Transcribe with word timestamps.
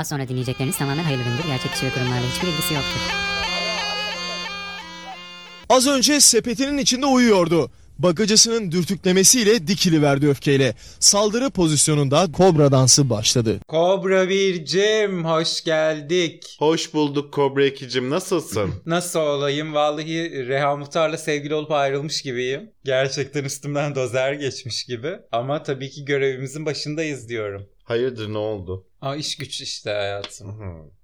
Az 0.00 0.08
sonra 0.08 0.28
dinleyecekleriniz 0.28 0.78
tamamen 0.78 1.04
hayırlıdır. 1.04 1.46
Gerçek 1.46 1.72
kişi 1.72 1.86
ve 1.86 1.90
kurumlarla 1.90 2.26
hiçbir 2.34 2.48
ilgisi 2.48 2.74
yoktur. 2.74 3.00
Az 5.68 5.86
önce 5.86 6.20
sepetinin 6.20 6.78
içinde 6.78 7.06
uyuyordu. 7.06 7.70
Bagacısının 7.98 8.72
dürtüklemesiyle 8.72 9.66
dikili 9.66 10.02
verdi 10.02 10.28
öfkeyle. 10.28 10.74
Saldırı 11.00 11.50
pozisyonunda 11.50 12.26
kobra 12.32 12.72
dansı 12.72 13.10
başladı. 13.10 13.60
Kobra 13.68 14.28
Bircim 14.28 15.24
hoş 15.24 15.64
geldik. 15.64 16.56
Hoş 16.58 16.94
bulduk 16.94 17.32
Kobra 17.34 17.64
Ekicim 17.64 18.10
nasılsın? 18.10 18.74
Nasıl 18.86 19.20
olayım? 19.20 19.74
Vallahi 19.74 20.46
Reha 20.48 20.76
Muhtar'la 20.76 21.18
sevgili 21.18 21.54
olup 21.54 21.70
ayrılmış 21.70 22.22
gibiyim. 22.22 22.70
Gerçekten 22.84 23.44
üstümden 23.44 23.94
dozer 23.94 24.32
geçmiş 24.32 24.84
gibi. 24.84 25.12
Ama 25.32 25.62
tabii 25.62 25.90
ki 25.90 26.04
görevimizin 26.04 26.66
başındayız 26.66 27.28
diyorum. 27.28 27.66
Hayırdır 27.84 28.32
ne 28.32 28.38
oldu? 28.38 28.86
Aa 29.00 29.16
iş 29.16 29.36
güç 29.36 29.60
işte 29.60 29.90
hayatım. 29.90 30.56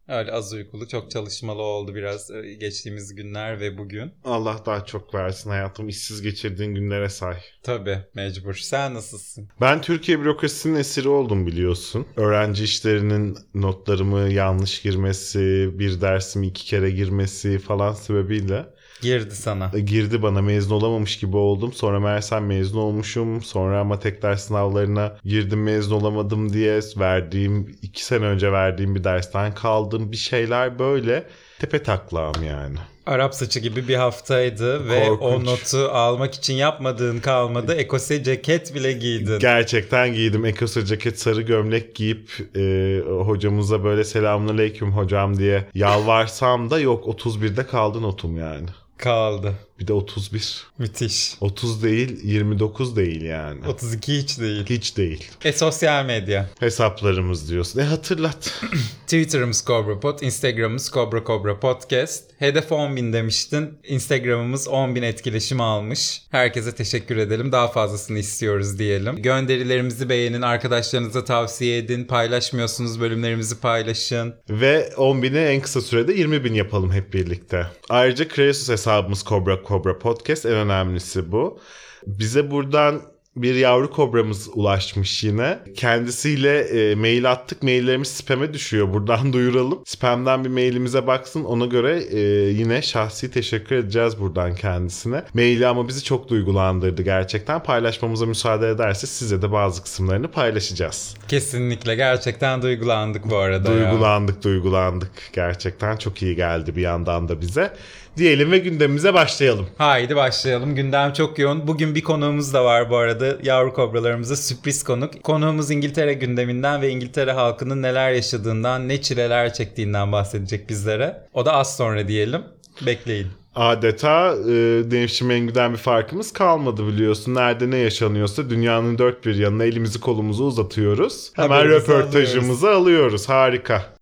Öyle 0.09 0.33
az 0.33 0.53
uykulu 0.53 0.89
çok 0.89 1.11
çalışmalı 1.11 1.63
oldu 1.63 1.95
biraz 1.95 2.31
e, 2.31 2.55
geçtiğimiz 2.55 3.15
günler 3.15 3.61
ve 3.61 3.79
bugün. 3.79 4.13
Allah 4.25 4.63
daha 4.67 4.85
çok 4.85 5.15
versin 5.15 5.51
hayatım 5.51 5.89
işsiz 5.89 6.23
geçirdiğin 6.23 6.75
günlere 6.75 7.09
say. 7.09 7.37
Tabii 7.63 7.99
mecbur. 8.15 8.55
Sen 8.55 8.95
nasılsın? 8.95 9.49
Ben 9.61 9.81
Türkiye 9.81 10.21
bürokrasisinin 10.21 10.79
esiri 10.79 11.09
oldum 11.09 11.47
biliyorsun. 11.47 12.07
Öğrenci 12.17 12.65
işlerinin 12.65 13.39
notlarımı 13.55 14.33
yanlış 14.33 14.83
girmesi, 14.83 15.71
bir 15.79 16.01
dersimi 16.01 16.47
iki 16.47 16.65
kere 16.65 16.91
girmesi 16.91 17.59
falan 17.59 17.93
sebebiyle 17.93 18.67
Girdi 19.03 19.35
sana. 19.37 19.71
girdi 19.87 20.23
bana 20.23 20.43
mezun 20.43 20.75
olamamış 20.75 21.19
gibi 21.19 21.37
oldum. 21.37 21.73
Sonra 21.73 22.01
meğersem 22.01 22.47
mezun 22.47 22.79
olmuşum. 22.79 23.43
Sonra 23.43 23.81
ama 23.81 23.99
tek 23.99 24.23
ders 24.23 24.47
sınavlarına 24.47 25.17
girdim 25.25 25.63
mezun 25.63 25.97
olamadım 25.97 26.53
diye 26.53 26.81
verdiğim 26.97 27.77
iki 27.83 28.05
sene 28.05 28.25
önce 28.25 28.53
verdiğim 28.53 28.95
bir 28.95 29.05
dersten 29.05 29.55
kaldım. 29.55 30.13
Bir 30.13 30.17
şeyler 30.17 30.79
böyle 30.79 31.25
tepe 31.59 31.83
taklağım 31.83 32.43
yani. 32.49 32.77
Arap 33.07 33.35
saçı 33.35 33.61
gibi 33.61 33.89
bir 33.89 33.95
haftaydı 33.95 34.89
ve 34.89 35.11
o 35.11 35.19
Korkunç. 35.19 35.47
notu 35.47 35.79
almak 35.89 36.35
için 36.35 36.55
yapmadığın 36.55 37.19
kalmadı. 37.19 37.75
Ekose 37.75 38.25
ceket 38.25 38.75
bile 38.75 38.93
giydin. 38.93 39.39
Gerçekten 39.39 40.15
giydim. 40.15 40.45
Ekosur 40.45 40.85
ceket 40.85 41.21
sarı 41.21 41.43
gömlek 41.43 41.95
giyip 41.95 42.31
e, 42.57 43.01
hocamıza 43.09 43.85
böyle 43.85 44.05
selamünaleyküm 44.05 44.93
hocam 44.93 45.39
diye 45.39 45.65
yalvarsam 45.75 46.71
da 46.71 46.81
yok 46.81 47.07
31'de 47.07 47.67
kaldı 47.67 48.03
notum 48.03 48.37
yani. 48.39 48.67
Kaldı. 48.99 49.55
Bir 49.81 49.87
de 49.87 49.93
31. 49.93 50.67
Müthiş. 50.79 51.35
30 51.41 51.83
değil 51.83 52.25
29 52.25 52.97
değil 52.97 53.23
yani. 53.23 53.69
32 53.69 54.19
hiç 54.19 54.41
değil. 54.41 54.67
Hiç 54.67 54.97
değil. 54.97 55.25
E 55.45 55.53
sosyal 55.53 56.05
medya. 56.05 56.51
Hesaplarımız 56.61 57.51
diyorsun. 57.51 57.81
E 57.81 57.83
hatırlat. 57.83 58.63
Twitter'ımız 59.07 59.65
Cobra 59.67 60.01
Pod, 60.01 60.21
Instagram'ımız 60.21 60.91
Cobra 60.95 61.25
Cobra 61.25 61.61
Podcast. 61.61 62.25
Hedef 62.39 62.71
10.000 62.71 63.13
demiştin. 63.13 63.79
Instagram'ımız 63.85 64.67
10.000 64.67 65.05
etkileşim 65.05 65.61
almış. 65.61 66.23
Herkese 66.31 66.75
teşekkür 66.75 67.17
edelim. 67.17 67.53
Daha 67.53 67.69
fazlasını 67.69 68.19
istiyoruz 68.19 68.79
diyelim. 68.79 69.23
Gönderilerimizi 69.23 70.09
beğenin, 70.09 70.43
arkadaşlarınıza 70.43 71.25
tavsiye 71.25 71.79
edin. 71.79 72.05
Paylaşmıyorsunuz 72.05 73.01
bölümlerimizi 73.01 73.61
paylaşın. 73.61 74.35
Ve 74.51 74.89
10.000'i 74.97 75.39
en 75.39 75.61
kısa 75.61 75.81
sürede 75.81 76.13
20.000 76.17 76.55
yapalım 76.55 76.93
hep 76.93 77.15
birlikte. 77.15 77.67
Ayrıca 77.89 78.29
Kreasus 78.29 78.69
hesabımız 78.69 79.25
Cobra 79.25 79.63
Cobra 79.69 79.99
Podcast 79.99 80.47
en 80.47 80.53
önemlisi 80.53 81.33
bu. 81.33 81.59
Bize 82.07 82.51
buradan 82.51 83.03
bir 83.37 83.55
yavru 83.55 83.91
kobramız 83.91 84.49
ulaşmış 84.55 85.25
yine. 85.25 85.59
Kendisiyle 85.77 86.59
e, 86.59 86.95
mail 86.95 87.31
attık. 87.33 87.63
Maillerimiz 87.63 88.09
spam'e 88.09 88.55
düşüyor. 88.55 88.95
Buradan 88.95 89.33
duyuralım. 89.33 89.79
Spam'den 89.85 90.45
bir 90.45 90.49
mailimize 90.49 91.07
baksın. 91.07 91.45
Ona 91.45 91.67
göre 91.67 92.03
e, 92.11 92.19
yine 92.49 92.83
şahsi 92.83 93.31
teşekkür 93.31 93.77
edeceğiz 93.77 94.21
buradan 94.21 94.55
kendisine. 94.55 95.23
Maili 95.35 95.67
ama 95.67 95.89
bizi 95.89 96.05
çok 96.05 96.29
duygulandırdı 96.29 97.03
gerçekten. 97.03 97.63
Paylaşmamıza 97.63 98.27
müsaade 98.27 98.69
ederse 98.69 99.07
size 99.07 99.43
de 99.43 99.53
bazı 99.53 99.83
kısımlarını 99.83 100.29
paylaşacağız. 100.31 101.15
Kesinlikle 101.29 101.95
gerçekten 101.95 102.63
duygulandık 102.63 103.31
bu 103.31 103.37
arada 103.37 103.73
ya. 103.73 103.91
Duygulandık 103.91 104.45
duygulandık. 104.45 105.11
Gerçekten 105.33 105.97
çok 105.97 106.23
iyi 106.23 106.37
geldi 106.37 106.77
bir 106.77 106.83
yandan 106.83 107.29
da 107.29 107.41
bize. 107.41 107.73
Diyelim 108.17 108.51
ve 108.51 108.59
gündemimize 108.59 109.15
başlayalım. 109.15 109.67
Haydi 109.79 110.17
başlayalım. 110.17 110.75
Gündem 110.75 111.13
çok 111.13 111.39
yoğun. 111.39 111.67
Bugün 111.67 111.95
bir 111.95 112.03
konuğumuz 112.03 112.55
da 112.55 112.65
var 112.65 112.91
bu 112.91 112.97
arada. 112.97 113.37
Yavru 113.43 113.73
kobralarımıza 113.73 114.37
sürpriz 114.37 114.85
konuk. 114.85 115.23
Konuğumuz 115.23 115.71
İngiltere 115.71 116.15
gündeminden 116.15 116.83
ve 116.83 116.89
İngiltere 116.89 117.33
halkının 117.33 117.83
neler 117.83 118.13
yaşadığından, 118.13 118.89
ne 118.89 119.03
çileler 119.03 119.53
çektiğinden 119.53 120.13
bahsedecek 120.13 120.69
bizlere. 120.69 121.17
O 121.35 121.47
da 121.47 121.53
az 121.53 121.77
sonra 121.77 122.09
diyelim. 122.09 122.43
Bekleyin. 122.87 123.27
Adeta 123.55 124.35
e, 124.49 124.83
Nevşin 124.91 125.29
Mengü'den 125.29 125.73
bir 125.73 125.79
farkımız 125.79 126.33
kalmadı 126.33 126.87
biliyorsun. 126.87 127.35
Nerede 127.35 127.71
ne 127.71 127.77
yaşanıyorsa 127.77 128.51
dünyanın 128.51 128.99
dört 128.99 129.27
bir 129.27 129.35
yanına 129.35 129.65
elimizi 129.65 130.01
kolumuzu 130.01 130.45
uzatıyoruz. 130.45 131.33
Hemen 131.37 131.49
Haberimizi 131.49 131.81
röportajımızı 131.81 132.71
alıyoruz. 132.71 133.29
Harika. 133.29 133.96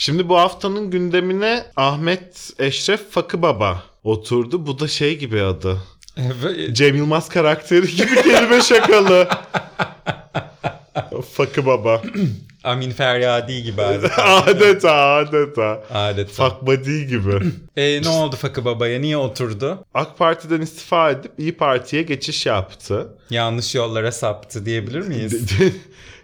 Şimdi 0.00 0.28
bu 0.28 0.38
haftanın 0.38 0.90
gündemine 0.90 1.64
Ahmet 1.76 2.50
Eşref 2.58 3.10
Fakı 3.10 3.42
Baba 3.42 3.82
oturdu. 4.04 4.66
Bu 4.66 4.78
da 4.80 4.88
şey 4.88 5.18
gibi 5.18 5.42
adı. 5.42 5.78
Cem 6.72 6.96
Yılmaz 6.96 7.28
karakteri 7.28 7.96
gibi 7.96 8.14
kelime 8.22 8.60
şakalı. 8.60 9.28
Fakı 11.32 11.66
Baba. 11.66 12.02
Amin 12.64 12.90
Feryadi 12.90 13.62
gibi 13.62 13.82
adeta. 13.82 14.24
adeta 14.46 14.94
adeta. 14.94 15.82
Adeta. 15.90 16.56
Buddy 16.62 17.04
gibi. 17.04 17.40
E, 17.76 18.02
ne 18.02 18.08
oldu 18.08 18.36
Fakı 18.36 18.64
Baba'ya? 18.64 19.00
Niye 19.00 19.16
oturdu? 19.16 19.84
AK 19.94 20.18
Parti'den 20.18 20.60
istifa 20.60 21.10
edip 21.10 21.32
İyi 21.38 21.52
Parti'ye 21.56 22.02
geçiş 22.02 22.46
yaptı. 22.46 23.08
Yanlış 23.30 23.74
yollara 23.74 24.12
saptı 24.12 24.66
diyebilir 24.66 25.00
miyiz? 25.08 25.42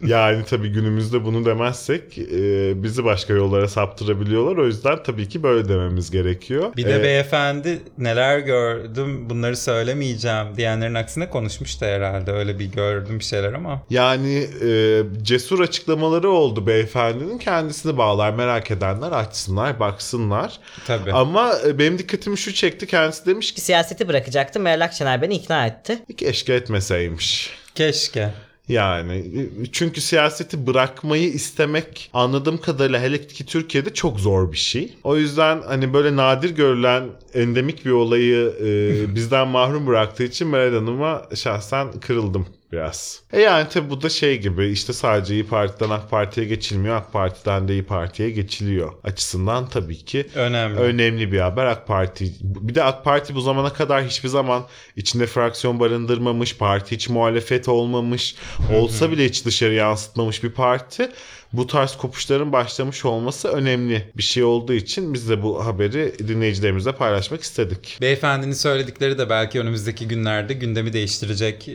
yani 0.07 0.45
tabii 0.51 0.69
günümüzde 0.69 1.25
bunu 1.25 1.45
demezsek 1.45 2.19
e, 2.19 2.83
bizi 2.83 3.05
başka 3.05 3.33
yollara 3.35 3.69
saptırabiliyorlar. 3.69 4.57
O 4.57 4.67
yüzden 4.67 5.03
tabii 5.03 5.29
ki 5.29 5.43
böyle 5.43 5.69
dememiz 5.69 6.11
gerekiyor. 6.11 6.73
Bir 6.77 6.85
de 6.85 7.01
E, 7.01 7.03
beyefendi 7.03 7.79
neler 7.99 8.39
gördüm 8.39 9.31
bunları 9.31 9.57
söylemeyeceğim 9.57 10.47
diyenlerin 10.57 10.95
aksine 10.95 11.31
konuşmuş 11.31 11.81
da 11.81 11.87
herhalde. 11.87 12.33
Öyle 12.33 12.59
bir 12.59 12.65
gördüm 12.65 13.19
bir 13.19 13.25
şeyler 13.25 13.53
ama. 13.53 13.83
Yani 13.91 14.47
e, 14.65 15.03
cesur 15.23 15.61
açıklamaları 15.61 16.31
oldu 16.31 16.67
beyefendinin. 16.67 17.39
Kendisini 17.39 17.97
bağlar 17.99 18.31
merak 18.33 18.71
edenler 18.71 19.13
açsınlar 19.13 19.81
baksınlar. 19.81 20.59
Tabii. 20.87 21.13
Ama 21.13 21.53
e, 21.67 21.79
benim 21.79 21.99
dikkatimi 21.99 22.39
şu 22.39 22.55
çekti. 22.55 22.87
Kendisi 22.87 23.27
demiş 23.27 23.55
ki 23.55 23.61
Siyaseti 23.61 24.09
bırakacaktım. 24.09 24.63
Meral 24.63 24.85
Akşener 24.85 25.23
beni 25.23 25.35
ikna 25.35 25.67
etti. 25.67 25.99
keşke 26.17 26.55
etmeseymiş. 26.94 27.50
Keşke. 27.75 28.31
Yani 28.69 29.25
çünkü 29.72 30.00
siyaseti 30.00 30.66
bırakmayı 30.66 31.28
istemek 31.28 32.10
anladığım 32.12 32.59
kadarıyla 32.60 33.00
hele 33.00 33.27
ki 33.27 33.47
Türkiye'de 33.47 33.94
çok 33.94 34.21
zor 34.21 34.53
bir 34.53 34.56
şey. 34.56 34.94
O 35.05 35.16
yüzden 35.16 35.62
hani 35.62 35.93
böyle 35.93 36.16
nadir 36.16 36.50
görülen 36.50 37.05
endemik 37.34 37.84
bir 37.84 37.91
olayı 37.91 38.53
e, 38.60 39.15
bizden 39.15 39.49
mahrum 39.49 39.87
bıraktığı 39.87 40.25
için 40.25 40.49
Meral 40.49 40.75
Hanım'a 40.75 41.22
şahsen 41.34 41.93
kırıldım 42.00 42.47
biraz. 42.75 43.23
E 43.33 43.41
yani 43.41 43.69
tabi 43.69 43.91
bu 43.91 44.03
da 44.03 44.09
şey 44.09 44.41
gibi 44.41 44.67
işte 44.67 44.93
sadece 44.93 45.35
İyi 45.35 45.47
Parti'den 45.47 45.91
AK 45.91 46.11
Parti'ye 46.11 46.47
geçilmiyor. 46.47 46.97
AK 46.97 47.12
Parti'den 47.12 47.69
de 47.69 47.73
İyi 47.73 47.83
Parti'ye 47.83 48.31
geçiliyor. 48.31 48.93
Açısından 49.05 49.69
tabii 49.69 50.05
ki 50.05 50.27
Önemli. 50.35 50.81
önemli 50.81 51.33
bir 51.33 51.39
haber 51.39 51.67
AK 51.67 51.87
Parti. 51.87 52.33
Bir 52.41 52.75
de 52.75 52.83
AK 52.83 53.05
Parti 53.05 53.35
bu 53.35 53.41
zamana 53.41 53.73
kadar 53.73 54.05
hiçbir 54.05 54.29
zaman 54.29 54.67
içinde 54.97 55.27
fraksiyon 55.27 55.81
barındırmamış, 55.81 56.57
parti 56.57 56.95
hiç 56.95 57.09
muhalefet 57.09 57.69
olmamış, 57.69 58.37
olsa 58.75 59.11
bile 59.11 59.25
hiç 59.25 59.45
dışarı 59.45 59.75
yansıtmamış 59.75 60.43
bir 60.45 60.51
parti. 60.51 61.11
Bu 61.57 61.67
tarz 61.67 61.97
kopuşların 61.97 62.53
başlamış 62.53 63.05
olması 63.05 63.49
önemli 63.49 64.09
bir 64.17 64.23
şey 64.23 64.45
olduğu 64.45 64.73
için 64.73 65.15
biz 65.15 65.29
de 65.29 65.43
bu 65.43 65.67
haberi 65.67 66.29
dinleyicilerimizle 66.29 66.93
paylaşmak 66.93 67.43
istedik. 67.43 67.99
Beyefendinin 68.01 68.53
söyledikleri 68.53 69.19
de 69.19 69.31
belki 69.31 69.61
önümüzdeki 69.61 70.09
günlerde 70.09 70.53
gündemi 70.55 70.93
değiştirecek 70.93 71.69
e, 71.69 71.73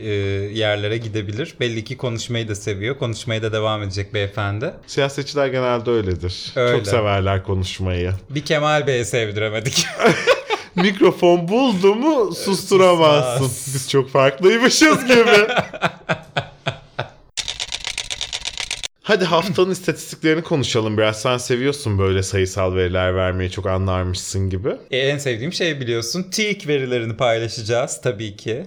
yerlere 0.52 0.96
gidebilir. 0.96 1.54
Belli 1.60 1.84
ki 1.84 1.96
konuşmayı 1.96 2.48
da 2.48 2.54
seviyor. 2.54 2.98
Konuşmaya 2.98 3.42
da 3.42 3.52
devam 3.52 3.82
edecek 3.82 4.14
beyefendi. 4.14 4.72
Siyasetçiler 4.86 5.46
genelde 5.46 5.90
öyledir. 5.90 6.52
Öyle. 6.56 6.76
Çok 6.76 6.86
severler 6.86 7.44
konuşmayı. 7.44 8.12
Bir 8.30 8.44
Kemal 8.44 8.86
Bey'e 8.86 9.04
sevdiremedik. 9.04 9.86
Mikrofon 10.74 11.48
buldu 11.48 11.94
mu 11.94 12.34
susturamazsın. 12.34 13.44
Susmaz. 13.44 13.74
Biz 13.74 13.90
çok 13.90 14.10
farklıymışız 14.10 15.06
gibi. 15.06 15.46
Hadi 19.10 19.24
haftanın 19.24 19.70
istatistiklerini 19.70 20.42
konuşalım 20.42 20.98
biraz. 20.98 21.22
Sen 21.22 21.38
seviyorsun 21.38 21.98
böyle 21.98 22.22
sayısal 22.22 22.74
veriler 22.74 23.16
vermeyi 23.16 23.50
çok 23.50 23.66
anlarmışsın 23.66 24.50
gibi. 24.50 24.68
E, 24.90 24.98
en 24.98 25.18
sevdiğim 25.18 25.52
şey 25.52 25.80
biliyorsun. 25.80 26.26
TİK 26.30 26.68
verilerini 26.68 27.16
paylaşacağız 27.16 28.00
tabii 28.00 28.36
ki. 28.36 28.66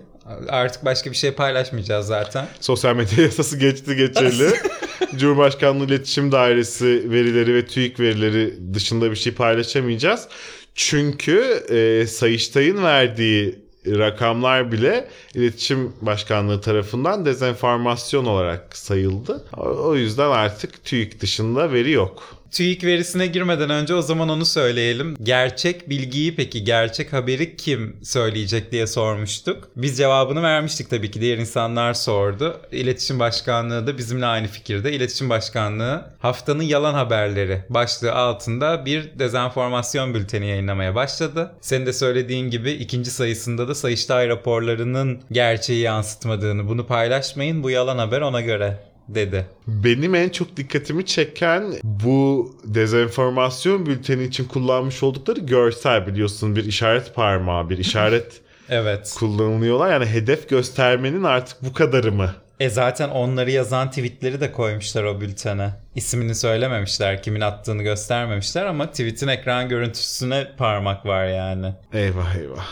Artık 0.49 0.85
başka 0.85 1.11
bir 1.11 1.15
şey 1.15 1.31
paylaşmayacağız 1.31 2.07
zaten. 2.07 2.47
Sosyal 2.59 2.95
medya 2.95 3.23
yasası 3.23 3.57
geçti 3.57 3.95
geçeli. 3.95 4.49
Cumhurbaşkanlığı 5.17 5.85
İletişim 5.85 6.31
Dairesi 6.31 7.11
verileri 7.11 7.55
ve 7.55 7.65
TÜİK 7.65 7.99
verileri 7.99 8.73
dışında 8.73 9.11
bir 9.11 9.15
şey 9.15 9.33
paylaşamayacağız. 9.33 10.27
Çünkü 10.75 11.39
e, 11.69 12.07
Sayıştay'ın 12.07 12.83
verdiği 12.83 13.62
rakamlar 13.87 14.71
bile 14.71 15.07
İletişim 15.35 15.93
Başkanlığı 16.01 16.61
tarafından 16.61 17.25
dezenformasyon 17.25 18.25
olarak 18.25 18.77
sayıldı. 18.77 19.45
O- 19.57 19.95
yüzden 19.95 20.29
artık 20.29 20.83
TÜİK 20.85 21.21
dışında 21.21 21.71
veri 21.71 21.91
yok. 21.91 22.23
TÜİK 22.53 22.83
verisine 22.83 23.27
girmeden 23.27 23.69
önce 23.69 23.95
o 23.95 24.01
zaman 24.01 24.29
onu 24.29 24.45
söyleyelim. 24.45 25.15
Gerçek 25.23 25.89
bilgiyi 25.89 26.35
peki 26.35 26.63
gerçek 26.63 27.13
haberi 27.13 27.55
kim 27.55 27.97
söyleyecek 28.03 28.71
diye 28.71 28.87
sormuştuk. 28.87 29.69
Biz 29.75 29.97
cevabını 29.97 30.43
vermiştik 30.43 30.89
tabii 30.89 31.11
ki 31.11 31.21
diğer 31.21 31.37
insanlar 31.37 31.93
sordu. 31.93 32.61
İletişim 32.71 33.19
Başkanlığı 33.19 33.87
da 33.87 33.97
bizimle 33.97 34.25
aynı 34.25 34.47
fikirde. 34.47 34.93
İletişim 34.93 35.29
Başkanlığı 35.29 36.05
haftanın 36.19 36.63
yalan 36.63 36.93
haberleri 36.93 37.61
başlığı 37.69 38.13
altında 38.13 38.85
bir 38.85 39.19
dezenformasyon 39.19 40.13
bülteni 40.13 40.47
yayınlamaya 40.47 40.95
başladı. 40.95 41.51
Senin 41.61 41.85
de 41.85 41.93
söylediğin 41.93 42.49
gibi 42.49 42.71
ikinci 42.71 43.11
sayısında 43.11 43.67
da 43.67 43.75
Sayıştay 43.75 44.27
raporlarının 44.27 45.21
gerçeği 45.31 45.81
yansıtmadığını 45.81 46.67
bunu 46.67 46.87
paylaşmayın 46.87 47.63
bu 47.63 47.69
yalan 47.69 47.97
haber 47.97 48.21
ona 48.21 48.41
göre 48.41 48.92
dedi. 49.07 49.45
Benim 49.67 50.15
en 50.15 50.29
çok 50.29 50.57
dikkatimi 50.57 51.05
çeken 51.05 51.63
bu 51.83 52.51
dezenformasyon 52.63 53.85
bülteni 53.85 54.23
için 54.23 54.45
kullanmış 54.45 55.03
oldukları 55.03 55.39
görsel 55.39 56.07
biliyorsun 56.07 56.55
bir 56.55 56.65
işaret 56.65 57.15
parmağı, 57.15 57.69
bir 57.69 57.77
işaret 57.77 58.41
Evet. 58.69 59.15
kullanılıyorlar. 59.19 59.91
Yani 59.91 60.05
hedef 60.05 60.49
göstermenin 60.49 61.23
artık 61.23 61.57
bu 61.63 61.73
kadarı 61.73 62.11
mı? 62.11 62.35
E 62.59 62.69
zaten 62.69 63.09
onları 63.09 63.51
yazan 63.51 63.89
tweetleri 63.89 64.41
de 64.41 64.51
koymuşlar 64.51 65.03
o 65.03 65.21
bültene. 65.21 65.69
İsmini 65.95 66.35
söylememişler, 66.35 67.23
kimin 67.23 67.41
attığını 67.41 67.83
göstermemişler 67.83 68.65
ama 68.65 68.91
tweetin 68.91 69.27
ekran 69.27 69.69
görüntüsüne 69.69 70.47
parmak 70.57 71.05
var 71.05 71.25
yani. 71.25 71.73
Eyvah 71.93 72.35
eyvah. 72.35 72.65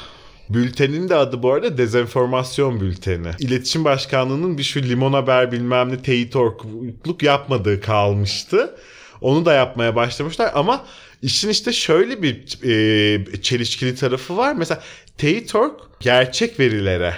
Bültenin 0.53 1.09
de 1.09 1.15
adı 1.15 1.43
bu 1.43 1.53
arada 1.53 1.77
dezenformasyon 1.77 2.81
bülteni. 2.81 3.27
İletişim 3.39 3.85
Başkanlığı'nın 3.85 4.57
bir 4.57 4.63
şu 4.63 4.81
limon 4.83 5.13
haber 5.13 5.51
bilmem 5.51 5.89
ne 5.91 6.01
teyit 6.01 6.35
orkluk 6.35 7.23
yapmadığı 7.23 7.81
kalmıştı. 7.81 8.75
Onu 9.21 9.45
da 9.45 9.53
yapmaya 9.53 9.95
başlamışlar 9.95 10.51
ama 10.55 10.85
işin 11.21 11.49
işte 11.49 11.73
şöyle 11.73 12.23
bir 12.23 12.35
e, 12.63 13.41
çelişkili 13.41 13.95
tarafı 13.95 14.37
var. 14.37 14.55
Mesela 14.55 14.81
Teyit.org 15.17 15.71
gerçek 15.99 16.59
verilere 16.59 17.13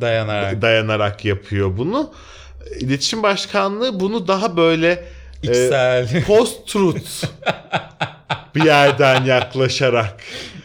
Dayanarak. 0.00 0.62
dayanarak 0.62 1.24
yapıyor 1.24 1.76
bunu. 1.76 2.12
İletişim 2.80 3.22
Başkanlığı 3.22 4.00
bunu 4.00 4.28
daha 4.28 4.56
böyle 4.56 5.04
e, 5.42 5.50
İçsel 5.50 6.24
post-truth 6.24 7.24
bir 8.54 8.64
yerden 8.64 9.24
yaklaşarak 9.24 10.20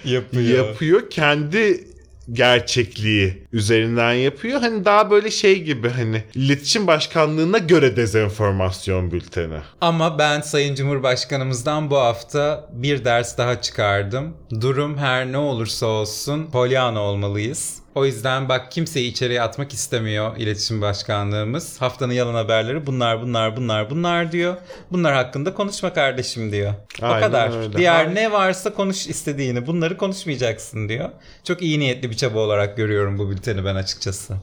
yapıyor. 0.06 0.68
yapıyor. 0.68 1.10
Kendi 1.10 1.95
gerçekliği 2.34 3.45
üzerinden 3.56 4.14
yapıyor. 4.14 4.60
Hani 4.62 4.86
daha 4.86 5.12
böyle 5.12 5.32
şey 5.32 5.64
gibi 5.64 5.90
hani 5.90 6.24
iletişim 6.36 6.88
başkanlığına 6.88 7.58
göre 7.58 7.96
dezenformasyon 7.96 9.12
bülteni. 9.12 9.58
Ama 9.82 10.20
ben 10.20 10.42
Sayın 10.42 10.76
Cumhurbaşkanımızdan 10.76 11.90
bu 11.92 11.98
hafta 11.98 12.70
bir 12.74 13.06
ders 13.06 13.38
daha 13.38 13.62
çıkardım. 13.62 14.34
Durum 14.62 14.98
her 14.98 15.32
ne 15.32 15.38
olursa 15.38 15.86
olsun 15.86 16.46
Pollyanna 16.52 17.00
olmalıyız. 17.00 17.86
O 17.96 18.06
yüzden 18.06 18.50
bak 18.50 18.72
kimseyi 18.72 19.12
içeriye 19.12 19.42
atmak 19.42 19.74
istemiyor 19.74 20.38
iletişim 20.38 20.82
başkanlığımız. 20.82 21.82
Haftanın 21.82 22.14
yalan 22.14 22.34
haberleri 22.34 22.88
bunlar 22.88 23.22
bunlar 23.22 23.58
bunlar 23.58 23.90
bunlar 23.90 24.32
diyor. 24.32 24.56
Bunlar 24.92 25.14
hakkında 25.14 25.54
konuşma 25.54 25.94
kardeşim 25.94 26.52
diyor. 26.52 26.74
o 27.02 27.06
Aynen 27.06 27.20
kadar. 27.28 27.60
öyle. 27.62 27.78
Diğer 27.78 28.16
ne 28.16 28.32
varsa 28.32 28.74
konuş 28.74 29.08
istediğini. 29.08 29.68
Bunları 29.68 29.98
konuşmayacaksın 29.98 30.90
diyor. 30.90 31.10
Çok 31.44 31.62
iyi 31.62 31.80
niyetli 31.80 32.10
bir 32.10 32.16
çaba 32.16 32.40
olarak 32.40 32.78
görüyorum 32.78 33.18
bu 33.18 33.30
bülteni 33.30 33.45
ben 33.66 33.76
açıkçası. 33.76 34.36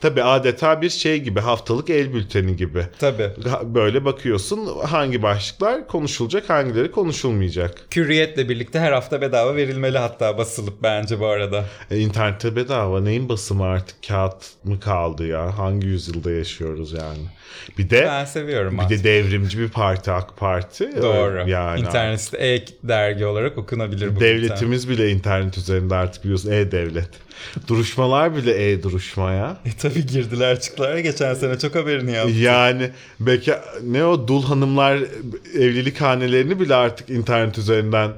Tabi 0.00 0.22
adeta 0.22 0.82
bir 0.82 0.90
şey 0.90 1.18
gibi 1.22 1.40
haftalık 1.40 1.90
el 1.90 2.12
bülteni 2.14 2.56
gibi. 2.56 2.86
Tabii. 2.98 3.30
Ha- 3.48 3.74
Böyle 3.74 4.04
bakıyorsun 4.04 4.68
hangi 4.86 5.22
başlıklar 5.22 5.86
konuşulacak 5.88 6.50
hangileri 6.50 6.90
konuşulmayacak. 6.90 7.86
Kürriyetle 7.90 8.48
birlikte 8.48 8.78
her 8.78 8.92
hafta 8.92 9.20
bedava 9.20 9.56
verilmeli 9.56 9.98
hatta 9.98 10.38
basılıp 10.38 10.82
bence 10.82 11.20
bu 11.20 11.26
arada. 11.26 11.64
E, 11.90 11.98
internette 11.98 12.56
bedava 12.56 13.00
neyin 13.00 13.28
basımı 13.28 13.64
artık 13.64 13.96
kağıt 14.08 14.44
mı 14.64 14.80
kaldı 14.80 15.26
ya? 15.26 15.58
Hangi 15.58 15.86
yüzyılda 15.86 16.30
yaşıyoruz 16.30 16.92
yani? 16.92 17.26
Bir 17.78 17.90
de 17.90 18.02
Ben 18.06 18.24
seviyorum 18.24 18.78
bir 18.78 18.82
artık. 18.82 18.98
de 18.98 19.04
devrimci 19.04 19.58
bir 19.58 19.68
parti 19.68 20.10
AK 20.12 20.36
Parti. 20.36 21.02
Doğru. 21.02 21.48
Yani 21.50 21.80
İnternette 21.80 22.46
e-dergi 22.48 23.26
olarak 23.26 23.58
okunabilir 23.58 24.16
bu. 24.16 24.20
Devletimiz 24.20 24.88
bile 24.88 25.10
internet 25.10 25.58
üzerinde 25.58 25.94
artık 25.94 26.24
biliyorsun 26.24 26.50
e-devlet. 26.52 27.08
Duruşmalar 27.68 28.36
bile 28.36 28.70
e-duruşma 28.72 29.32
ya. 29.32 29.56
E 29.66 29.70
tabi 29.88 30.06
girdiler 30.06 30.60
çıktılar 30.60 30.94
ya 30.94 31.00
geçen 31.00 31.34
sene 31.34 31.58
çok 31.58 31.74
haberini 31.74 32.12
yaptım. 32.12 32.42
Yani 32.42 32.90
beka 33.20 33.64
ne 33.82 34.04
o 34.04 34.28
dul 34.28 34.44
hanımlar 34.44 34.98
evlilik 35.54 36.00
hanelerini 36.00 36.60
bile 36.60 36.74
artık 36.74 37.10
internet 37.10 37.58
üzerinden 37.58 38.10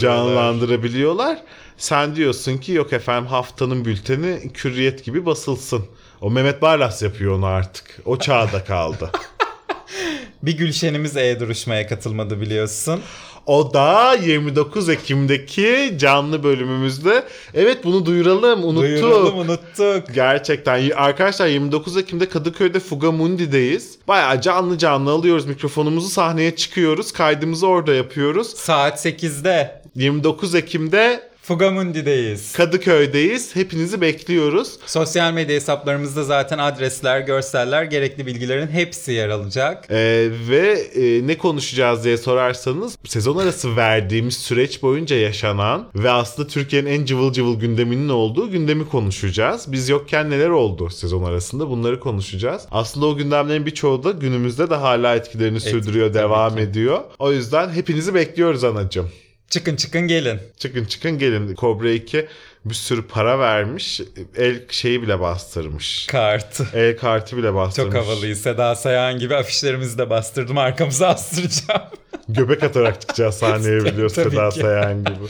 canlandırabiliyorlar. 0.00 1.38
Sen 1.76 2.16
diyorsun 2.16 2.58
ki 2.58 2.72
yok 2.72 2.92
efendim 2.92 3.26
haftanın 3.26 3.84
bülteni 3.84 4.52
kürriyet 4.52 5.04
gibi 5.04 5.26
basılsın. 5.26 5.84
O 6.20 6.30
Mehmet 6.30 6.62
Barlas 6.62 7.02
yapıyor 7.02 7.34
onu 7.38 7.46
artık. 7.46 8.00
O 8.04 8.18
çağda 8.18 8.64
kaldı. 8.64 9.10
Bir 10.42 10.56
Gülşen'imiz 10.56 11.16
e-duruşmaya 11.16 11.86
katılmadı 11.86 12.40
biliyorsun. 12.40 13.00
O 13.46 13.74
da 13.74 14.14
29 14.14 14.88
Ekim'deki 14.88 15.94
canlı 15.98 16.42
bölümümüzde. 16.42 17.24
Evet 17.54 17.84
bunu 17.84 18.06
duyuralım 18.06 18.64
unuttuk. 18.64 18.82
Duyuralım 18.82 19.38
unuttuk. 19.38 20.14
Gerçekten 20.14 20.90
arkadaşlar 20.90 21.46
29 21.46 21.96
Ekim'de 21.96 22.28
Kadıköy'de 22.28 22.80
Fugamundi'deyiz. 22.80 23.98
Bayağı 24.08 24.40
canlı 24.40 24.78
canlı 24.78 25.10
alıyoruz 25.10 25.46
mikrofonumuzu 25.46 26.08
sahneye 26.08 26.56
çıkıyoruz. 26.56 27.12
Kaydımızı 27.12 27.66
orada 27.66 27.94
yapıyoruz. 27.94 28.46
Saat 28.46 29.06
8'de 29.06 29.82
29 29.94 30.54
Ekim'de 30.54 31.33
Fugamundi'deyiz. 31.44 32.52
Kadıköy'deyiz. 32.52 33.56
Hepinizi 33.56 34.00
bekliyoruz. 34.00 34.72
Sosyal 34.86 35.32
medya 35.32 35.56
hesaplarımızda 35.56 36.24
zaten 36.24 36.58
adresler, 36.58 37.20
görseller, 37.20 37.82
gerekli 37.82 38.26
bilgilerin 38.26 38.66
hepsi 38.66 39.12
yer 39.12 39.28
alacak. 39.28 39.84
Ee, 39.90 40.28
ve 40.48 40.80
e, 40.94 41.26
ne 41.26 41.38
konuşacağız 41.38 42.04
diye 42.04 42.16
sorarsanız 42.16 42.98
sezon 43.04 43.36
arası 43.36 43.76
verdiğimiz 43.76 44.36
süreç 44.36 44.82
boyunca 44.82 45.16
yaşanan 45.16 45.88
ve 45.94 46.10
aslında 46.10 46.48
Türkiye'nin 46.48 46.90
en 46.90 47.04
cıvıl 47.04 47.32
cıvıl 47.32 47.60
gündeminin 47.60 48.08
olduğu 48.08 48.50
gündemi 48.50 48.88
konuşacağız. 48.88 49.72
Biz 49.72 49.88
yokken 49.88 50.30
neler 50.30 50.48
oldu 50.48 50.90
sezon 50.90 51.24
arasında 51.24 51.68
bunları 51.68 52.00
konuşacağız. 52.00 52.62
Aslında 52.70 53.06
o 53.06 53.16
gündemlerin 53.16 53.66
birçoğu 53.66 54.04
da 54.04 54.10
günümüzde 54.10 54.70
de 54.70 54.74
hala 54.74 55.14
etkilerini 55.14 55.60
sürdürüyor, 55.60 56.06
tabii 56.08 56.18
devam 56.18 56.56
ki. 56.56 56.62
ediyor. 56.62 57.00
O 57.18 57.32
yüzden 57.32 57.70
hepinizi 57.70 58.14
bekliyoruz 58.14 58.64
anacığım. 58.64 59.10
Çıkın 59.50 59.76
çıkın 59.76 60.00
gelin. 60.00 60.40
Çıkın 60.56 60.84
çıkın 60.84 61.18
gelin. 61.18 61.54
Cobra 61.54 61.90
2 61.90 62.26
bir 62.64 62.74
sürü 62.74 63.06
para 63.06 63.38
vermiş. 63.38 64.00
El 64.36 64.60
şeyi 64.70 65.02
bile 65.02 65.20
bastırmış. 65.20 66.06
Kartı. 66.06 66.66
El 66.74 66.96
kartı 66.96 67.36
bile 67.36 67.54
bastırmış. 67.54 67.94
Çok 67.94 68.06
havalıyız. 68.06 68.40
Seda 68.42 68.76
Sayan 68.76 69.18
gibi 69.18 69.36
afişlerimizi 69.36 69.98
de 69.98 70.10
bastırdım. 70.10 70.58
Arkamıza 70.58 71.08
astıracağım. 71.14 71.82
Göbek 72.28 72.62
atarak 72.62 73.00
çıkacağız 73.00 73.34
sahneye 73.34 73.78
Tabii 73.78 74.10
Seda 74.10 74.48
ki. 74.48 74.60
Sayan 74.60 75.04
gibi. 75.04 75.24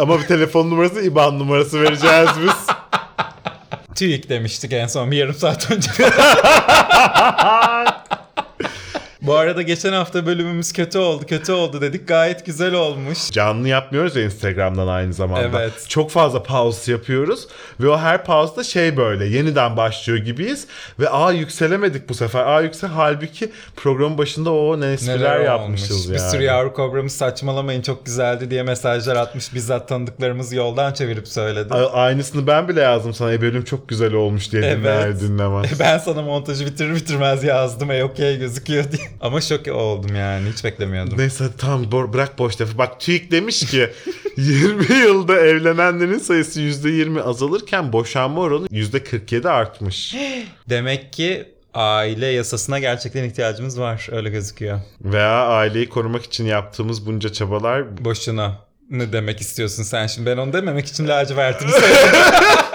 Ama 0.00 0.18
bir 0.20 0.26
telefon 0.26 0.70
numarası 0.70 1.02
IBAN 1.02 1.38
numarası 1.38 1.82
vereceğiz 1.82 2.30
biz. 2.42 2.74
TÜİK 3.94 4.28
demiştik 4.28 4.72
en 4.72 4.86
son 4.86 5.10
bir 5.10 5.16
yarım 5.16 5.34
saat 5.34 5.70
önce. 5.70 5.90
Bu 9.22 9.34
arada 9.36 9.62
geçen 9.62 9.92
hafta 9.92 10.26
bölümümüz 10.26 10.72
kötü 10.72 10.98
oldu, 10.98 11.24
kötü 11.26 11.52
oldu 11.52 11.80
dedik. 11.80 12.08
Gayet 12.08 12.46
güzel 12.46 12.74
olmuş. 12.74 13.30
Canlı 13.30 13.68
yapmıyoruz 13.68 14.16
ya 14.16 14.22
Instagram'dan 14.22 14.86
aynı 14.86 15.12
zamanda. 15.12 15.62
Evet. 15.62 15.72
Çok 15.88 16.10
fazla 16.10 16.42
pause 16.42 16.92
yapıyoruz. 16.92 17.48
Ve 17.80 17.88
o 17.88 17.98
her 17.98 18.24
pause'da 18.24 18.64
şey 18.64 18.96
böyle 18.96 19.24
yeniden 19.24 19.76
başlıyor 19.76 20.18
gibiyiz. 20.18 20.66
Ve 21.00 21.08
aa 21.08 21.32
yükselemedik 21.32 22.08
bu 22.08 22.14
sefer. 22.14 22.46
Aa 22.46 22.60
yüksel 22.60 22.90
halbuki 22.90 23.52
programın 23.76 24.18
başında 24.18 24.52
o 24.52 24.80
ne 24.80 24.92
espriler 24.92 25.18
Neler 25.18 25.40
yapmışız 25.40 25.90
olmuş. 25.92 26.06
yani. 26.06 26.14
Bir 26.14 26.18
sürü 26.18 26.42
yavru 26.42 26.72
kobramız 26.74 27.12
saçmalamayın 27.12 27.82
çok 27.82 28.06
güzeldi 28.06 28.50
diye 28.50 28.62
mesajlar 28.62 29.16
atmış. 29.16 29.54
Bizzat 29.54 29.88
tanıdıklarımız 29.88 30.52
yoldan 30.52 30.92
çevirip 30.92 31.28
söyledi. 31.28 31.74
A- 31.74 31.92
Aynısını 31.92 32.46
ben 32.46 32.68
bile 32.68 32.80
yazdım 32.80 33.14
sana. 33.14 33.32
E 33.32 33.40
bölüm 33.40 33.64
çok 33.64 33.88
güzel 33.88 34.14
olmuş 34.14 34.52
diye 34.52 34.62
Evet. 34.62 34.78
dinler 34.78 35.20
dinlemez. 35.20 35.66
Ben 35.80 35.98
sana 35.98 36.22
montajı 36.22 36.66
bitirir 36.66 36.94
bitirmez 36.94 37.44
yazdım. 37.44 37.90
E 37.90 38.04
okey 38.04 38.38
gözüküyor 38.38 38.84
diye. 38.92 39.11
Ama 39.20 39.40
şok 39.40 39.68
oldum 39.68 40.16
yani. 40.16 40.48
Hiç 40.52 40.64
beklemiyordum. 40.64 41.18
Neyse 41.18 41.44
tamam 41.58 41.84
bo- 41.84 42.12
bırak 42.12 42.38
boş 42.38 42.60
lafı. 42.60 42.78
Bak 42.78 43.00
TÜİK 43.00 43.30
demiş 43.30 43.66
ki 43.70 43.90
20 44.36 44.94
yılda 44.94 45.38
evlenenlerin 45.40 46.18
sayısı 46.18 46.60
%20 46.60 47.20
azalırken 47.22 47.92
boşanma 47.92 48.40
oranı 48.40 48.66
%47 48.66 49.48
artmış. 49.48 50.14
Demek 50.68 51.12
ki 51.12 51.48
aile 51.74 52.26
yasasına 52.26 52.78
gerçekten 52.78 53.24
ihtiyacımız 53.24 53.80
var. 53.80 54.06
Öyle 54.12 54.30
gözüküyor. 54.30 54.80
Veya 55.00 55.46
aileyi 55.46 55.88
korumak 55.88 56.24
için 56.24 56.46
yaptığımız 56.46 57.06
bunca 57.06 57.32
çabalar 57.32 58.04
Boşuna. 58.04 58.58
Ne 58.90 59.12
demek 59.12 59.40
istiyorsun 59.40 59.82
sen 59.82 60.06
şimdi? 60.06 60.30
Ben 60.30 60.36
onu 60.36 60.52
dememek 60.52 60.86
için 60.86 61.08
lacivertini 61.08 61.70
söyledim. 61.70 62.18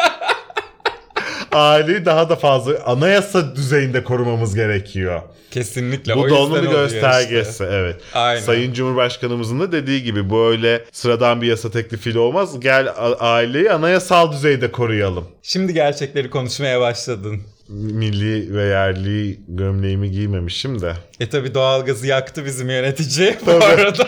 aileyi 1.57 2.05
daha 2.05 2.29
da 2.29 2.35
fazla 2.35 2.83
anayasa 2.85 3.55
düzeyinde 3.55 4.03
korumamız 4.03 4.55
gerekiyor. 4.55 5.21
Kesinlikle. 5.51 6.15
Bu 6.15 6.19
o 6.19 6.29
da 6.29 6.35
onun 6.35 6.63
bir 6.63 6.69
göstergesi 6.69 7.51
işte. 7.51 7.67
evet. 7.71 7.95
Aynen. 8.13 8.41
Sayın 8.41 8.73
Cumhurbaşkanımızın 8.73 9.59
da 9.59 9.71
dediği 9.71 10.03
gibi 10.03 10.29
bu 10.29 10.47
öyle 10.47 10.85
sıradan 10.91 11.41
bir 11.41 11.47
yasa 11.47 11.71
teklifiyle 11.71 12.19
olmaz. 12.19 12.59
Gel 12.59 12.87
aileyi 13.19 13.71
anayasal 13.71 14.31
düzeyde 14.31 14.71
koruyalım. 14.71 15.27
Şimdi 15.43 15.73
gerçekleri 15.73 16.29
konuşmaya 16.29 16.81
başladın. 16.81 17.41
Milli 17.69 18.55
ve 18.55 18.63
yerli 18.63 19.39
gömleğimi 19.47 20.11
giymemişim 20.11 20.81
de. 20.81 20.93
E 21.19 21.29
tabi 21.29 21.53
doğalgazı 21.53 22.07
yaktı 22.07 22.45
bizim 22.45 22.69
yönetici 22.69 23.35
bu 23.41 23.45
Tabii. 23.45 23.63
arada. 23.65 24.07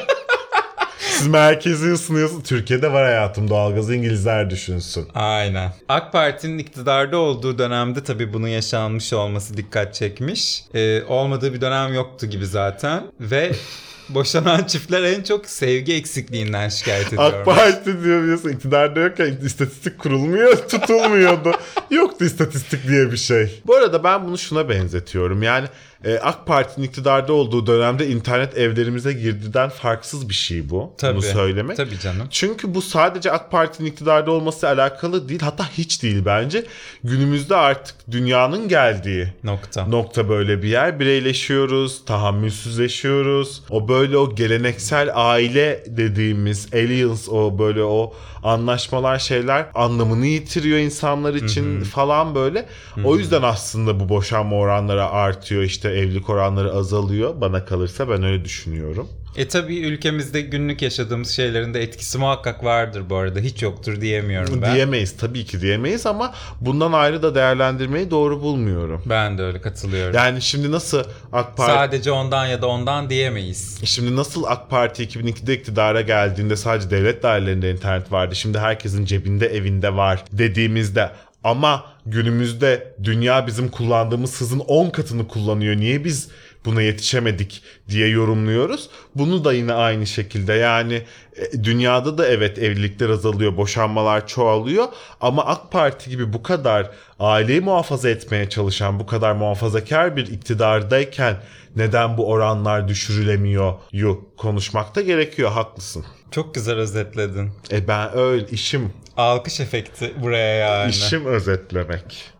Siz 1.19 1.27
merkezi 1.27 1.91
ısınıyorsunuz. 1.91 2.43
Türkiye'de 2.43 2.93
var 2.93 3.05
hayatım 3.05 3.49
doğalgazı 3.49 3.95
İngilizler 3.95 4.49
düşünsün. 4.49 5.07
Aynen. 5.13 5.73
AK 5.89 6.11
Parti'nin 6.11 6.57
iktidarda 6.57 7.17
olduğu 7.17 7.57
dönemde 7.57 8.03
tabii 8.03 8.33
bunun 8.33 8.47
yaşanmış 8.47 9.13
olması 9.13 9.57
dikkat 9.57 9.93
çekmiş. 9.93 10.63
Ee, 10.73 11.03
olmadığı 11.03 11.53
bir 11.53 11.61
dönem 11.61 11.93
yoktu 11.93 12.27
gibi 12.27 12.45
zaten. 12.45 13.03
Ve 13.19 13.51
boşanan 14.09 14.63
çiftler 14.63 15.03
en 15.03 15.23
çok 15.23 15.45
sevgi 15.45 15.93
eksikliğinden 15.93 16.69
şikayet 16.69 17.07
ediyorlar. 17.07 17.39
AK 17.39 17.45
Parti 17.45 18.03
diyor 18.03 18.23
biliyorsun 18.23 18.49
iktidarda 18.49 18.99
yokken 18.99 19.37
istatistik 19.45 19.99
kurulmuyor 19.99 20.57
tutulmuyordu. 20.69 21.51
Yoktu 21.91 22.25
istatistik 22.25 22.87
diye 22.87 23.11
bir 23.11 23.17
şey. 23.17 23.61
Bu 23.67 23.75
arada 23.75 24.03
ben 24.03 24.25
bunu 24.25 24.37
şuna 24.37 24.69
benzetiyorum. 24.69 25.43
Yani 25.43 25.67
e, 26.05 26.17
AK 26.17 26.45
Parti'nin 26.47 26.85
iktidarda 26.85 27.33
olduğu 27.33 27.67
dönemde 27.67 28.07
internet 28.07 28.57
evlerimize 28.57 29.13
girdiden 29.13 29.69
farksız 29.69 30.29
bir 30.29 30.33
şey 30.33 30.69
bu. 30.69 30.93
Tabii. 30.97 31.13
Bunu 31.13 31.21
söylemek. 31.21 31.77
Tabii 31.77 31.99
canım. 31.99 32.27
Çünkü 32.29 32.75
bu 32.75 32.81
sadece 32.81 33.31
AK 33.31 33.51
Parti'nin 33.51 33.87
iktidarda 33.87 34.31
olması 34.31 34.67
alakalı 34.67 35.29
değil. 35.29 35.39
Hatta 35.39 35.69
hiç 35.69 36.03
değil 36.03 36.25
bence. 36.25 36.65
Günümüzde 37.03 37.55
artık 37.55 37.95
dünyanın 38.11 38.67
geldiği 38.67 39.33
Nokta. 39.43 39.85
nokta 39.85 40.29
böyle 40.29 40.63
bir 40.63 40.67
yer. 40.67 40.99
Bireyleşiyoruz, 40.99 42.05
tahammülsüzleşiyoruz. 42.05 43.63
O 43.69 43.87
böyle 43.87 44.17
o 44.17 44.35
geleneksel 44.35 45.11
aile 45.13 45.83
dediğimiz 45.87 46.73
alliance 46.73 47.31
o 47.31 47.59
böyle 47.59 47.83
o 47.83 48.13
anlaşmalar 48.43 49.19
şeyler 49.19 49.65
anlamını 49.75 50.25
yitiriyor 50.25 50.77
insanlar 50.77 51.33
için 51.33 51.81
falan 51.81 52.35
böyle. 52.35 52.65
O 53.03 53.17
yüzden 53.17 53.41
aslında 53.41 53.99
bu 53.99 54.09
boşanma 54.09 54.55
oranları 54.55 55.05
artıyor 55.05 55.63
işte 55.63 55.88
evlilik 55.91 56.29
oranları 56.29 56.71
azalıyor. 56.71 57.41
Bana 57.41 57.65
kalırsa 57.65 58.09
ben 58.09 58.23
öyle 58.23 58.45
düşünüyorum. 58.45 59.07
E 59.37 59.47
tabii 59.47 59.77
ülkemizde 59.77 60.41
günlük 60.41 60.81
yaşadığımız 60.81 61.29
şeylerin 61.29 61.73
de 61.73 61.81
etkisi 61.81 62.17
muhakkak 62.17 62.63
vardır 62.63 63.03
bu 63.09 63.15
arada. 63.15 63.39
Hiç 63.39 63.61
yoktur 63.61 64.01
diyemiyorum 64.01 64.61
ben. 64.61 64.75
Diyemeyiz 64.75 65.17
tabii 65.17 65.45
ki 65.45 65.61
diyemeyiz 65.61 66.05
ama 66.05 66.33
bundan 66.61 66.91
ayrı 66.91 67.23
da 67.23 67.35
değerlendirmeyi 67.35 68.11
doğru 68.11 68.41
bulmuyorum. 68.41 69.01
Ben 69.05 69.37
de 69.37 69.43
öyle 69.43 69.61
katılıyorum. 69.61 70.15
Yani 70.15 70.41
şimdi 70.41 70.71
nasıl 70.71 71.03
AK 71.31 71.57
Parti 71.57 71.73
Sadece 71.73 72.11
ondan 72.11 72.45
ya 72.45 72.61
da 72.61 72.67
ondan 72.67 73.09
diyemeyiz. 73.09 73.81
Şimdi 73.83 74.15
nasıl 74.15 74.43
AK 74.43 74.69
Parti 74.69 75.03
2002'de 75.03 75.53
iktidara 75.53 76.01
geldiğinde 76.01 76.55
sadece 76.55 76.89
devlet 76.89 77.23
dairelerinde 77.23 77.71
internet 77.71 78.11
vardı. 78.11 78.35
Şimdi 78.35 78.59
herkesin 78.59 79.05
cebinde 79.05 79.47
evinde 79.47 79.95
var 79.95 80.23
dediğimizde 80.31 81.11
ama 81.43 81.85
günümüzde 82.05 82.93
dünya 83.03 83.47
bizim 83.47 83.69
kullandığımız 83.69 84.41
hızın 84.41 84.59
10 84.59 84.89
katını 84.89 85.27
kullanıyor. 85.27 85.75
Niye 85.77 86.03
biz 86.03 86.29
buna 86.65 86.81
yetişemedik 86.81 87.63
diye 87.89 88.07
yorumluyoruz. 88.07 88.89
Bunu 89.15 89.45
da 89.45 89.53
yine 89.53 89.73
aynı 89.73 90.07
şekilde 90.07 90.53
yani 90.53 91.01
e, 91.35 91.63
dünyada 91.63 92.17
da 92.17 92.27
evet 92.27 92.59
evlilikler 92.59 93.09
azalıyor, 93.09 93.57
boşanmalar 93.57 94.27
çoğalıyor 94.27 94.87
ama 95.21 95.45
AK 95.45 95.71
Parti 95.71 96.09
gibi 96.09 96.33
bu 96.33 96.43
kadar 96.43 96.89
aileyi 97.19 97.61
muhafaza 97.61 98.09
etmeye 98.09 98.49
çalışan, 98.49 98.99
bu 98.99 99.05
kadar 99.05 99.33
muhafazakar 99.33 100.15
bir 100.15 100.27
iktidardayken 100.27 101.37
neden 101.75 102.17
bu 102.17 102.27
oranlar 102.29 102.87
düşürülemiyor 102.87 103.73
yu 103.91 104.25
konuşmakta 104.37 105.01
gerekiyor 105.01 105.51
haklısın. 105.51 106.05
Çok 106.31 106.55
güzel 106.55 106.75
özetledin. 106.75 107.51
E 107.71 107.87
ben 107.87 108.17
öyle 108.17 108.47
işim 108.47 108.93
Alkış 109.17 109.59
efekti 109.59 110.13
buraya 110.21 110.55
yani. 110.55 110.89
işim 110.89 111.25
özetlemek. 111.25 112.31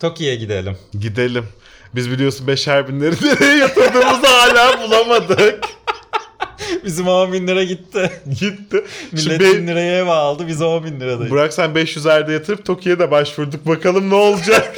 Toki'ye 0.00 0.36
gidelim. 0.36 0.76
Gidelim. 1.00 1.44
Biz 1.94 2.10
biliyorsun 2.10 2.46
beşer 2.46 2.88
binleri 2.88 3.14
nereye 3.24 3.56
yatırdığımızı 3.56 4.26
hala 4.26 4.82
bulamadık. 4.82 5.64
Bizim 6.84 7.08
10 7.08 7.32
bin 7.32 7.46
lira 7.46 7.64
gitti. 7.64 8.10
Gitti. 8.40 8.84
Millet 9.12 9.22
Şimdi 9.22 9.40
bin 9.44 9.66
liraya 9.66 9.98
ev 9.98 10.06
aldı 10.06 10.48
biz 10.48 10.62
10 10.62 10.84
bin 10.84 11.00
liradayız. 11.00 11.30
Burak 11.30 11.52
sen 11.52 11.70
500'lerde 11.70 12.32
yatırıp 12.32 12.64
Toki'ye 12.64 12.98
de 12.98 13.10
başvurduk. 13.10 13.66
Bakalım 13.66 14.10
ne 14.10 14.14
olacak? 14.14 14.74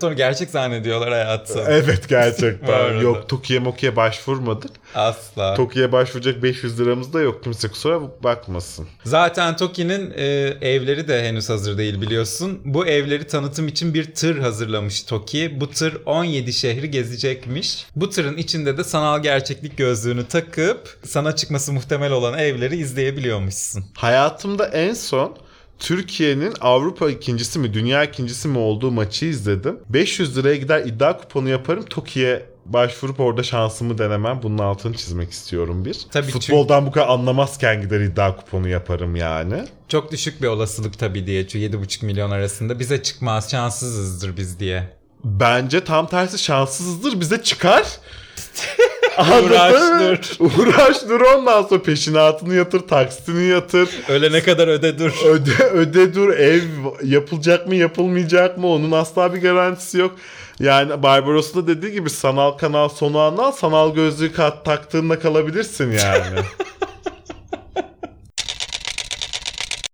Sonra 0.00 0.14
gerçek 0.14 0.50
zannediyorlar 0.50 1.10
hayatım. 1.10 1.60
evet 1.68 2.08
gerçekten. 2.08 3.00
Yok 3.00 3.28
Toki'ye 3.28 3.58
Moki'ye 3.58 3.96
başvurmadık. 3.96 4.70
Asla. 4.94 5.54
Toki'ye 5.54 5.92
başvuracak 5.92 6.42
500 6.42 6.80
liramız 6.80 7.12
da 7.12 7.20
yok. 7.20 7.44
Kimse 7.44 7.68
kusura 7.68 8.00
bakmasın. 8.22 8.86
Zaten 9.04 9.56
Toki'nin 9.56 10.10
e, 10.16 10.24
evleri 10.60 11.08
de 11.08 11.22
henüz 11.22 11.48
hazır 11.48 11.78
değil 11.78 12.00
biliyorsun. 12.00 12.60
Bu 12.64 12.86
evleri 12.86 13.26
tanıtım 13.26 13.68
için 13.68 13.94
bir 13.94 14.14
tır 14.14 14.38
hazırlamış 14.38 15.02
Toki. 15.02 15.60
Bu 15.60 15.70
tır 15.70 15.98
17 16.06 16.52
şehri 16.52 16.90
gezecekmiş. 16.90 17.86
Bu 17.96 18.10
tırın 18.10 18.36
içinde 18.36 18.78
de 18.78 18.84
sanal 18.84 19.22
gerçeklik 19.22 19.76
gözlüğünü 19.76 20.26
takıp 20.26 20.98
sana 21.04 21.36
çıkması 21.36 21.72
muhtemel 21.72 22.12
olan 22.12 22.38
evleri 22.38 22.76
izleyebiliyormuşsun. 22.76 23.84
Hayatımda 23.94 24.66
en 24.66 24.94
son 24.94 25.36
Türkiye'nin 25.78 26.54
Avrupa 26.60 27.10
ikincisi 27.10 27.58
mi 27.58 27.74
dünya 27.74 28.04
ikincisi 28.04 28.48
mi 28.48 28.58
olduğu 28.58 28.90
maçı 28.90 29.26
izledim. 29.26 29.80
500 29.88 30.36
liraya 30.36 30.56
gider 30.56 30.80
iddia 30.80 31.16
kuponu 31.16 31.48
yaparım. 31.48 31.84
Toki'ye 31.84 32.46
başvurup 32.72 33.20
orada 33.20 33.42
şansımı 33.42 33.98
denemem. 33.98 34.40
Bunun 34.42 34.58
altını 34.58 34.94
çizmek 34.94 35.30
istiyorum 35.30 35.84
bir. 35.84 36.00
Tabii 36.12 36.26
Futboldan 36.30 36.86
bu 36.86 36.92
kadar 36.92 37.08
anlamazken 37.08 37.82
gider 37.82 38.00
iddia 38.00 38.36
kuponu 38.36 38.68
yaparım 38.68 39.16
yani. 39.16 39.64
Çok 39.88 40.12
düşük 40.12 40.42
bir 40.42 40.46
olasılık 40.46 40.98
tabii 40.98 41.26
diye. 41.26 41.48
Çünkü 41.48 41.76
7,5 41.76 42.04
milyon 42.04 42.30
arasında 42.30 42.78
bize 42.78 43.02
çıkmaz 43.02 43.50
şanssızızdır 43.50 44.36
biz 44.36 44.60
diye. 44.60 44.98
Bence 45.24 45.84
tam 45.84 46.06
tersi 46.06 46.38
şanssızdır 46.38 47.20
bize 47.20 47.42
çıkar. 47.42 47.84
Uğraş 49.18 49.74
Anladın 49.74 50.10
mı? 50.10 50.18
Uğraş 50.38 50.96
dur 51.08 51.20
ondan 51.20 51.62
sonra 51.62 51.82
peşinatını 51.82 52.54
yatır, 52.54 52.80
taksitini 52.80 53.44
yatır. 53.44 53.88
Ölene 54.08 54.42
kadar 54.42 54.68
öde 54.68 54.98
dur. 54.98 55.12
Öde, 55.26 55.64
öde 55.64 56.14
dur 56.14 56.28
ev 56.28 56.62
yapılacak 57.04 57.66
mı 57.66 57.74
yapılmayacak 57.74 58.58
mı 58.58 58.66
onun 58.66 58.90
asla 58.92 59.34
bir 59.34 59.40
garantisi 59.42 59.98
yok. 59.98 60.16
Yani 60.60 61.02
Barbaros'un 61.02 61.62
da 61.62 61.66
dediği 61.66 61.92
gibi 61.92 62.10
sanal 62.10 62.50
kanal 62.50 62.88
sonu 62.88 63.18
anal 63.18 63.52
sanal 63.52 63.94
gözlüğü 63.94 64.32
taktığında 64.64 65.18
kalabilirsin 65.18 65.92
yani. 65.92 66.40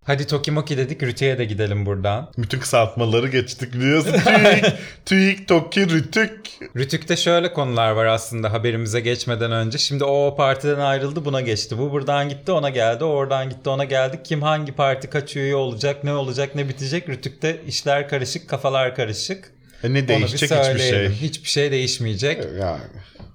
Hadi 0.07 0.27
Tokimoki 0.27 0.79
dedik 0.79 1.03
Rütü'ye 1.03 1.39
de 1.39 1.45
gidelim 1.45 1.87
buradan. 1.87 2.31
Bütün 2.39 2.59
kısaltmaları 2.61 3.29
geçtik 3.29 3.75
biliyorsun. 3.75 4.13
TÜİK, 4.13 4.65
TÜİK, 5.07 5.49
TOKİ, 5.49 5.91
RÜTÜK. 5.91 6.31
Rütük'te 6.77 7.17
şöyle 7.17 7.53
konular 7.53 7.91
var 7.91 8.07
aslında 8.07 8.53
haberimize 8.53 9.01
geçmeden 9.01 9.53
önce. 9.53 9.79
Şimdi 9.79 10.05
o, 10.05 10.27
o 10.27 10.37
partiden 10.37 10.81
ayrıldı 10.81 11.25
buna 11.25 11.41
geçti. 11.41 11.79
Bu 11.79 11.93
buradan 11.93 12.29
gitti 12.29 12.53
ona 12.53 12.71
geldi. 12.71 13.05
O 13.05 13.09
oradan 13.09 13.51
gitti 13.51 13.69
ona 13.69 13.85
geldi. 13.85 14.21
Kim 14.25 14.43
hangi 14.43 14.73
parti 14.73 15.11
kaç 15.11 15.37
üye 15.37 15.57
olacak 15.57 16.05
ne 16.05 16.13
olacak 16.13 16.55
ne 16.55 16.69
bitecek. 16.69 17.09
Rütük'te 17.09 17.61
işler 17.67 18.09
karışık 18.09 18.49
kafalar 18.49 18.95
karışık. 18.95 19.54
E 19.85 19.95
ne 19.95 20.09
değişecek 20.09 20.51
hiçbir 20.51 20.79
şey. 20.79 21.09
Hiçbir 21.09 21.49
şey 21.49 21.71
değişmeyecek. 21.71 22.45
Yani. 22.61 22.81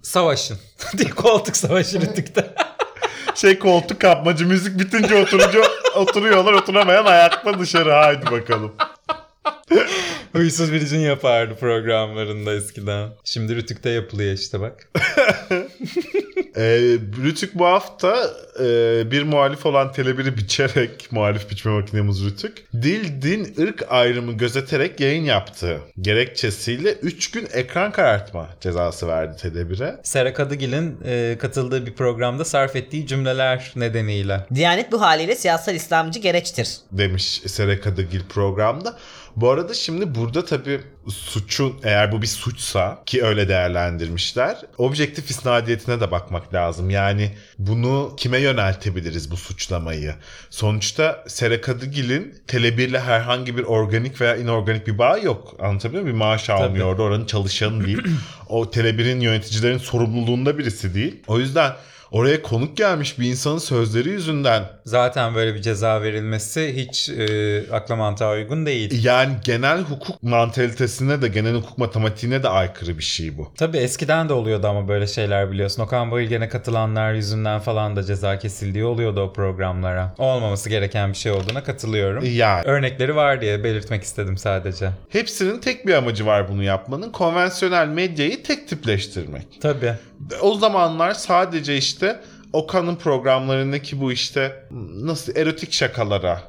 Savaşın. 0.02 0.58
koltuk 1.16 1.58
savaşı 1.58 2.02
Rütük'te. 2.02 2.54
Şey 3.36 3.60
koltuk 3.60 4.02
kapmacı 4.02 4.48
müzik 4.48 4.80
bitince 4.80 5.16
oturunca 5.16 5.62
oturuyorlar 5.96 6.54
oturamayan 6.54 7.06
ayakta 7.06 7.60
dışarı 7.60 7.92
haydi 7.92 8.26
bakalım. 8.32 8.76
Huysuz 10.34 10.74
biricin 10.74 11.00
yapardı 11.00 11.56
programlarında 11.56 12.54
eskiden. 12.54 13.10
Şimdi 13.24 13.56
Rütük'te 13.56 13.90
yapılıyor 13.90 14.34
işte 14.34 14.60
bak. 14.60 14.92
Ee, 16.58 16.98
Rütük 17.24 17.56
bu 17.56 17.66
hafta 17.66 18.30
e, 18.60 18.64
bir 19.12 19.24
muhalif 19.24 19.66
olan 19.66 19.88
Tele1'i 19.88 20.38
biçerek, 20.38 21.12
muhalif 21.12 21.50
biçme 21.50 21.72
makinemiz 21.72 22.26
Rütük, 22.26 22.66
dil, 22.74 23.22
din, 23.22 23.56
ırk 23.60 23.86
ayrımı 23.90 24.34
gözeterek 24.34 25.00
yayın 25.00 25.24
yaptı. 25.24 25.80
Gerekçesiyle 26.02 26.94
3 26.94 27.32
gün 27.32 27.48
ekran 27.54 27.92
karartma 27.92 28.50
cezası 28.62 29.08
verdi 29.08 29.36
Tele1'e. 29.42 29.96
Sera 30.04 30.34
Kadıgil'in 30.34 30.98
e, 31.06 31.38
katıldığı 31.40 31.86
bir 31.86 31.94
programda 31.94 32.46
sarf 32.46 32.76
ettiği 32.76 33.08
cümleler 33.08 33.74
nedeniyle. 33.76 34.46
Diyanet 34.56 34.92
bu 34.92 35.02
haliyle 35.02 35.36
siyasal 35.36 35.76
İslamcı 35.76 36.20
gereçtir. 36.20 36.78
demiş 36.92 37.42
Sere 37.46 37.80
Kadıgil 37.80 38.22
programda. 38.30 38.98
Bu 39.36 39.50
arada 39.52 39.74
şimdi 39.74 40.16
burada 40.16 40.46
tabii 40.46 40.82
suçun 41.08 41.80
eğer 41.84 42.12
bu 42.12 42.22
bir 42.22 42.28
suçsa 42.28 43.04
ki 43.06 43.24
öyle 43.24 43.50
değerlendirmişler 43.50 44.58
objektif 44.78 45.30
isnadiyetine 45.30 46.02
de 46.02 46.12
bakmak 46.12 46.54
lazım. 46.54 46.90
Yani 46.90 47.32
bunu 47.60 48.14
kime 48.18 48.40
yöneltebiliriz 48.40 49.32
bu 49.32 49.38
suçlamayı? 49.38 50.16
Sonuçta 50.50 51.24
Sera 51.28 51.62
Kadıgil'in 51.62 52.36
Tele1'le 52.48 53.00
herhangi 53.00 53.58
bir 53.58 53.64
organik 53.64 54.22
veya 54.22 54.36
inorganik 54.36 54.88
bir 54.88 54.98
bağ 54.98 55.18
yok. 55.18 55.56
Anlatabiliyor 55.60 56.04
muyum? 56.04 56.18
Bir 56.18 56.26
maaş 56.26 56.50
almıyor 56.50 56.88
orada 56.88 57.04
oranın 57.04 57.26
çalışanı 57.26 57.86
değil. 57.86 58.02
o 58.50 58.64
Tele1'in 58.64 59.20
yöneticilerin 59.20 59.78
sorumluluğunda 59.78 60.58
birisi 60.58 60.94
değil. 60.96 61.24
O 61.28 61.40
yüzden 61.40 61.74
oraya 62.12 62.42
konuk 62.42 62.78
gelmiş 62.78 63.20
bir 63.20 63.26
insanın 63.30 63.58
sözleri 63.58 64.10
yüzünden 64.10 64.64
Zaten 64.86 65.36
böyle 65.36 65.56
bir 65.56 65.62
ceza 65.62 66.02
verilmesi 66.02 66.74
hiç 66.76 67.10
e, 67.10 67.64
akla 67.72 67.96
mantığa 67.96 68.34
uygun 68.34 68.66
değil. 68.66 69.04
yani 69.06 69.34
genel 69.44 69.82
hukuk 69.82 70.24
mantalitesine 70.24 71.22
de 71.22 71.28
genel 71.28 71.56
hukuk 71.56 71.78
matematiğine 71.78 72.44
de 72.44 72.50
aykırı 72.50 72.98
bir 72.98 73.04
şey 73.04 73.38
bu. 73.38 73.52
Tabii 73.58 73.78
eskiden 73.78 74.30
de 74.30 74.34
oluyordu 74.34 74.68
ama 74.68 74.88
böyle 74.88 75.08
şeyler 75.08 75.52
biliyorsun. 75.52 75.84
Okan 75.84 76.12
Bayülgen'e 76.12 76.50
katılanlar 76.50 77.14
yüzünden 77.14 77.60
falan 77.60 77.96
da 77.96 78.04
ceza 78.04 78.40
kesildiği 78.40 78.84
oluyordu 78.86 79.22
o 79.22 79.34
programlara. 79.34 80.14
Olmaması 80.18 80.70
gereken 80.70 81.10
bir 81.12 81.18
şey 81.18 81.32
olduğuna 81.32 81.64
katılıyorum. 81.64 82.24
Yani 82.34 82.64
Örnekleri 82.66 83.16
var 83.16 83.42
diye 83.42 83.64
belirtmek 83.64 84.04
istedim 84.04 84.38
sadece. 84.38 84.90
hepsinin 85.10 85.60
tek 85.60 85.88
bir 85.88 85.94
amacı 85.94 86.26
var 86.26 86.50
bunu 86.50 86.64
yapmanın. 86.64 87.12
Konvansiyonel 87.12 87.88
medyayı 87.88 88.44
tek 88.44 88.68
tipleştirmek. 88.68 89.48
Tabii. 89.62 89.94
O 90.42 90.58
zamanlar 90.58 91.14
sadece 91.14 91.78
işte 91.78 92.20
Okan'ın 92.54 92.96
programlarındaki 92.96 94.02
bu 94.02 94.12
işte 94.12 94.64
nasıl 95.02 95.36
erotik 95.36 95.74
şakalara 95.74 96.42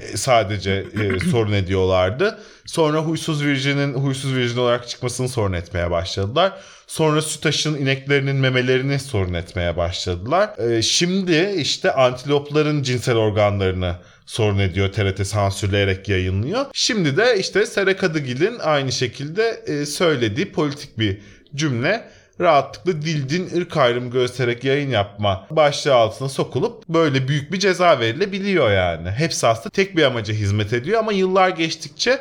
e, 0.00 0.16
sadece 0.16 0.84
e, 1.02 1.20
sorun 1.30 1.52
ediyorlardı. 1.52 2.38
Sonra 2.66 2.98
Huysuz 2.98 3.44
Virgin'in 3.44 3.94
Huysuz 3.94 4.34
Virgin 4.34 4.56
olarak 4.56 4.88
çıkmasını 4.88 5.28
sorun 5.28 5.52
etmeye 5.52 5.90
başladılar. 5.90 6.52
Sonra 6.86 7.22
Sütaş'ın 7.22 7.74
ineklerinin 7.74 8.36
memelerini 8.36 8.98
sorun 8.98 9.34
etmeye 9.34 9.76
başladılar. 9.76 10.58
E, 10.58 10.82
şimdi 10.82 11.54
işte 11.58 11.92
antilopların 11.92 12.82
cinsel 12.82 13.16
organlarını 13.16 13.96
sorun 14.26 14.58
ediyor. 14.58 14.92
TRT 14.92 15.26
sansürleyerek 15.26 16.08
yayınlıyor. 16.08 16.66
Şimdi 16.72 17.16
de 17.16 17.38
işte 17.38 17.66
Sera 17.66 17.96
Kadıgil'in 17.96 18.58
aynı 18.58 18.92
şekilde 18.92 19.62
e, 19.66 19.86
söylediği 19.86 20.52
politik 20.52 20.98
bir 20.98 21.20
cümle 21.54 22.04
rahatlıkla 22.40 23.02
dil 23.02 23.28
din 23.28 23.50
ırk 23.56 23.76
ayrımı 23.76 24.10
göstererek 24.10 24.64
yayın 24.64 24.90
yapma 24.90 25.46
başlığı 25.50 25.94
altına 25.94 26.28
sokulup 26.28 26.88
böyle 26.88 27.28
büyük 27.28 27.52
bir 27.52 27.58
ceza 27.58 28.00
verilebiliyor 28.00 28.70
yani. 28.70 29.10
Hepsi 29.10 29.46
aslında 29.46 29.70
tek 29.70 29.96
bir 29.96 30.02
amaca 30.02 30.34
hizmet 30.34 30.72
ediyor 30.72 30.98
ama 30.98 31.12
yıllar 31.12 31.48
geçtikçe 31.48 32.20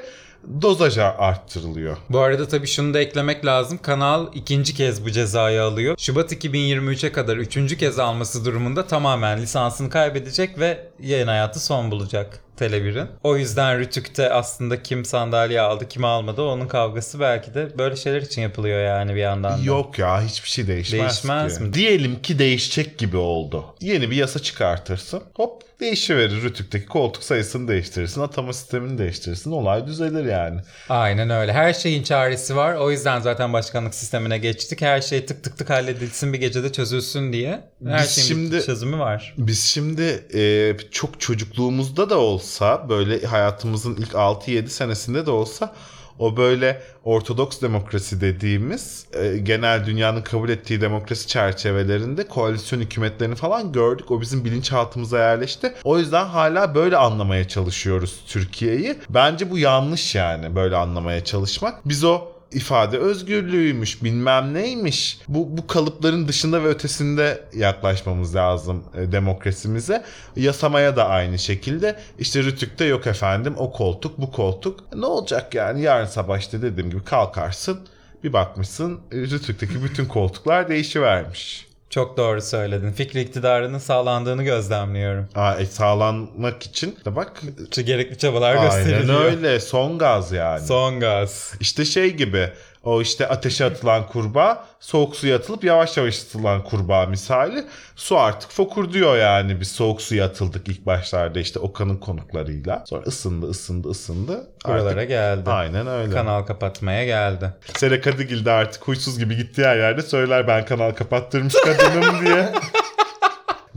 dozaja 0.61 1.15
arttırılıyor. 1.17 1.97
Bu 2.09 2.19
arada 2.19 2.47
tabii 2.47 2.67
şunu 2.67 2.93
da 2.93 2.99
eklemek 2.99 3.45
lazım. 3.45 3.77
Kanal 3.81 4.27
ikinci 4.33 4.75
kez 4.75 5.05
bu 5.05 5.11
cezayı 5.11 5.63
alıyor. 5.63 5.95
Şubat 5.97 6.31
2023'e 6.31 7.11
kadar 7.11 7.37
üçüncü 7.37 7.77
kez 7.77 7.99
alması 7.99 8.45
durumunda 8.45 8.87
tamamen 8.87 9.41
lisansını 9.41 9.89
kaybedecek 9.89 10.59
ve 10.59 10.87
yayın 10.99 11.27
hayatı 11.27 11.59
son 11.59 11.91
bulacak 11.91 12.39
Tele1'in. 12.59 13.07
O 13.23 13.37
yüzden 13.37 13.79
Rütük'te 13.79 14.33
aslında 14.33 14.83
kim 14.83 15.05
sandalye 15.05 15.61
aldı 15.61 15.87
kim 15.87 16.05
almadı 16.05 16.41
onun 16.41 16.67
kavgası 16.67 17.19
belki 17.19 17.53
de 17.53 17.77
böyle 17.77 17.95
şeyler 17.95 18.21
için 18.21 18.41
yapılıyor 18.41 18.79
yani 18.83 19.15
bir 19.15 19.19
yandan 19.19 19.59
da. 19.59 19.63
Yok 19.63 19.99
ya 19.99 20.21
hiçbir 20.21 20.49
şey 20.49 20.67
değişmez 20.67 21.01
Değişmez 21.01 21.57
ki. 21.57 21.63
mi? 21.63 21.73
Diyelim 21.73 22.21
ki 22.21 22.39
değişecek 22.39 22.97
gibi 22.97 23.17
oldu. 23.17 23.65
Yeni 23.81 24.11
bir 24.11 24.15
yasa 24.15 24.39
çıkartırsın. 24.39 25.21
Hop 25.35 25.61
değişiverir 25.79 26.41
Rütük'teki 26.41 26.85
koltuk 26.85 27.23
sayısını 27.23 27.67
değiştirirsin. 27.67 28.21
Atama 28.21 28.53
sistemini 28.53 28.97
değiştirirsin. 28.97 29.51
Olay 29.51 29.87
düzelir 29.87 30.25
yani. 30.25 30.61
Aynen 30.89 31.29
öyle. 31.29 31.53
Her 31.53 31.73
şeyin 31.73 32.03
çaresi 32.03 32.55
var. 32.55 32.75
O 32.75 32.91
yüzden 32.91 33.19
zaten 33.19 33.53
başkanlık 33.53 33.95
sistemine 33.95 34.37
geçtik. 34.37 34.81
Her 34.81 35.01
şey 35.01 35.25
tık 35.25 35.43
tık 35.43 35.57
tık 35.57 35.69
halledilsin 35.69 36.33
bir 36.33 36.39
gecede 36.39 36.71
çözülsün 36.71 37.33
diye. 37.33 37.61
Her 37.85 38.01
Biz 38.03 38.09
şeyin 38.09 38.27
şimdi- 38.27 38.55
bir 38.55 38.61
çözümü 38.61 38.99
var. 38.99 39.33
Biz 39.37 39.63
şimdi 39.63 40.23
e, 40.33 40.73
çok 40.91 41.21
çocukluğumuzda 41.21 42.09
da 42.09 42.17
olsa 42.17 42.48
böyle 42.89 43.25
hayatımızın 43.25 43.95
ilk 43.95 44.11
6-7 44.11 44.67
senesinde 44.67 45.25
de 45.25 45.31
olsa 45.31 45.73
o 46.19 46.37
böyle 46.37 46.81
ortodoks 47.03 47.61
demokrasi 47.61 48.21
dediğimiz 48.21 49.05
e, 49.13 49.37
genel 49.37 49.85
dünyanın 49.85 50.21
kabul 50.21 50.49
ettiği 50.49 50.81
demokrasi 50.81 51.27
çerçevelerinde 51.27 52.27
koalisyon 52.27 52.79
hükümetlerini 52.79 53.35
falan 53.35 53.71
gördük. 53.71 54.11
O 54.11 54.21
bizim 54.21 54.45
bilinçaltımıza 54.45 55.19
yerleşti. 55.19 55.73
O 55.83 55.99
yüzden 55.99 56.25
hala 56.25 56.75
böyle 56.75 56.97
anlamaya 56.97 57.47
çalışıyoruz 57.47 58.19
Türkiye'yi. 58.27 58.95
Bence 59.09 59.51
bu 59.51 59.57
yanlış 59.57 60.15
yani 60.15 60.55
böyle 60.55 60.75
anlamaya 60.75 61.23
çalışmak. 61.23 61.89
Biz 61.89 62.03
o 62.03 62.21
ifade 62.51 62.97
özgürlüğüymüş 62.97 64.03
bilmem 64.03 64.53
neymiş. 64.53 65.19
Bu, 65.27 65.57
bu 65.57 65.67
kalıpların 65.67 66.27
dışında 66.27 66.63
ve 66.63 66.67
ötesinde 66.67 67.43
yaklaşmamız 67.53 68.35
lazım 68.35 68.83
e, 68.95 69.11
demokrasimize. 69.11 70.03
Yasamaya 70.35 70.95
da 70.95 71.07
aynı 71.07 71.39
şekilde. 71.39 71.99
İşte 72.19 72.43
Rütük'te 72.43 72.85
yok 72.85 73.07
efendim 73.07 73.53
o 73.57 73.71
koltuk 73.71 74.17
bu 74.17 74.31
koltuk. 74.31 74.93
Ne 74.95 75.05
olacak 75.05 75.55
yani 75.55 75.81
yarın 75.81 76.05
sabah 76.05 76.37
işte 76.37 76.61
dediğim 76.61 76.89
gibi 76.89 77.03
kalkarsın. 77.03 77.79
Bir 78.23 78.33
bakmışsın 78.33 78.99
e, 79.11 79.17
Rütük'teki 79.17 79.83
bütün 79.83 80.05
koltuklar 80.05 80.69
değişivermiş. 80.69 81.68
Çok 81.89 82.17
doğru 82.17 82.41
söyledin. 82.41 82.91
Fikri 82.91 83.21
iktidarının 83.21 83.77
sağlandığını 83.79 84.43
gözlemliyorum. 84.43 85.27
Aa, 85.35 85.55
e, 85.55 85.65
sağlanmak 85.65 86.63
için 86.63 86.97
de 87.05 87.15
bak 87.15 87.41
Gerekli 87.85 88.17
çabalar 88.17 88.55
aynen 88.55 88.63
gösteriliyor. 88.65 89.23
öyle 89.23 89.59
son 89.59 89.97
gaz 89.97 90.31
yani. 90.31 90.65
Son 90.67 90.99
gaz. 90.99 91.53
İşte 91.59 91.85
şey 91.85 92.13
gibi 92.13 92.49
o 92.83 93.01
işte 93.01 93.27
ateşe 93.27 93.65
atılan 93.65 94.07
kurbağa 94.07 94.65
soğuk 94.79 95.15
suya 95.15 95.35
atılıp 95.37 95.63
yavaş 95.63 95.97
yavaş 95.97 96.23
atılan 96.23 96.63
kurbağa 96.63 97.05
misali 97.05 97.65
su 97.95 98.17
artık 98.19 98.51
fokur 98.51 98.93
diyor 98.93 99.17
yani 99.17 99.59
biz 99.61 99.71
soğuk 99.71 100.01
suya 100.01 100.25
atıldık 100.25 100.67
ilk 100.67 100.85
başlarda 100.85 101.39
işte 101.39 101.59
Okan'ın 101.59 101.97
konuklarıyla 101.97 102.83
sonra 102.87 103.03
ısındı 103.03 103.45
ısındı 103.45 103.87
ısındı 103.89 104.47
Buralara 104.67 104.89
Artık- 104.99 105.09
geldi. 105.09 105.49
aynen 105.49 105.87
öyle. 105.87 106.11
Kanal 106.13 106.43
kapatmaya 106.43 107.05
geldi. 107.05 107.53
Sera 107.77 108.01
Kadıgil 108.01 108.45
de 108.45 108.51
artık 108.51 108.87
huysuz 108.87 109.19
gibi 109.19 109.35
gittiği 109.37 109.65
her 109.65 109.77
yerde 109.77 110.01
söyler 110.01 110.47
ben 110.47 110.65
kanal 110.65 110.91
kapattırmış 110.91 111.53
kadınım 111.65 112.25
diye. 112.25 112.49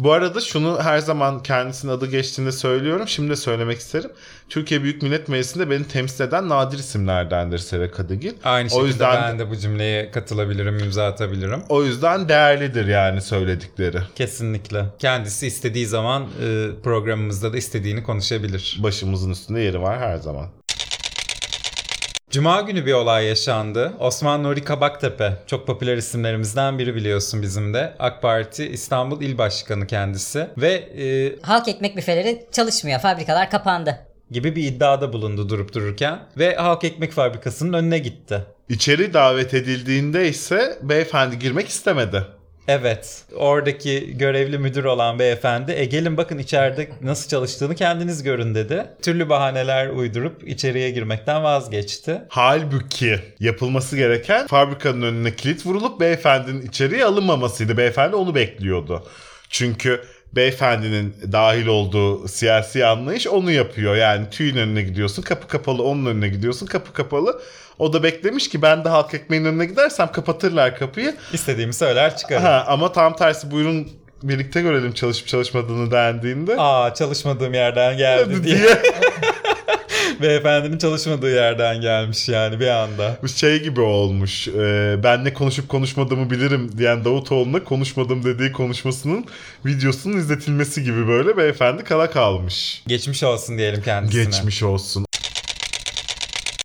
Bu 0.02 0.12
arada 0.12 0.40
şunu 0.40 0.78
her 0.82 0.98
zaman 0.98 1.42
kendisinin 1.42 1.92
adı 1.92 2.06
geçtiğinde 2.06 2.52
söylüyorum. 2.52 3.08
Şimdi 3.08 3.30
de 3.30 3.36
söylemek 3.36 3.78
isterim. 3.78 4.10
Türkiye 4.48 4.82
Büyük 4.82 5.02
Millet 5.02 5.28
Meclisi'nde 5.28 5.70
beni 5.70 5.88
temsil 5.88 6.24
eden 6.24 6.48
nadir 6.48 6.78
isimlerdendir 6.78 7.58
Sera 7.58 7.90
Kadıgil. 7.90 8.32
Aynı 8.44 8.70
şekilde 8.70 8.84
o 8.84 8.86
yüzden 8.86 9.22
ben 9.22 9.38
de 9.38 9.50
bu 9.50 9.56
cümleye 9.56 10.10
katılabilirim, 10.10 10.78
imza 10.78 11.06
atabilirim. 11.06 11.62
o 11.68 11.84
yüzden 11.84 12.28
değerlidir 12.28 12.86
yani 12.86 13.20
söyledikleri. 13.20 13.98
Kesinlikle. 14.14 14.84
Kendisi 14.98 15.46
istediği 15.46 15.86
zaman 15.86 16.22
e, 16.22 16.68
programımızda 16.84 17.52
da 17.52 17.56
istediğini 17.56 18.02
konuşabilir. 18.02 18.78
Başımızın 18.82 19.30
üstünde 19.30 19.60
yeri 19.60 19.82
var 19.82 19.98
her 19.98 20.16
zaman. 20.16 20.46
Cuma 22.32 22.60
günü 22.60 22.86
bir 22.86 22.92
olay 22.92 23.26
yaşandı. 23.26 23.92
Osman 24.00 24.42
Nuri 24.42 24.64
Kabaktepe 24.64 25.32
çok 25.46 25.66
popüler 25.66 25.96
isimlerimizden 25.96 26.78
biri 26.78 26.94
biliyorsun 26.94 27.42
bizim 27.42 27.74
de. 27.74 27.94
AK 27.98 28.22
Parti 28.22 28.66
İstanbul 28.66 29.22
İl 29.22 29.38
Başkanı 29.38 29.86
kendisi 29.86 30.46
ve 30.58 30.72
e, 30.72 31.36
Halk 31.42 31.68
ekmek 31.68 31.96
büfeleri 31.96 32.46
çalışmıyor. 32.52 33.00
Fabrikalar 33.00 33.50
kapandı. 33.50 33.98
gibi 34.30 34.56
bir 34.56 34.64
iddiada 34.64 35.12
bulundu 35.12 35.48
durup 35.48 35.74
dururken 35.74 36.18
ve 36.38 36.54
Halk 36.54 36.84
Ekmek 36.84 37.12
Fabrikası'nın 37.12 37.72
önüne 37.72 37.98
gitti. 37.98 38.44
İçeri 38.68 39.14
davet 39.14 39.54
edildiğinde 39.54 40.28
ise 40.28 40.78
beyefendi 40.82 41.38
girmek 41.38 41.68
istemedi. 41.68 42.22
Evet, 42.68 43.24
oradaki 43.36 44.18
görevli 44.18 44.58
müdür 44.58 44.84
olan 44.84 45.18
beyefendi 45.18 45.72
e 45.72 45.84
gelin 45.84 46.16
bakın 46.16 46.38
içeride 46.38 46.88
nasıl 47.02 47.28
çalıştığını 47.28 47.74
kendiniz 47.74 48.22
görün 48.22 48.54
dedi. 48.54 48.86
Türlü 49.02 49.28
bahaneler 49.28 49.88
uydurup 49.88 50.48
içeriye 50.48 50.90
girmekten 50.90 51.44
vazgeçti. 51.44 52.22
Halbuki 52.28 53.20
yapılması 53.40 53.96
gereken 53.96 54.46
fabrikanın 54.46 55.02
önüne 55.02 55.36
kilit 55.36 55.66
vurulup 55.66 56.00
beyefendinin 56.00 56.66
içeriye 56.66 57.04
alınmamasıydı. 57.04 57.76
Beyefendi 57.76 58.16
onu 58.16 58.34
bekliyordu. 58.34 59.06
Çünkü 59.48 60.02
beyefendinin 60.32 61.14
dahil 61.32 61.66
olduğu 61.66 62.28
siyasi 62.28 62.86
anlayış 62.86 63.26
onu 63.26 63.50
yapıyor. 63.50 63.96
Yani 63.96 64.30
tüyün 64.30 64.56
önüne 64.56 64.82
gidiyorsun 64.82 65.22
kapı 65.22 65.48
kapalı 65.48 65.82
onun 65.82 66.06
önüne 66.06 66.28
gidiyorsun 66.28 66.66
kapı 66.66 66.92
kapalı. 66.92 67.40
O 67.78 67.92
da 67.92 68.02
beklemiş 68.02 68.48
ki 68.48 68.62
ben 68.62 68.84
de 68.84 68.88
halk 68.88 69.14
ekmeğin 69.14 69.44
önüne 69.44 69.66
gidersem 69.66 70.12
kapatırlar 70.12 70.78
kapıyı. 70.78 71.14
İstediğimi 71.32 71.74
söyler 71.74 72.16
çıkarım. 72.16 72.42
Ha, 72.42 72.64
ama 72.68 72.92
tam 72.92 73.16
tersi 73.16 73.50
buyurun 73.50 73.88
birlikte 74.22 74.62
görelim 74.62 74.92
çalışıp 74.92 75.26
çalışmadığını 75.28 75.90
dendiğinde. 75.90 76.54
Aa 76.58 76.94
çalışmadığım 76.94 77.54
yerden 77.54 77.96
geldi 77.96 78.44
diye. 78.44 78.58
diye 78.58 78.68
Beyefendinin 80.22 80.78
çalışmadığı 80.78 81.34
yerden 81.34 81.80
gelmiş 81.80 82.28
yani 82.28 82.60
bir 82.60 82.66
anda. 82.66 83.18
Bu 83.22 83.28
şey 83.28 83.62
gibi 83.62 83.80
olmuş. 83.80 84.48
e, 84.48 84.96
ben 85.02 85.24
ne 85.24 85.32
konuşup 85.32 85.68
konuşmadığımı 85.68 86.30
bilirim 86.30 86.70
diyen 86.78 87.04
Davutoğlu'na 87.04 87.64
konuşmadım 87.64 88.24
dediği 88.24 88.52
konuşmasının 88.52 89.24
videosunun 89.66 90.16
izletilmesi 90.16 90.84
gibi 90.84 91.08
böyle 91.08 91.36
beyefendi 91.36 91.84
kala 91.84 92.10
kalmış. 92.10 92.82
Geçmiş 92.86 93.22
olsun 93.22 93.58
diyelim 93.58 93.82
kendisine. 93.82 94.24
Geçmiş 94.24 94.62
olsun. 94.62 95.04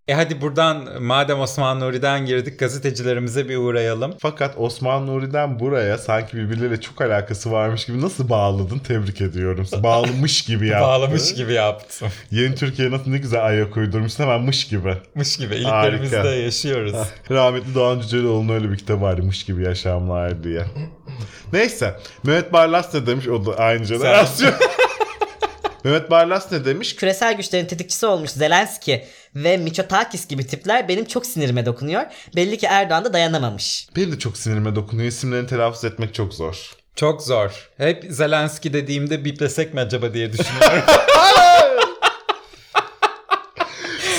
E 0.08 0.14
hadi 0.14 0.42
buradan 0.42 1.02
madem 1.04 1.40
Osman 1.40 1.80
Nuri'den 1.80 2.26
girdik 2.26 2.60
gazetecilerimize 2.60 3.50
bir 3.50 3.58
uğrayalım. 3.58 4.14
Fakat 4.20 4.58
Osman 4.58 5.08
Nuri'den 5.08 5.60
buraya 5.60 5.98
sanki 5.98 6.38
birbirleriyle 6.38 6.82
çok 6.82 7.02
alakası 7.02 7.52
varmış 7.52 7.86
gibi 7.86 8.02
nasıl 8.02 8.30
bağladın 8.30 8.80
tebrik 8.80 9.22
ediyorum. 9.22 9.68
Bağlamış 9.84 10.42
gibi 10.42 10.68
yaptı. 10.68 10.88
Bağlamış 10.88 11.34
gibi 11.34 11.54
yaptım. 11.54 12.08
Yeni 12.32 12.56
Türkiye 12.56 12.92
nasıl 12.92 13.12
ne 13.12 13.18
güzel 13.18 13.46
ayak 13.46 13.78
uydurmuş 13.78 14.20
hemen 14.20 14.42
mış 14.42 14.68
gibi. 14.68 14.94
Mış 15.16 15.38
gibi 15.38 15.56
iliklerimizde 15.56 16.18
Harika. 16.18 16.34
yaşıyoruz. 16.34 16.96
Rahmetli 17.32 17.76
Doğan 17.76 18.00
Cüceloğlu'nun 18.00 18.54
öyle 18.54 18.72
bir 18.72 18.78
kitabı 18.78 19.02
vardı 19.02 19.24
mış 19.24 19.44
gibi 19.44 19.64
yaşamlar 19.64 20.44
diye. 20.44 20.64
Neyse 21.54 21.96
Mehmet 22.24 22.54
Barlas 22.54 22.94
ne 22.94 23.08
demiş 23.08 23.28
o 23.28 23.46
da 23.46 23.58
aynı 23.58 23.84
jenerasyon. 23.86 24.54
Mehmet 25.88 26.12
Barlas 26.12 26.52
ne 26.52 26.66
demiş? 26.66 26.96
Küresel 26.96 27.34
güçlerin 27.38 27.66
tetikçisi 27.66 28.06
olmuş 28.06 28.30
Zelenski 28.30 29.06
ve 29.36 29.58
Mitsotakis 29.58 30.28
gibi 30.28 30.48
tipler 30.48 30.88
benim 30.88 31.06
çok 31.06 31.26
sinirime 31.26 31.66
dokunuyor. 31.66 32.04
Belli 32.36 32.58
ki 32.58 32.66
Erdoğan 32.66 33.06
da 33.06 33.14
dayanamamış. 33.14 33.88
Benim 33.96 34.12
de 34.12 34.20
çok 34.20 34.38
sinirime 34.38 34.76
dokunuyor. 34.76 35.08
İsimlerini 35.10 35.48
telaffuz 35.48 35.86
etmek 35.86 36.14
çok 36.14 36.34
zor. 36.34 36.76
Çok 36.96 37.22
zor. 37.22 37.70
Hep 37.78 38.06
Zelenski 38.10 38.74
dediğimde 38.74 39.26
biplesek 39.26 39.74
mi 39.74 39.80
acaba 39.80 40.14
diye 40.14 40.34
düşünüyorum. 40.34 40.84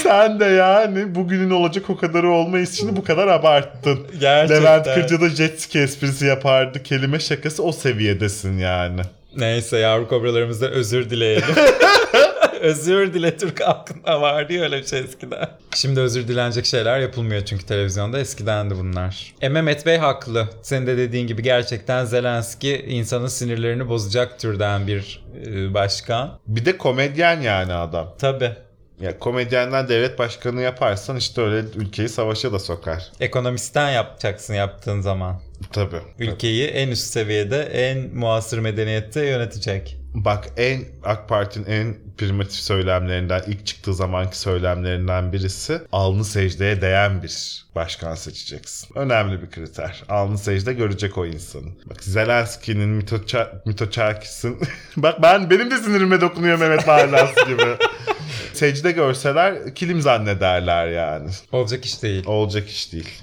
Sen 0.02 0.40
de 0.40 0.44
yani 0.44 1.14
bugünün 1.14 1.50
olacak 1.50 1.90
o 1.90 1.96
kadarı 1.96 2.31
olmayız 2.31 2.76
şimdi 2.78 2.96
bu 2.96 3.04
kadar 3.04 3.28
abarttın. 3.28 4.07
Gerçekten. 4.20 4.64
Levent 4.64 4.85
Kırca'da 4.85 5.28
jet 5.28 5.61
ski 5.62 5.78
esprisi 5.78 6.26
yapardı. 6.26 6.83
Kelime 6.83 7.20
şakası 7.20 7.62
o 7.62 7.72
seviyedesin 7.72 8.59
yani. 8.59 9.00
Neyse 9.37 9.79
yavru 9.79 10.09
kobralarımızdan 10.09 10.71
özür 10.71 11.11
dileyelim. 11.11 11.45
özür 12.61 13.14
dile 13.14 13.37
Türk 13.37 13.61
halkında 13.61 14.21
vardı 14.21 14.53
ya 14.53 14.62
öyle 14.62 14.79
bir 14.79 14.87
şey 14.87 15.01
eskiden. 15.01 15.49
Şimdi 15.75 16.01
özür 16.01 16.29
dilenecek 16.29 16.67
şeyler 16.67 16.99
yapılmıyor 16.99 17.45
çünkü 17.45 17.67
televizyonda 17.67 18.19
eskidendi 18.19 18.77
bunlar. 18.77 19.35
E 19.41 19.49
Mehmet 19.49 19.87
Bey 19.87 19.97
haklı. 19.97 20.49
Senin 20.62 20.87
de 20.87 20.97
dediğin 20.97 21.27
gibi 21.27 21.43
gerçekten 21.43 22.05
Zelenski 22.05 22.77
insanın 22.88 23.27
sinirlerini 23.27 23.88
bozacak 23.88 24.38
türden 24.38 24.87
bir 24.87 25.25
e, 25.47 25.75
başkan. 25.75 26.38
Bir 26.47 26.64
de 26.64 26.79
komedyen 26.79 27.41
yani 27.41 27.73
adam. 27.73 28.14
Tabii. 28.19 28.53
Ya 29.01 29.19
komedyenden 29.19 29.88
devlet 29.88 30.19
başkanı 30.19 30.61
yaparsan 30.61 31.17
işte 31.17 31.43
öyle 31.43 31.67
ülkeyi 31.77 32.09
savaşa 32.09 32.53
da 32.53 32.59
sokar. 32.59 33.12
Ekonomistten 33.21 33.91
yapacaksın 33.91 34.55
yaptığın 34.55 35.01
zaman. 35.01 35.41
Tabii. 35.73 36.01
Ülkeyi 36.18 36.66
en 36.66 36.88
üst 36.88 37.07
seviyede, 37.07 37.62
en 37.62 38.14
muasır 38.14 38.59
medeniyette 38.59 39.27
yönetecek. 39.27 39.99
Bak 40.14 40.49
en 40.57 40.85
AK 41.05 41.29
Parti'nin 41.29 41.66
en 41.66 41.97
primitif 42.18 42.61
söylemlerinden 42.61 43.42
ilk 43.47 43.66
çıktığı 43.66 43.94
zamanki 43.94 44.38
söylemlerinden 44.38 45.33
birisi 45.33 45.81
alnı 45.92 46.25
secdeye 46.25 46.81
değen 46.81 47.23
bir 47.23 47.64
başkan 47.75 48.14
seçeceksin. 48.14 48.88
Önemli 48.94 49.42
bir 49.42 49.51
kriter. 49.51 50.03
Alnı 50.09 50.38
secde 50.38 50.73
görecek 50.73 51.18
o 51.18 51.27
insanı. 51.27 51.66
Bak 51.87 52.05
Zelenski'nin 52.05 52.88
Mitoça, 52.88 53.62
Mitoçakis'in 53.66 54.59
bak 54.97 55.23
ben 55.23 55.51
benim 55.51 55.71
de 55.71 55.77
sinirime 55.77 56.21
dokunuyor 56.21 56.59
Mehmet 56.59 56.87
Barlas 56.87 57.31
gibi. 57.49 57.62
Secde 58.53 58.92
görseler 58.92 59.75
kilim 59.75 60.01
zannederler 60.01 60.88
yani. 60.88 61.31
Olacak 61.53 61.85
iş 61.85 62.03
değil. 62.03 62.27
Olacak 62.27 62.68
iş 62.68 62.92
değil. 62.92 63.23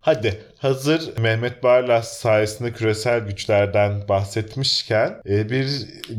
Hadi 0.00 0.40
hazır 0.66 1.18
Mehmet 1.18 1.62
Barlas 1.62 2.18
sayesinde 2.18 2.72
küresel 2.72 3.20
güçlerden 3.20 4.08
bahsetmişken 4.08 5.20
e, 5.28 5.50
bir 5.50 5.68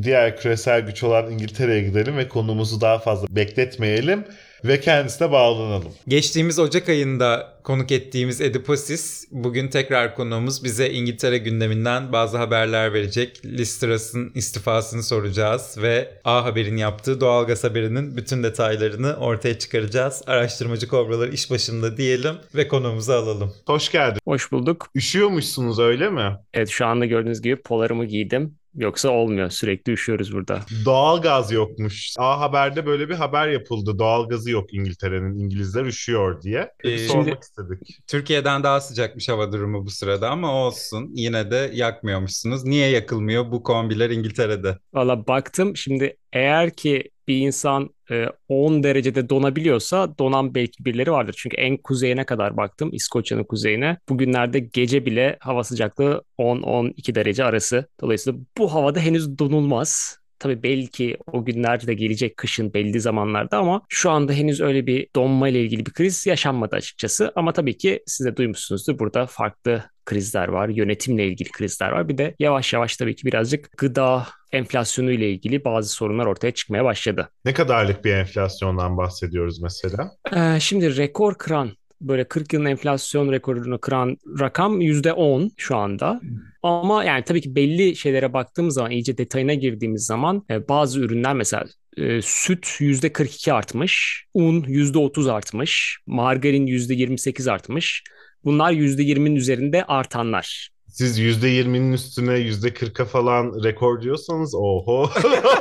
diğer 0.04 0.38
küresel 0.38 0.82
güç 0.82 1.04
olan 1.04 1.32
İngiltere'ye 1.32 1.82
gidelim 1.82 2.18
ve 2.18 2.28
konumuzu 2.28 2.82
daha 2.82 3.00
fazla 3.00 3.28
bekletmeyelim 3.30 4.26
ve 4.64 4.80
kendisine 4.80 5.32
bağlanalım. 5.32 5.92
Geçtiğimiz 6.08 6.60
Ocak 6.60 6.90
ayında 6.90 7.58
konuk 7.64 7.92
ettiğimiz 7.92 8.42
Ediposis 8.42 9.28
bugün 9.32 9.68
tekrar 9.68 10.16
konuğumuz 10.16 10.64
bize 10.64 10.90
İngiltere 10.90 11.38
gündeminden 11.38 12.14
bazı 12.14 12.38
haberler 12.38 12.94
verecek. 12.94 13.46
Liz 13.46 13.80
Truss'ın 13.80 14.32
istifasını 14.36 15.04
soracağız 15.04 15.76
ve 15.82 16.22
A 16.24 16.46
Haber'in 16.46 16.78
yaptığı 16.78 17.22
doğalgaz 17.22 17.64
haberinin 17.64 18.18
bütün 18.18 18.44
detaylarını 18.44 19.16
ortaya 19.16 19.60
çıkaracağız. 19.60 20.24
Araştırmacı 20.28 20.88
kobralar 20.88 21.28
iş 21.28 21.52
başında 21.52 21.98
diyelim 21.98 22.36
ve 22.56 22.68
konuğumuzu 22.68 23.12
alalım. 23.12 23.54
Hoş 23.66 23.92
geldin. 23.92 24.20
Hoş 24.26 24.52
bulduk. 24.52 24.90
Üşüyormuşsunuz 24.96 25.80
öyle 25.80 26.10
mi? 26.10 26.38
Evet 26.54 26.70
şu 26.70 26.86
anda 26.86 27.06
gördüğünüz 27.06 27.42
gibi 27.42 27.56
polarımı 27.62 28.06
giydim. 28.06 28.56
Yoksa 28.78 29.10
olmuyor. 29.10 29.50
Sürekli 29.50 29.92
üşüyoruz 29.94 30.34
burada. 30.34 30.60
Doğalgaz 30.86 31.52
yokmuş. 31.52 32.14
A 32.18 32.40
Haber'de 32.40 32.86
böyle 32.86 33.10
bir 33.10 33.14
haber 33.16 33.48
yapıldı. 33.48 34.00
Doğalgazı 34.00 34.52
yok 34.52 34.74
İngiltere'nin. 34.74 35.40
İngilizler 35.40 35.86
üşüyor 35.86 36.42
diye. 36.42 36.72
Ee, 36.84 36.98
sormak 36.98 37.26
şimdi- 37.26 37.40
istedik. 37.42 38.00
Türkiye'den 38.08 38.64
daha 38.64 38.82
sıcakmış 38.82 39.30
hava 39.30 39.52
durumu 39.52 39.86
bu 39.86 39.90
sırada 39.90 40.30
ama 40.30 40.66
olsun. 40.66 41.10
Yine 41.14 41.52
de 41.52 41.72
yakmıyormuşsunuz. 41.74 42.64
Niye 42.66 42.90
yakılmıyor 42.90 43.52
bu 43.52 43.64
kombiler 43.64 44.10
İngiltere'de? 44.10 44.78
Valla 44.94 45.28
baktım 45.28 45.78
şimdi 45.78 46.18
eğer 46.34 46.74
ki 46.76 47.10
bir 47.28 47.38
insan 47.38 47.90
e, 48.12 48.26
10 48.50 48.84
derecede 48.84 49.30
donabiliyorsa 49.30 50.18
donan 50.18 50.56
belki 50.56 50.86
birileri 50.86 51.12
vardır. 51.12 51.36
Çünkü 51.38 51.58
en 51.58 51.78
kuzeyine 51.78 52.26
kadar 52.26 52.58
baktım 52.58 52.90
İskoçya'nın 52.94 53.44
kuzeyine. 53.44 53.98
Bugünlerde 54.10 54.60
gece 54.60 55.06
bile 55.06 55.38
hava 55.40 55.64
sıcaklığı 55.64 56.24
10-12 56.38 57.16
derece 57.16 57.44
arası. 57.44 57.88
Dolayısıyla 58.02 58.40
bu 58.58 58.74
havada 58.74 59.00
henüz 59.00 59.40
donulmaz. 59.40 60.20
Tabii 60.40 60.64
belki 60.64 61.18
o 61.32 61.46
günlerde 61.46 61.88
de 61.88 61.94
gelecek 61.94 62.38
kışın 62.38 62.74
belli 62.74 63.00
zamanlarda 63.00 63.58
ama 63.58 63.82
şu 63.90 64.12
anda 64.12 64.34
henüz 64.34 64.62
öyle 64.62 64.88
bir 64.88 65.08
donma 65.16 65.50
ile 65.50 65.62
ilgili 65.62 65.86
bir 65.86 65.94
kriz 65.94 66.26
yaşanmadı 66.26 66.76
açıkçası. 66.76 67.32
Ama 67.36 67.54
tabii 67.54 67.78
ki 67.78 68.04
siz 68.06 68.26
de 68.26 68.38
duymuşsunuzdur 68.38 69.00
burada 69.00 69.26
farklı 69.26 69.84
krizler 70.06 70.48
var, 70.48 70.70
yönetimle 70.70 71.28
ilgili 71.28 71.50
krizler 71.50 71.90
var. 71.90 72.10
Bir 72.10 72.18
de 72.18 72.36
yavaş 72.40 72.74
yavaş 72.74 72.98
tabii 72.98 73.16
ki 73.16 73.26
birazcık 73.26 73.78
gıda 73.78 74.28
enflasyonu 74.52 75.12
ile 75.12 75.32
ilgili 75.32 75.66
bazı 75.66 75.90
sorunlar 75.90 76.26
ortaya 76.26 76.52
çıkmaya 76.52 76.86
başladı. 76.86 77.30
Ne 77.46 77.54
kadarlık 77.54 78.06
bir 78.06 78.14
enflasyondan 78.14 78.98
bahsediyoruz 78.98 79.62
mesela? 79.62 80.12
Ee, 80.36 80.60
şimdi 80.60 80.98
rekor 80.98 81.38
kıran 81.38 81.72
böyle 82.02 82.24
40 82.24 82.54
yılın 82.54 82.66
enflasyon 82.66 83.32
rekorunu 83.32 83.80
kıran 83.80 84.18
rakam 84.40 84.82
%10 84.82 85.52
şu 85.58 85.78
anda. 85.78 86.22
Ama 86.64 87.04
yani 87.04 87.24
tabii 87.24 87.42
ki 87.42 87.56
belli 87.56 87.96
şeylere 87.96 88.34
baktığımız 88.34 88.74
zaman 88.74 88.92
iyice 88.92 89.18
detayına 89.18 89.54
girdiğimiz 89.54 90.06
zaman 90.06 90.46
e, 90.50 90.68
bazı 90.68 91.00
ürünler 91.00 91.34
mesela 91.34 91.66
e, 91.98 92.22
süt 92.22 92.66
%42 92.66 93.54
artmış, 93.54 94.26
un 94.34 94.62
%30 94.62 95.32
artmış, 95.32 96.00
margarin 96.08 96.68
%28 96.68 97.52
artmış. 97.52 98.04
Bunlar 98.44 98.72
%20'nin 98.72 99.36
üzerinde 99.36 99.84
artanlar. 99.84 100.70
Siz 100.98 101.20
%20'nin 101.20 101.94
üstüne 101.94 102.32
%40'a 102.32 103.06
falan 103.06 103.64
rekor 103.64 104.02
diyorsanız 104.02 104.56
oho. 104.56 105.10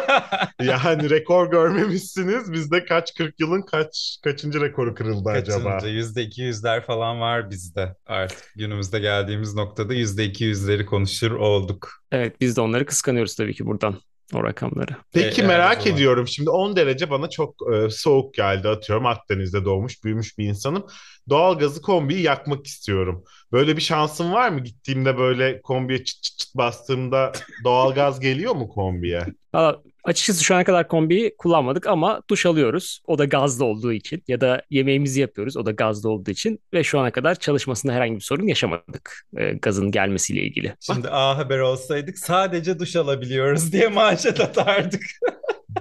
yani 0.62 1.10
rekor 1.10 1.50
görmemişsiniz. 1.50 2.52
Bizde 2.52 2.84
kaç 2.84 3.14
40 3.14 3.40
yılın 3.40 3.62
kaç 3.62 4.18
kaçıncı 4.24 4.60
rekoru 4.60 4.94
kırıldı 4.94 5.28
acaba? 5.28 5.78
Kaçıncı? 5.78 6.20
%200'ler 6.20 6.86
falan 6.86 7.20
var 7.20 7.50
bizde 7.50 7.96
artık. 8.06 8.52
Günümüzde 8.56 8.98
geldiğimiz 8.98 9.54
noktada 9.54 9.94
%200'leri 9.94 10.84
konuşur 10.84 11.30
olduk. 11.30 11.88
Evet 12.12 12.40
biz 12.40 12.56
de 12.56 12.60
onları 12.60 12.86
kıskanıyoruz 12.86 13.34
tabii 13.34 13.54
ki 13.54 13.66
buradan 13.66 14.00
o 14.34 14.44
rakamları. 14.44 14.92
Peki 15.12 15.40
E, 15.40 15.44
her 15.44 15.48
merak 15.48 15.82
zaman. 15.82 15.96
ediyorum. 15.96 16.28
Şimdi 16.28 16.50
10 16.50 16.76
derece 16.76 17.10
bana 17.10 17.30
çok 17.30 17.54
e, 17.74 17.90
soğuk 17.90 18.34
geldi 18.34 18.68
atıyorum. 18.68 19.06
Akdeniz'de 19.06 19.64
doğmuş, 19.64 20.04
büyümüş 20.04 20.38
bir 20.38 20.44
insanım. 20.48 20.86
Doğalgazı 21.28 21.82
kombiyi 21.82 22.22
yakmak 22.22 22.66
istiyorum. 22.66 23.24
Böyle 23.52 23.76
bir 23.76 23.82
şansım 23.82 24.32
var 24.32 24.48
mı? 24.48 24.60
Gittiğimde 24.60 25.18
böyle 25.18 25.60
kombiye 25.62 26.04
çıt 26.04 26.22
çıt 26.22 26.38
çıt 26.38 26.54
bastığımda 26.56 27.32
doğalgaz 27.64 28.20
geliyor 28.20 28.54
mu 28.54 28.68
kombiye? 28.68 29.26
Valla 29.54 29.82
açıkçası 30.06 30.44
şu 30.44 30.54
ana 30.54 30.64
kadar 30.64 30.88
kombiyi 30.88 31.36
kullanmadık 31.38 31.86
ama 31.86 32.22
duş 32.30 32.46
alıyoruz. 32.46 33.00
O 33.06 33.18
da 33.18 33.24
gazlı 33.24 33.64
olduğu 33.64 33.92
için 33.92 34.22
ya 34.28 34.40
da 34.40 34.62
yemeğimizi 34.70 35.20
yapıyoruz. 35.20 35.56
O 35.56 35.66
da 35.66 35.70
gazlı 35.70 36.10
olduğu 36.10 36.30
için 36.30 36.60
ve 36.74 36.84
şu 36.84 36.98
ana 36.98 37.10
kadar 37.10 37.34
çalışmasında 37.34 37.92
herhangi 37.92 38.14
bir 38.14 38.20
sorun 38.20 38.46
yaşamadık 38.46 39.26
e, 39.36 39.52
gazın 39.52 39.90
gelmesiyle 39.90 40.40
ilgili. 40.40 40.74
Şimdi 40.80 41.08
A 41.10 41.38
Haber 41.38 41.58
olsaydık 41.58 42.18
sadece 42.18 42.78
duş 42.78 42.96
alabiliyoruz 42.96 43.72
diye 43.72 43.88
manşet 43.88 44.40
atardık. 44.40 45.02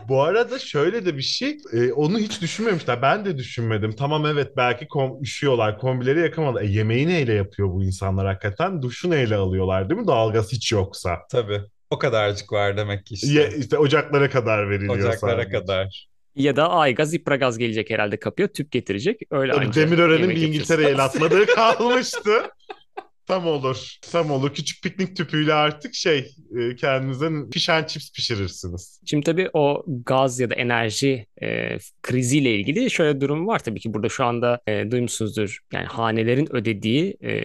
Bu 0.10 0.22
arada 0.22 0.60
şöyle 0.60 1.06
de 1.06 1.18
bir 1.18 1.22
şey, 1.22 1.58
e, 1.74 1.94
onu 1.94 2.20
hiç 2.20 2.42
düşünmemişler. 2.42 3.02
Ben 3.02 3.26
de 3.26 3.38
düşünmedim. 3.38 3.92
Tamam 3.92 4.26
evet 4.26 4.58
belki 4.58 4.88
kom 4.88 5.22
üşüyorlar, 5.22 5.78
kombileri 5.80 6.20
yakamadı. 6.20 6.64
E, 6.64 6.68
yemeği 6.68 7.08
neyle 7.08 7.34
yapıyor 7.34 7.70
bu 7.70 7.84
insanlar 7.84 8.28
hakikaten? 8.28 8.82
Duşu 8.82 9.10
neyle 9.10 9.36
alıyorlar 9.36 9.90
değil 9.90 10.02
mi? 10.02 10.08
Doğalgaz 10.08 10.52
hiç 10.52 10.72
yoksa. 10.72 11.18
Tabii. 11.32 11.62
O 11.96 12.00
kadarcık 12.00 12.52
var 12.52 12.78
demek 12.78 13.06
ki 13.06 13.14
işte. 13.14 13.28
Ya, 13.28 13.48
işte 13.48 13.78
ocaklara 13.78 14.30
kadar 14.30 14.70
veriliyor 14.70 14.96
Ocaklara 14.96 15.44
sadece. 15.44 15.50
kadar. 15.60 16.08
Ya 16.36 16.56
da 16.56 16.70
Aygaz, 16.70 17.14
İpragaz 17.14 17.58
gelecek 17.58 17.90
herhalde 17.90 18.20
kapıya. 18.20 18.48
Tüp 18.48 18.72
getirecek. 18.72 19.22
Öyle 19.32 19.54
Tabii 19.54 19.74
Demirören'in 19.74 20.22
yemek 20.22 20.36
bir. 20.36 20.42
İngiltere'ye 20.42 20.90
el 20.90 21.06
atmadığı 21.06 21.46
kalmıştı. 21.46 22.32
Tam 23.28 23.48
olur. 23.48 23.98
Tam 24.12 24.32
olur. 24.32 24.54
Küçük 24.54 24.84
piknik 24.84 25.18
tüpüyle 25.18 25.54
artık 25.54 25.96
şey 25.96 26.32
e, 26.58 26.76
kendinize 26.76 27.30
fish 27.54 27.70
and 27.70 27.86
chips 27.86 28.12
pişirirsiniz. 28.12 29.02
Şimdi 29.06 29.24
tabii 29.24 29.50
o 29.54 29.84
gaz 29.88 30.40
ya 30.40 30.50
da 30.50 30.56
enerji 30.56 31.26
e, 31.42 31.78
kriziyle 32.04 32.56
ilgili 32.56 32.92
şöyle 32.92 33.22
durum 33.22 33.48
var 33.48 33.60
tabii 33.60 33.80
ki 33.80 33.94
burada 33.94 34.10
şu 34.10 34.26
anda 34.26 34.62
e, 34.68 34.92
duymuşsunuzdur. 34.92 35.60
Yani 35.74 35.86
hanelerin 35.86 36.56
ödediği 36.56 37.18
e, 37.24 37.44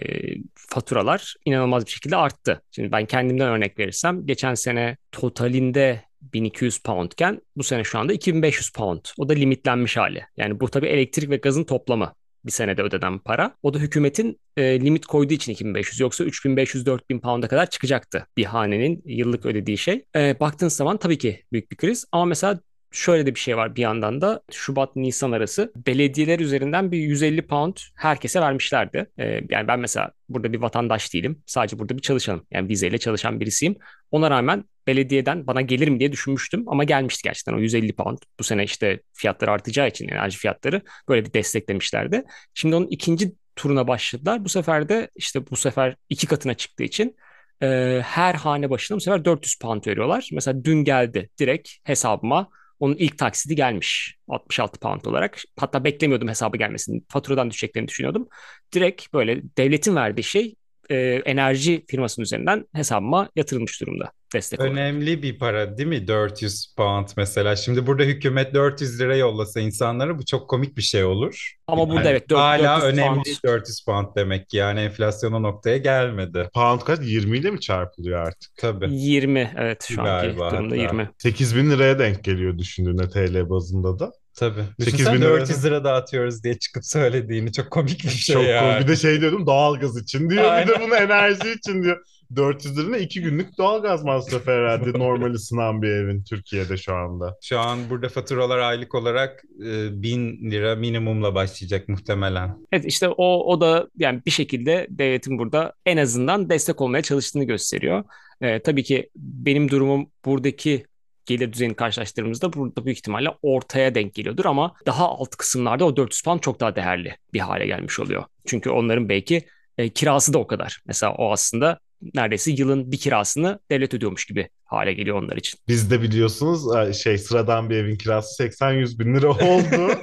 faturalar 0.55 1.35
inanılmaz 1.45 1.85
bir 1.85 1.91
şekilde 1.91 2.15
arttı. 2.15 2.61
Şimdi 2.71 2.91
ben 2.91 3.05
kendimden 3.05 3.47
örnek 3.47 3.79
verirsem 3.79 4.25
geçen 4.25 4.53
sene 4.53 4.97
totalinde 5.11 6.01
1200 6.21 6.79
poundken 6.79 7.41
bu 7.55 7.63
sene 7.63 7.83
şu 7.83 7.99
anda 7.99 8.13
2500 8.13 8.69
pound. 8.71 8.99
O 9.17 9.29
da 9.29 9.33
limitlenmiş 9.33 9.97
hali. 9.97 10.23
Yani 10.37 10.59
bu 10.59 10.69
tabii 10.69 10.87
elektrik 10.87 11.29
ve 11.29 11.35
gazın 11.35 11.63
toplamı 11.63 12.13
bir 12.45 12.51
senede 12.51 12.81
ödenen 12.81 13.19
para. 13.19 13.55
O 13.63 13.73
da 13.73 13.79
hükümetin 13.79 14.39
e, 14.57 14.81
limit 14.81 15.05
koyduğu 15.05 15.33
için 15.33 15.51
2500 15.51 15.99
yoksa 15.99 16.23
3500-4000 16.23 17.19
pound'a 17.19 17.47
kadar 17.47 17.69
çıkacaktı 17.69 18.27
bir 18.37 18.45
hanenin 18.45 19.01
yıllık 19.05 19.45
ödediği 19.45 19.77
şey. 19.77 20.05
E, 20.15 20.39
baktığın 20.39 20.67
zaman 20.67 20.97
tabii 20.97 21.17
ki 21.17 21.43
büyük 21.51 21.71
bir 21.71 21.77
kriz 21.77 22.05
ama 22.11 22.25
mesela 22.25 22.59
şöyle 22.91 23.25
de 23.25 23.35
bir 23.35 23.39
şey 23.39 23.57
var 23.57 23.75
bir 23.75 23.81
yandan 23.81 24.21
da 24.21 24.41
Şubat-Nisan 24.51 25.31
arası 25.31 25.71
belediyeler 25.87 26.39
üzerinden 26.39 26.91
bir 26.91 26.97
150 26.97 27.47
pound 27.47 27.77
herkese 27.95 28.41
vermişlerdi. 28.41 29.05
Ee, 29.19 29.41
yani 29.49 29.67
ben 29.67 29.79
mesela 29.79 30.11
burada 30.29 30.53
bir 30.53 30.61
vatandaş 30.61 31.13
değilim. 31.13 31.43
Sadece 31.45 31.79
burada 31.79 31.97
bir 31.97 32.01
çalışanım. 32.01 32.45
Yani 32.51 32.69
vizeyle 32.69 32.97
çalışan 32.97 33.39
birisiyim. 33.39 33.75
Ona 34.11 34.31
rağmen 34.31 34.63
belediyeden 34.87 35.47
bana 35.47 35.61
gelir 35.61 35.87
mi 35.87 35.99
diye 35.99 36.11
düşünmüştüm 36.11 36.63
ama 36.67 36.83
gelmişti 36.83 37.21
gerçekten 37.23 37.53
o 37.53 37.59
150 37.59 37.93
pound. 37.93 38.17
Bu 38.39 38.43
sene 38.43 38.63
işte 38.63 39.01
fiyatlar 39.13 39.47
artacağı 39.47 39.87
için 39.87 40.07
enerji 40.07 40.37
fiyatları 40.37 40.81
böyle 41.09 41.25
bir 41.25 41.33
desteklemişlerdi. 41.33 42.23
Şimdi 42.53 42.75
onun 42.75 42.87
ikinci 42.87 43.31
turuna 43.55 43.87
başladılar. 43.87 44.45
Bu 44.45 44.49
sefer 44.49 44.89
de 44.89 45.09
işte 45.15 45.49
bu 45.51 45.55
sefer 45.55 45.95
iki 46.09 46.27
katına 46.27 46.53
çıktığı 46.53 46.83
için 46.83 47.15
e, 47.63 48.01
her 48.05 48.35
hane 48.35 48.69
başına 48.69 48.97
bu 48.97 49.01
sefer 49.01 49.25
400 49.25 49.55
pound 49.55 49.87
veriyorlar. 49.87 50.29
Mesela 50.31 50.63
dün 50.63 50.83
geldi 50.83 51.29
direkt 51.39 51.69
hesabıma 51.83 52.49
onun 52.79 52.95
ilk 52.95 53.17
taksidi 53.17 53.55
gelmiş 53.55 54.17
66 54.27 54.79
pound 54.79 55.05
olarak. 55.05 55.41
Hatta 55.59 55.83
beklemiyordum 55.83 56.27
hesabı 56.27 56.57
gelmesini. 56.57 57.01
Faturadan 57.09 57.49
düşeceklerini 57.49 57.87
düşünüyordum. 57.87 58.27
Direkt 58.73 59.13
böyle 59.13 59.41
devletin 59.57 59.95
verdiği 59.95 60.23
şey 60.23 60.55
e, 60.91 61.21
enerji 61.25 61.85
firmasının 61.87 62.23
üzerinden 62.23 62.65
hesabıma 62.73 63.29
yatırılmış 63.35 63.81
durumda 63.81 64.11
destek 64.33 64.59
olarak. 64.59 64.73
Önemli 64.73 65.23
bir 65.23 65.39
para 65.39 65.77
değil 65.77 65.89
mi? 65.89 66.07
400 66.07 66.73
pound 66.77 67.07
mesela. 67.17 67.55
Şimdi 67.55 67.87
burada 67.87 68.03
hükümet 68.03 68.53
400 68.53 68.99
lira 68.99 69.15
yollasa 69.15 69.59
insanlara 69.59 70.19
bu 70.19 70.25
çok 70.25 70.49
komik 70.49 70.77
bir 70.77 70.81
şey 70.81 71.03
olur. 71.03 71.53
Ama 71.67 71.89
burada 71.89 72.09
evet, 72.11 72.29
dört- 72.29 72.39
hala 72.39 72.81
400 72.81 72.93
önemli 72.93 73.13
pound. 73.23 73.25
400 73.45 73.85
pound 73.85 74.07
demek 74.15 74.49
ki. 74.49 74.57
Yani 74.57 74.79
enflasyon 74.79 75.33
o 75.33 75.43
noktaya 75.43 75.77
gelmedi. 75.77 76.49
Pound 76.53 76.81
kaç? 76.81 76.99
20 77.03 77.37
ile 77.37 77.51
mi 77.51 77.59
çarpılıyor 77.59 78.19
artık? 78.19 78.51
Tabii. 78.57 78.87
20 78.91 79.51
evet 79.57 79.87
şu 79.91 80.01
anki 80.01 80.27
Galiba 80.27 80.51
durumda 80.51 80.75
hatta. 80.75 80.81
20. 80.81 81.09
8 81.17 81.55
bin 81.55 81.71
liraya 81.71 81.99
denk 81.99 82.23
geliyor 82.23 82.57
düşündüğünde 82.57 83.09
TL 83.09 83.49
bazında 83.49 83.99
da. 83.99 84.11
Tabii. 84.35 84.63
8 84.79 84.93
Düşünsene 84.93 85.15
bin 85.15 85.21
lira. 85.21 85.29
400 85.29 85.65
lira 85.65 85.83
dağıtıyoruz 85.83 86.43
diye 86.43 86.59
çıkıp 86.59 86.85
söylediğini 86.85 87.51
çok 87.51 87.71
komik 87.71 88.03
bir 88.03 88.09
şey 88.09 88.35
Çok 88.35 88.45
yani. 88.45 88.71
cool. 88.71 88.81
Bir 88.83 88.87
de 88.87 88.95
şey 88.95 89.21
diyordum 89.21 89.45
doğalgaz 89.45 89.97
için 89.97 90.29
diyor. 90.29 90.43
Bir 90.43 90.49
Aynen. 90.49 90.67
de 90.67 90.81
bunu 90.81 90.95
enerji 90.95 91.51
için 91.51 91.83
diyor. 91.83 92.05
400 92.35 92.77
lirına 92.77 92.97
2 92.97 93.21
günlük 93.21 93.57
doğalgaz 93.57 94.03
masrafı 94.03 94.51
herhalde 94.51 94.99
normal 94.99 95.33
ısınan 95.33 95.81
bir 95.81 95.87
evin 95.87 96.23
Türkiye'de 96.23 96.77
şu 96.77 96.95
anda. 96.95 97.37
Şu 97.41 97.59
an 97.59 97.79
burada 97.89 98.09
faturalar 98.09 98.57
aylık 98.59 98.95
olarak 98.95 99.43
e, 99.65 100.01
1000 100.03 100.51
lira 100.51 100.75
minimumla 100.75 101.35
başlayacak 101.35 101.89
muhtemelen. 101.89 102.57
Evet 102.71 102.85
işte 102.85 103.07
o 103.09 103.53
o 103.53 103.61
da 103.61 103.87
yani 103.97 104.21
bir 104.25 104.31
şekilde 104.31 104.87
devletin 104.89 105.39
burada 105.39 105.73
en 105.85 105.97
azından 105.97 106.49
destek 106.49 106.81
olmaya 106.81 107.01
çalıştığını 107.01 107.43
gösteriyor. 107.43 108.03
Ee, 108.41 108.59
tabii 108.61 108.83
ki 108.83 109.09
benim 109.15 109.69
durumum 109.69 110.09
buradaki 110.25 110.85
gelir 111.31 111.53
düzeyini 111.53 111.75
karşılaştırdığımızda 111.75 112.53
burada 112.53 112.85
büyük 112.85 112.97
ihtimalle 112.97 113.29
ortaya 113.41 113.95
denk 113.95 114.13
geliyordur 114.13 114.45
ama 114.45 114.73
daha 114.85 115.09
alt 115.09 115.35
kısımlarda 115.35 115.85
o 115.85 115.95
400 115.97 116.21
pound 116.21 116.39
çok 116.39 116.59
daha 116.59 116.75
değerli 116.75 117.15
bir 117.33 117.39
hale 117.39 117.65
gelmiş 117.65 117.99
oluyor. 117.99 118.23
Çünkü 118.45 118.69
onların 118.69 119.09
belki 119.09 119.45
e, 119.77 119.89
kirası 119.89 120.33
da 120.33 120.37
o 120.39 120.47
kadar. 120.47 120.81
Mesela 120.85 121.13
o 121.13 121.31
aslında 121.31 121.79
neredeyse 122.15 122.51
yılın 122.51 122.91
bir 122.91 122.97
kirasını 122.97 123.59
devlet 123.71 123.93
ödüyormuş 123.93 124.25
gibi 124.25 124.49
hale 124.65 124.93
geliyor 124.93 125.23
onlar 125.23 125.37
için. 125.37 125.59
Bizde 125.67 126.01
biliyorsunuz 126.01 126.75
e, 126.75 126.93
şey 126.93 127.17
sıradan 127.17 127.69
bir 127.69 127.75
evin 127.75 127.95
kirası 127.97 128.43
80-100 128.43 128.99
bin 128.99 129.15
lira 129.15 129.29
oldu. 129.29 129.93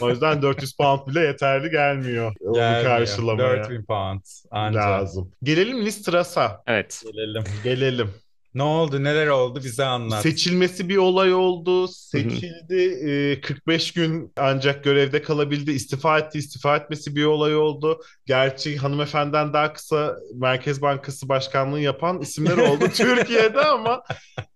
o 0.00 0.10
yüzden 0.10 0.42
400 0.42 0.76
pound 0.76 1.06
bile 1.08 1.20
yeterli 1.20 1.70
gelmiyor. 1.70 2.32
Onu 2.40 2.54
Gelmiyor. 2.54 2.84
karşılamaya 2.84 3.64
4000 3.64 3.84
pound 3.84 4.20
anca. 4.50 4.80
lazım. 4.80 5.32
Gelelim 5.42 5.86
Listras'a. 5.86 6.62
Evet. 6.66 7.02
Gelelim. 7.12 7.44
Gelelim. 7.64 8.10
Ne 8.54 8.62
oldu? 8.62 9.04
Neler 9.04 9.26
oldu? 9.26 9.60
Bize 9.64 9.84
anlat. 9.84 10.22
Seçilmesi 10.22 10.88
bir 10.88 10.96
olay 10.96 11.34
oldu. 11.34 11.88
Seçildi. 11.88 12.82
e, 13.10 13.40
45 13.40 13.92
gün 13.92 14.32
ancak 14.36 14.84
görevde 14.84 15.22
kalabildi. 15.22 15.70
İstifa 15.70 16.18
etti. 16.18 16.38
İstifa 16.38 16.76
etmesi 16.76 17.16
bir 17.16 17.24
olay 17.24 17.56
oldu. 17.56 18.00
Gerçi 18.26 18.76
hanımefendiden 18.76 19.52
daha 19.52 19.72
kısa 19.72 20.16
Merkez 20.34 20.82
Bankası 20.82 21.28
Başkanlığı 21.28 21.80
yapan 21.80 22.20
isimler 22.20 22.56
oldu 22.68 22.84
Türkiye'de 22.94 23.60
ama 23.60 24.02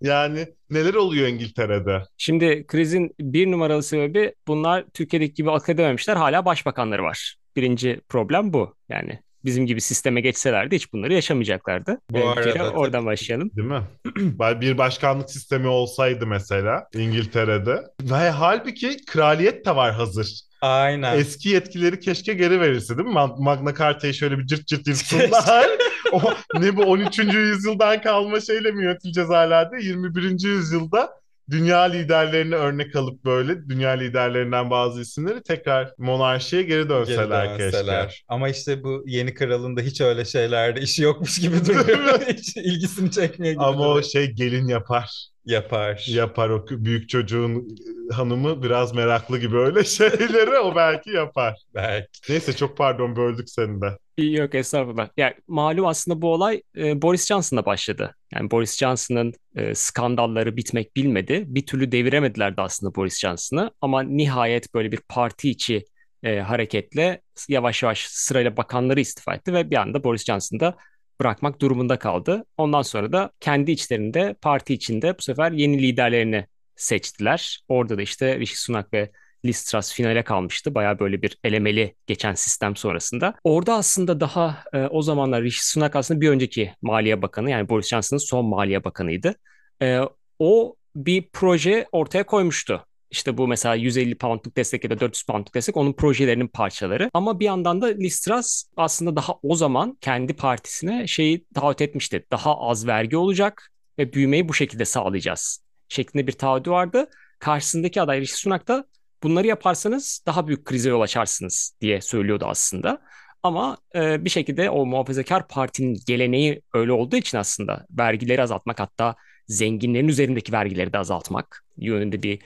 yani 0.01 0.47
neler 0.71 0.95
oluyor 0.95 1.29
İngiltere'de? 1.29 2.03
Şimdi 2.19 2.65
krizin 2.67 3.15
bir 3.21 3.51
numaralı 3.51 3.83
sebebi 3.83 4.35
bunlar 4.47 4.85
Türkiye'deki 4.95 5.35
gibi 5.35 5.51
akıl 5.51 5.73
edememişler. 5.73 6.17
Hala 6.17 6.45
başbakanları 6.45 7.03
var. 7.03 7.37
Birinci 7.57 8.01
problem 8.09 8.53
bu. 8.53 8.75
Yani 8.89 9.19
bizim 9.45 9.67
gibi 9.67 9.81
sisteme 9.81 10.21
geçselerdi 10.21 10.77
hiç 10.77 10.93
bunları 10.93 11.13
yaşamayacaklardı. 11.13 11.99
Bu 12.11 12.19
Ee, 12.19 12.25
arada 12.25 12.53
kere 12.53 12.63
oradan 12.63 13.07
başlayalım. 13.07 13.51
Değil 13.57 13.69
mi? 13.69 13.83
bir 14.61 14.79
başkanlık 14.79 15.31
sistemi 15.31 15.67
olsaydı 15.67 16.27
mesela 16.27 16.87
İngiltere'de. 16.95 17.83
Ve 18.03 18.31
halbuki 18.31 18.97
kraliyet 19.07 19.67
de 19.67 19.77
var 19.77 19.93
hazır. 19.95 20.41
Aynen. 20.61 21.19
Eski 21.19 21.49
yetkileri 21.49 22.01
keşke 22.01 22.33
geri 22.35 22.61
verirse 22.61 22.99
değil 22.99 23.09
mi? 23.09 23.15
Ma- 23.15 23.43
Magna 23.43 23.75
Carta'yı 23.75 24.15
şöyle 24.15 24.39
bir 24.39 24.47
cırt 24.47 24.67
cırt 24.67 24.87
yırtsınlar. 24.87 25.67
o, 26.13 26.21
ne 26.59 26.77
bu 26.77 26.83
13. 26.83 27.19
yüzyıldan 27.19 28.03
kalma 28.03 28.41
şeyle 28.41 28.71
mi 28.71 28.85
yönetileceğiz 28.85 29.31
hala 29.31 29.71
de 29.73 29.77
21. 29.83 30.23
yüzyılda 30.49 31.11
dünya 31.51 31.81
liderlerini 31.83 32.55
örnek 32.55 32.97
alıp 32.97 33.25
böyle 33.25 33.69
dünya 33.69 33.91
liderlerinden 33.91 34.71
bazı 34.71 35.01
isimleri 35.01 35.43
tekrar 35.43 35.93
monarşiye 35.99 36.63
geri 36.63 36.89
Geri 36.89 36.89
dönseler, 36.89 37.59
dönseler. 37.59 38.09
keşke. 38.09 38.25
Ama 38.29 38.49
işte 38.49 38.83
bu 38.85 39.05
yeni 39.07 39.35
kralın 39.35 39.77
da 39.77 39.81
hiç 39.81 40.01
öyle 40.01 40.25
şeylerde 40.25 40.81
işi 40.81 41.03
yokmuş 41.03 41.41
gibi 41.41 41.57
duruyor. 41.67 42.21
hiç 42.29 42.57
ilgisini 42.57 43.11
çekmiyor 43.11 43.55
gibi 43.55 43.65
Ama 43.65 43.89
o 43.89 44.03
duruyor. 44.03 44.03
şey 44.03 44.31
gelin 44.31 44.69
yapar. 44.69 45.29
Yapar. 45.47 46.05
Yapar 46.09 46.51
o 46.51 46.67
büyük 46.71 47.09
çocuğun 47.09 47.77
e, 48.11 48.15
hanımı 48.15 48.63
biraz 48.63 48.95
meraklı 48.95 49.39
gibi 49.39 49.57
öyle 49.57 49.85
şeyleri 49.85 50.59
o 50.59 50.77
belki 50.77 51.11
yapar. 51.11 51.55
Belki. 51.75 52.33
Neyse 52.33 52.57
çok 52.57 52.77
pardon 52.77 53.17
böldük 53.17 53.51
seni 53.51 53.81
de. 53.81 53.99
Yok 54.19 54.55
estağfurullah. 54.55 55.09
Yani 55.17 55.35
malum 55.49 55.87
aslında 55.87 56.23
bu 56.23 56.33
olay 56.33 56.63
e, 56.77 57.03
Boris 57.03 57.27
Johnson'la 57.27 57.67
başladı. 57.67 58.15
Yani 58.35 58.51
Boris 58.51 58.79
Johnson'ın 58.79 59.33
e, 59.57 59.75
skandalları 59.75 60.57
bitmek 60.57 60.97
bilmedi. 60.97 61.45
Bir 61.47 61.67
türlü 61.67 61.93
deviremediler 61.93 62.57
de 62.57 62.61
aslında 62.61 62.95
Boris 62.95 63.21
Johnson'ı. 63.21 63.71
Ama 63.81 64.03
nihayet 64.03 64.75
böyle 64.75 64.93
bir 64.93 65.01
parti 65.09 65.51
içi 65.51 65.85
e, 66.23 66.39
hareketle 66.41 67.21
yavaş 67.49 67.83
yavaş 67.83 68.07
sırayla 68.07 68.57
bakanları 68.57 69.01
istifa 69.01 69.35
etti 69.35 69.53
ve 69.53 69.71
bir 69.71 69.77
anda 69.77 70.05
Boris 70.05 70.25
Johnson 70.25 70.61
da 70.61 70.77
bırakmak 71.21 71.61
durumunda 71.61 71.99
kaldı. 71.99 72.45
Ondan 72.59 72.83
sonra 72.83 73.13
da 73.13 73.31
kendi 73.41 73.71
içlerinde 73.71 74.37
parti 74.41 74.75
içinde 74.75 75.19
bu 75.19 75.23
sefer 75.23 75.53
yeni 75.53 75.83
liderlerini 75.83 76.47
seçtiler. 76.77 77.61
Orada 77.69 77.99
da 77.99 78.03
işte 78.03 78.39
Rishi 78.39 78.61
Sunak 78.61 78.93
ve 78.93 79.11
Liz 79.45 79.65
Truss 79.65 79.93
finale 79.93 80.25
kalmıştı. 80.25 80.75
Baya 80.75 80.99
böyle 80.99 81.23
bir 81.23 81.39
elemeli 81.45 81.95
geçen 82.07 82.35
sistem 82.35 82.77
sonrasında. 82.77 83.35
Orada 83.45 83.75
aslında 83.75 84.21
daha 84.21 84.65
e, 84.73 84.87
o 84.87 85.03
zamanlar 85.03 85.43
Rishi 85.43 85.69
Sunak 85.69 85.97
aslında 85.97 86.21
bir 86.21 86.29
önceki 86.29 86.73
Maliye 86.83 87.23
Bakanı 87.23 87.51
yani 87.51 87.69
Boris 87.69 87.89
Johnson'ın 87.89 88.19
son 88.19 88.45
Maliye 88.45 88.85
Bakanıydı. 88.85 89.35
E, 89.83 90.01
o 90.39 90.77
bir 90.97 91.29
proje 91.33 91.87
ortaya 91.93 92.27
koymuştu. 92.27 92.87
İşte 93.11 93.39
bu 93.39 93.49
mesela 93.49 93.75
150 93.75 94.15
poundluk 94.19 94.57
destek 94.57 94.85
ya 94.85 94.91
da 94.91 95.01
400 95.01 95.25
poundluk 95.25 95.55
destek 95.55 95.77
onun 95.77 95.93
projelerinin 95.93 96.49
parçaları. 96.49 97.11
Ama 97.15 97.41
bir 97.41 97.45
yandan 97.45 97.83
da 97.83 97.87
Liz 97.87 98.21
Truss 98.21 98.65
aslında 98.77 99.17
daha 99.17 99.35
o 99.43 99.57
zaman 99.57 99.99
kendi 100.01 100.35
partisine 100.35 101.07
şeyi 101.07 101.45
taahhüt 101.55 101.81
etmişti. 101.81 102.27
Daha 102.31 102.61
az 102.61 102.87
vergi 102.87 103.17
olacak 103.17 103.73
ve 103.99 104.13
büyümeyi 104.13 104.49
bu 104.49 104.55
şekilde 104.55 104.85
sağlayacağız 104.85 105.65
şeklinde 105.89 106.27
bir 106.27 106.33
taahhüdü 106.33 106.71
vardı. 106.71 107.07
Karşısındaki 107.39 108.03
aday 108.03 108.21
Rishi 108.21 108.37
Sunak 108.37 108.69
da 108.69 108.85
bunları 109.23 109.47
yaparsanız 109.47 110.23
daha 110.27 110.47
büyük 110.47 110.65
krize 110.65 110.91
yol 110.91 111.01
açarsınız 111.01 111.77
diye 111.81 112.01
söylüyordu 112.01 112.45
aslında. 112.49 113.03
Ama 113.43 113.79
e, 113.95 114.25
bir 114.25 114.31
şekilde 114.31 114.71
o 114.71 114.87
muhafazakar 114.87 115.49
partinin 115.49 116.01
geleneği 116.07 116.63
öyle 116.75 116.93
olduğu 116.93 117.17
için 117.17 117.39
aslında 117.39 117.87
vergileri 117.91 118.43
azaltmak 118.43 118.81
hatta 118.81 119.15
zenginlerin 119.49 120.09
üzerindeki 120.09 120.53
vergileri 120.53 120.93
de 120.93 120.99
azaltmak 120.99 121.65
yönünde 121.77 122.23
bir 122.23 122.43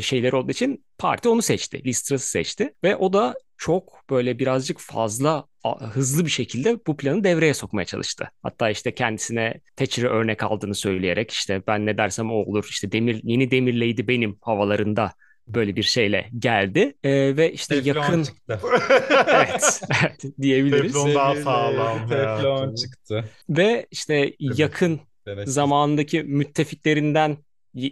şeyleri 0.00 0.36
olduğu 0.36 0.50
için 0.52 0.84
parti 0.98 1.28
onu 1.28 1.42
seçti. 1.42 1.82
Listras'ı 1.84 2.30
seçti 2.30 2.74
ve 2.84 2.96
o 2.96 3.12
da 3.12 3.34
çok 3.56 4.02
böyle 4.10 4.38
birazcık 4.38 4.78
fazla 4.80 5.44
hızlı 5.92 6.24
bir 6.24 6.30
şekilde 6.30 6.78
bu 6.86 6.96
planı 6.96 7.24
devreye 7.24 7.54
sokmaya 7.54 7.84
çalıştı. 7.84 8.30
Hatta 8.42 8.70
işte 8.70 8.94
kendisine 8.94 9.60
Thatcher'ı 9.76 10.08
örnek 10.08 10.42
aldığını 10.42 10.74
söyleyerek 10.74 11.30
işte 11.30 11.62
ben 11.66 11.86
ne 11.86 11.98
dersem 11.98 12.30
o 12.30 12.34
olur 12.34 12.66
işte 12.70 12.92
demir 12.92 13.20
yeni 13.24 13.50
demir 13.50 13.74
lady 13.74 14.08
benim 14.08 14.38
havalarında 14.40 15.12
böyle 15.46 15.76
bir 15.76 15.82
şeyle 15.82 16.28
geldi 16.38 16.94
Ee, 17.04 17.36
ve 17.36 17.52
işte 17.52 17.82
Teflon 17.82 18.02
yakın 18.02 18.22
çıktı. 18.22 18.60
evet, 19.28 19.80
evet 20.02 20.22
diyebiliriz. 20.40 20.92
Teflon 20.92 21.14
daha 21.14 21.36
sağlam 21.36 22.08
Teflon 22.08 22.74
çıktı. 22.74 23.24
Ve 23.50 23.86
işte 23.90 24.32
yakın 24.38 25.00
Evet. 25.26 25.48
zamanındaki 25.48 26.22
müttefiklerinden 26.22 27.36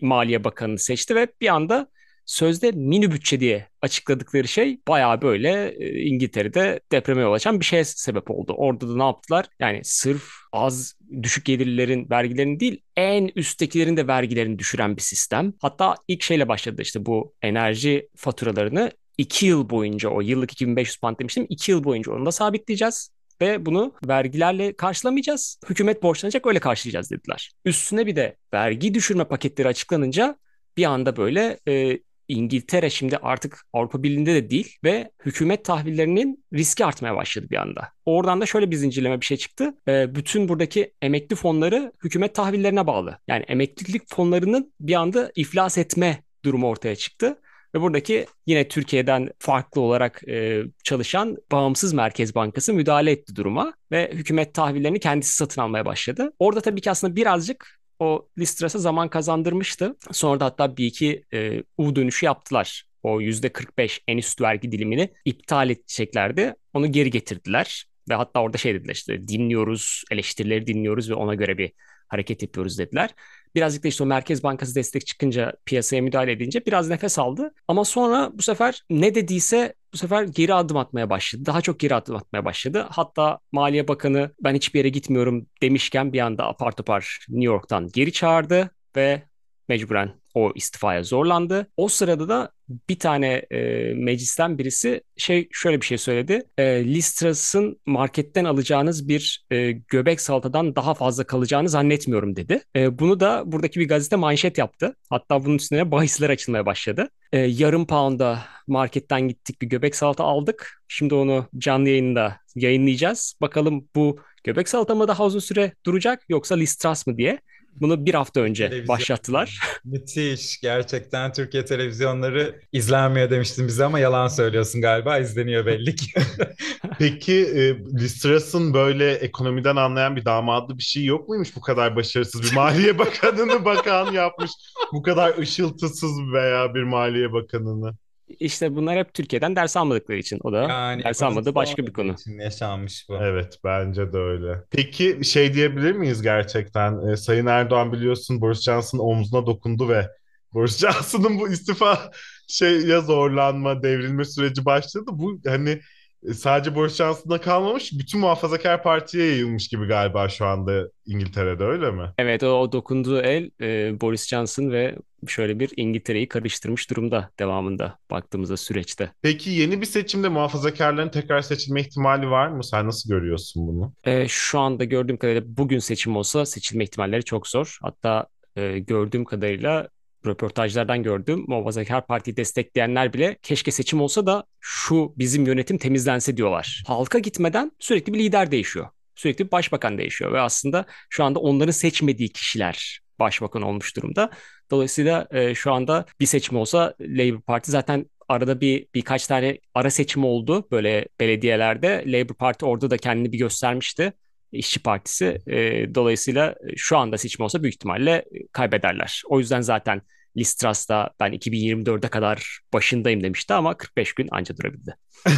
Maliye 0.00 0.44
Bakanı'nı 0.44 0.78
seçti 0.78 1.14
ve 1.14 1.28
bir 1.40 1.48
anda 1.48 1.88
sözde 2.26 2.72
mini 2.72 3.12
bütçe 3.12 3.40
diye 3.40 3.68
açıkladıkları 3.82 4.48
şey 4.48 4.80
bayağı 4.88 5.22
böyle 5.22 5.74
e, 5.78 6.00
İngiltere'de 6.02 6.80
depreme 6.92 7.22
yol 7.22 7.32
açan 7.32 7.60
bir 7.60 7.64
şeye 7.64 7.84
sebep 7.84 8.30
oldu. 8.30 8.54
Orada 8.56 8.88
da 8.88 8.96
ne 8.96 9.02
yaptılar? 9.02 9.46
Yani 9.60 9.80
sırf 9.84 10.30
az 10.52 10.94
düşük 11.22 11.44
gelirlilerin 11.44 12.10
vergilerini 12.10 12.60
değil 12.60 12.82
en 12.96 13.30
üsttekilerin 13.36 13.96
de 13.96 14.06
vergilerini 14.06 14.58
düşüren 14.58 14.96
bir 14.96 15.02
sistem. 15.02 15.52
Hatta 15.60 15.94
ilk 16.08 16.22
şeyle 16.22 16.48
başladı 16.48 16.82
işte 16.82 17.06
bu 17.06 17.34
enerji 17.42 18.08
faturalarını 18.16 18.92
2 19.18 19.46
yıl 19.46 19.70
boyunca 19.70 20.08
o 20.08 20.20
yıllık 20.20 20.52
2500 20.52 20.96
pound 20.96 21.18
demiştim 21.18 21.46
2 21.48 21.70
yıl 21.70 21.84
boyunca 21.84 22.12
onu 22.12 22.26
da 22.26 22.32
sabitleyeceğiz 22.32 23.10
ve 23.40 23.66
bunu 23.66 23.94
vergilerle 24.08 24.76
karşılamayacağız. 24.76 25.60
Hükümet 25.68 26.02
borçlanacak 26.02 26.46
öyle 26.46 26.58
karşılayacağız 26.58 27.10
dediler. 27.10 27.52
Üstüne 27.64 28.06
bir 28.06 28.16
de 28.16 28.36
vergi 28.54 28.94
düşürme 28.94 29.24
paketleri 29.24 29.68
açıklanınca 29.68 30.36
bir 30.76 30.84
anda 30.84 31.16
böyle 31.16 31.58
e, 31.68 31.98
İngiltere 32.28 32.90
şimdi 32.90 33.16
artık 33.16 33.66
Avrupa 33.72 34.02
Birliği'nde 34.02 34.34
de 34.34 34.50
değil 34.50 34.76
ve 34.84 35.10
hükümet 35.24 35.64
tahvillerinin 35.64 36.44
riski 36.54 36.84
artmaya 36.84 37.16
başladı 37.16 37.46
bir 37.50 37.56
anda. 37.56 37.88
Oradan 38.04 38.40
da 38.40 38.46
şöyle 38.46 38.70
bir 38.70 38.76
zincirleme 38.76 39.20
bir 39.20 39.26
şey 39.26 39.36
çıktı. 39.36 39.74
E, 39.88 40.14
bütün 40.14 40.48
buradaki 40.48 40.92
emekli 41.02 41.36
fonları 41.36 41.92
hükümet 42.04 42.34
tahvillerine 42.34 42.86
bağlı. 42.86 43.18
Yani 43.28 43.44
emeklilik 43.48 44.02
fonlarının 44.08 44.72
bir 44.80 44.94
anda 44.94 45.32
iflas 45.36 45.78
etme 45.78 46.22
durumu 46.44 46.68
ortaya 46.68 46.96
çıktı. 46.96 47.38
Ve 47.76 47.80
buradaki 47.80 48.26
yine 48.46 48.68
Türkiye'den 48.68 49.30
farklı 49.38 49.80
olarak 49.80 50.28
e, 50.28 50.62
çalışan 50.84 51.36
bağımsız 51.52 51.92
Merkez 51.92 52.34
Bankası 52.34 52.74
müdahale 52.74 53.10
etti 53.10 53.36
duruma 53.36 53.74
ve 53.92 54.10
hükümet 54.12 54.54
tahvillerini 54.54 55.00
kendisi 55.00 55.36
satın 55.36 55.60
almaya 55.60 55.84
başladı. 55.86 56.32
Orada 56.38 56.60
tabii 56.60 56.80
ki 56.80 56.90
aslında 56.90 57.16
birazcık 57.16 57.80
o 57.98 58.28
Listras'a 58.38 58.78
zaman 58.78 59.08
kazandırmıştı. 59.08 59.96
Sonra 60.12 60.40
da 60.40 60.44
hatta 60.44 60.76
bir 60.76 60.86
iki 60.86 61.24
e, 61.32 61.62
U 61.78 61.96
dönüşü 61.96 62.26
yaptılar. 62.26 62.84
O 63.02 63.20
%45 63.20 64.00
en 64.08 64.18
üst 64.18 64.40
vergi 64.40 64.72
dilimini 64.72 65.12
iptal 65.24 65.70
edeceklerdi. 65.70 66.54
Onu 66.74 66.92
geri 66.92 67.10
getirdiler. 67.10 67.86
Ve 68.08 68.14
hatta 68.14 68.42
orada 68.42 68.58
şey 68.58 68.74
dediler 68.74 68.94
işte 68.94 69.28
dinliyoruz, 69.28 70.04
eleştirileri 70.10 70.66
dinliyoruz 70.66 71.10
ve 71.10 71.14
ona 71.14 71.34
göre 71.34 71.58
bir 71.58 71.72
hareket 72.08 72.42
yapıyoruz 72.42 72.78
dediler. 72.78 73.10
Birazcık 73.54 73.84
da 73.84 73.88
işte 73.88 74.04
o 74.04 74.06
Merkez 74.06 74.42
Bankası 74.42 74.74
destek 74.74 75.06
çıkınca 75.06 75.52
piyasaya 75.64 76.02
müdahale 76.02 76.32
edince 76.32 76.66
biraz 76.66 76.88
nefes 76.88 77.18
aldı. 77.18 77.54
Ama 77.68 77.84
sonra 77.84 78.30
bu 78.34 78.42
sefer 78.42 78.82
ne 78.90 79.14
dediyse 79.14 79.74
bu 79.92 79.96
sefer 79.96 80.22
geri 80.22 80.54
adım 80.54 80.76
atmaya 80.76 81.10
başladı. 81.10 81.46
Daha 81.46 81.60
çok 81.60 81.80
geri 81.80 81.94
adım 81.94 82.16
atmaya 82.16 82.44
başladı. 82.44 82.86
Hatta 82.90 83.38
Maliye 83.52 83.88
Bakanı 83.88 84.30
ben 84.40 84.54
hiçbir 84.54 84.78
yere 84.78 84.88
gitmiyorum 84.88 85.46
demişken 85.62 86.12
bir 86.12 86.20
anda 86.20 86.46
apar 86.46 86.72
topar 86.72 87.18
New 87.28 87.44
York'tan 87.44 87.88
geri 87.92 88.12
çağırdı 88.12 88.70
ve 88.96 89.22
mecburen 89.68 90.12
o 90.36 90.52
istifaya 90.54 91.02
zorlandı. 91.02 91.66
O 91.76 91.88
sırada 91.88 92.28
da 92.28 92.50
bir 92.88 92.98
tane 92.98 93.32
e, 93.50 93.58
meclisten 93.94 94.58
birisi 94.58 95.02
şey 95.16 95.48
şöyle 95.52 95.80
bir 95.80 95.86
şey 95.86 95.98
söyledi. 95.98 96.42
E, 96.58 96.84
Listras'ın 96.84 97.80
marketten 97.86 98.44
alacağınız 98.44 99.08
bir 99.08 99.46
e, 99.50 99.72
göbek 99.72 100.20
salatadan 100.20 100.76
daha 100.76 100.94
fazla 100.94 101.24
kalacağını 101.24 101.68
zannetmiyorum 101.68 102.36
dedi. 102.36 102.62
E, 102.76 102.98
bunu 102.98 103.20
da 103.20 103.42
buradaki 103.46 103.80
bir 103.80 103.88
gazete 103.88 104.16
manşet 104.16 104.58
yaptı. 104.58 104.96
Hatta 105.10 105.44
bunun 105.44 105.54
üstüne 105.54 105.90
bahisler 105.90 106.30
açılmaya 106.30 106.66
başladı. 106.66 107.08
E, 107.32 107.38
yarım 107.38 107.86
pound'a 107.86 108.44
marketten 108.66 109.28
gittik 109.28 109.62
bir 109.62 109.66
göbek 109.66 109.96
salata 109.96 110.24
aldık. 110.24 110.82
Şimdi 110.88 111.14
onu 111.14 111.46
canlı 111.58 111.88
yayında 111.88 112.36
yayınlayacağız. 112.54 113.34
Bakalım 113.40 113.88
bu 113.94 114.20
göbek 114.44 114.68
salata 114.68 114.94
mı 114.94 115.08
daha 115.08 115.24
uzun 115.24 115.38
süre 115.38 115.72
duracak 115.86 116.24
yoksa 116.28 116.54
Listras 116.54 117.06
mı 117.06 117.18
diye. 117.18 117.40
Bunu 117.80 118.06
bir 118.06 118.14
hafta 118.14 118.40
önce 118.40 118.68
Televizyon. 118.68 118.88
başlattılar. 118.88 119.60
Müthiş. 119.84 120.60
Gerçekten 120.60 121.32
Türkiye 121.32 121.64
televizyonları 121.64 122.60
izlenmiyor 122.72 123.30
demiştin 123.30 123.68
bize 123.68 123.84
ama 123.84 123.98
yalan 123.98 124.28
söylüyorsun 124.28 124.80
galiba. 124.80 125.18
İzleniyor 125.18 125.66
belli 125.66 125.94
ki. 125.96 126.06
Peki 126.98 127.34
e, 127.34 127.78
Listras'ın 128.00 128.74
böyle 128.74 129.12
ekonomiden 129.12 129.76
anlayan 129.76 130.16
bir 130.16 130.24
damadı 130.24 130.78
bir 130.78 130.82
şey 130.82 131.04
yok 131.04 131.28
muymuş 131.28 131.56
bu 131.56 131.60
kadar 131.60 131.96
başarısız 131.96 132.42
bir 132.42 132.54
maliye 132.54 132.98
bakanını 132.98 133.64
bakan 133.64 134.12
yapmış. 134.12 134.50
Bu 134.92 135.02
kadar 135.02 135.38
ışıltısız 135.38 136.32
veya 136.32 136.74
bir 136.74 136.82
maliye 136.82 137.32
bakanını. 137.32 137.92
İşte 138.28 138.76
bunlar 138.76 138.98
hep 138.98 139.14
Türkiye'den 139.14 139.56
ders 139.56 139.76
almadıkları 139.76 140.18
için. 140.18 140.38
O 140.44 140.52
da 140.52 140.62
Yani 140.62 141.04
ders 141.04 141.22
almadığı 141.22 141.54
başka 141.54 141.86
bir 141.86 141.92
konu. 141.92 142.12
için 142.12 142.38
yaşanmış 142.38 143.06
bu. 143.08 143.16
Evet 143.16 143.58
bence 143.64 144.12
de 144.12 144.18
öyle. 144.18 144.62
Peki 144.70 145.18
şey 145.24 145.54
diyebilir 145.54 145.92
miyiz 145.92 146.22
gerçekten? 146.22 147.08
E, 147.08 147.16
Sayın 147.16 147.46
Erdoğan 147.46 147.92
biliyorsun 147.92 148.40
Boris 148.40 148.62
Johnson'ın 148.62 149.02
omzuna 149.02 149.46
dokundu 149.46 149.88
ve 149.88 150.08
Boris 150.54 150.78
Johnson'ın 150.78 151.40
bu 151.40 151.48
istifa 151.48 152.10
şey 152.48 152.80
ya 152.80 153.00
zorlanma, 153.00 153.82
devrilme 153.82 154.24
süreci 154.24 154.64
başladı. 154.64 155.10
Bu 155.12 155.40
hani 155.46 155.80
e, 156.28 156.34
sadece 156.34 156.74
Boris 156.74 156.96
Johnson'da 156.96 157.40
kalmamış, 157.40 157.92
bütün 157.98 158.20
muhafazakar 158.20 158.82
partiye 158.82 159.26
yayılmış 159.26 159.68
gibi 159.68 159.86
galiba 159.86 160.28
şu 160.28 160.46
anda 160.46 160.88
İngiltere'de 161.06 161.64
öyle 161.64 161.90
mi? 161.90 162.10
Evet 162.18 162.42
o, 162.42 162.60
o 162.60 162.72
dokunduğu 162.72 163.20
el 163.22 163.50
e, 163.60 164.00
Boris 164.00 164.28
Johnson 164.28 164.70
ve 164.72 164.96
şöyle 165.28 165.60
bir 165.60 165.72
İngiltere'yi 165.76 166.28
karıştırmış 166.28 166.90
durumda 166.90 167.30
devamında 167.38 167.98
baktığımızda 168.10 168.56
süreçte. 168.56 169.12
Peki 169.22 169.50
yeni 169.50 169.80
bir 169.80 169.86
seçimde 169.86 170.28
muhafazakarların 170.28 171.08
tekrar 171.08 171.42
seçilme 171.42 171.80
ihtimali 171.80 172.30
var 172.30 172.48
mı? 172.48 172.64
Sen 172.64 172.86
nasıl 172.86 173.10
görüyorsun 173.10 173.66
bunu? 173.68 173.92
E, 174.04 174.28
şu 174.28 174.58
anda 174.58 174.84
gördüğüm 174.84 175.16
kadarıyla 175.16 175.42
bugün 175.46 175.78
seçim 175.78 176.16
olsa 176.16 176.46
seçilme 176.46 176.84
ihtimalleri 176.84 177.24
çok 177.24 177.48
zor. 177.48 177.78
Hatta 177.82 178.26
e, 178.56 178.78
gördüğüm 178.78 179.24
kadarıyla 179.24 179.88
röportajlardan 180.26 181.02
gördüm. 181.02 181.44
Muhafazakar 181.48 182.06
Parti'yi 182.06 182.36
destekleyenler 182.36 183.12
bile 183.12 183.36
keşke 183.42 183.70
seçim 183.70 184.00
olsa 184.00 184.26
da 184.26 184.44
şu 184.60 185.14
bizim 185.18 185.46
yönetim 185.46 185.78
temizlense 185.78 186.36
diyorlar. 186.36 186.82
Halka 186.86 187.18
gitmeden 187.18 187.72
sürekli 187.78 188.12
bir 188.14 188.18
lider 188.18 188.50
değişiyor. 188.50 188.86
Sürekli 189.14 189.46
bir 189.46 189.50
başbakan 189.50 189.98
değişiyor 189.98 190.32
ve 190.32 190.40
aslında 190.40 190.84
şu 191.10 191.24
anda 191.24 191.38
onların 191.38 191.70
seçmediği 191.70 192.28
kişiler 192.28 193.00
başbakan 193.18 193.62
olmuş 193.62 193.96
durumda. 193.96 194.30
Dolayısıyla 194.70 195.26
e, 195.30 195.54
şu 195.54 195.72
anda 195.72 196.06
bir 196.20 196.26
seçim 196.26 196.56
olsa 196.56 196.94
Labour 197.00 197.40
Parti 197.40 197.70
zaten 197.70 198.06
arada 198.28 198.60
bir 198.60 198.86
birkaç 198.94 199.26
tane 199.26 199.58
ara 199.74 199.90
seçim 199.90 200.24
oldu 200.24 200.68
böyle 200.70 201.06
belediyelerde. 201.20 202.04
Labour 202.06 202.34
Parti 202.34 202.64
orada 202.66 202.90
da 202.90 202.96
kendini 202.96 203.32
bir 203.32 203.38
göstermişti. 203.38 204.12
İşçi 204.52 204.82
Partisi. 204.82 205.38
E, 205.46 205.94
dolayısıyla 205.94 206.54
şu 206.76 206.98
anda 206.98 207.18
seçim 207.18 207.44
olsa 207.44 207.62
büyük 207.62 207.74
ihtimalle 207.74 208.24
kaybederler. 208.52 209.22
O 209.26 209.38
yüzden 209.38 209.60
zaten 209.60 210.02
Da 210.36 211.10
ben 211.20 211.32
2024'e 211.32 212.08
kadar 212.08 212.60
başındayım 212.72 213.22
demişti 213.22 213.54
ama 213.54 213.76
45 213.76 214.12
gün 214.12 214.28
anca 214.30 214.56
durabildi. 214.56 214.96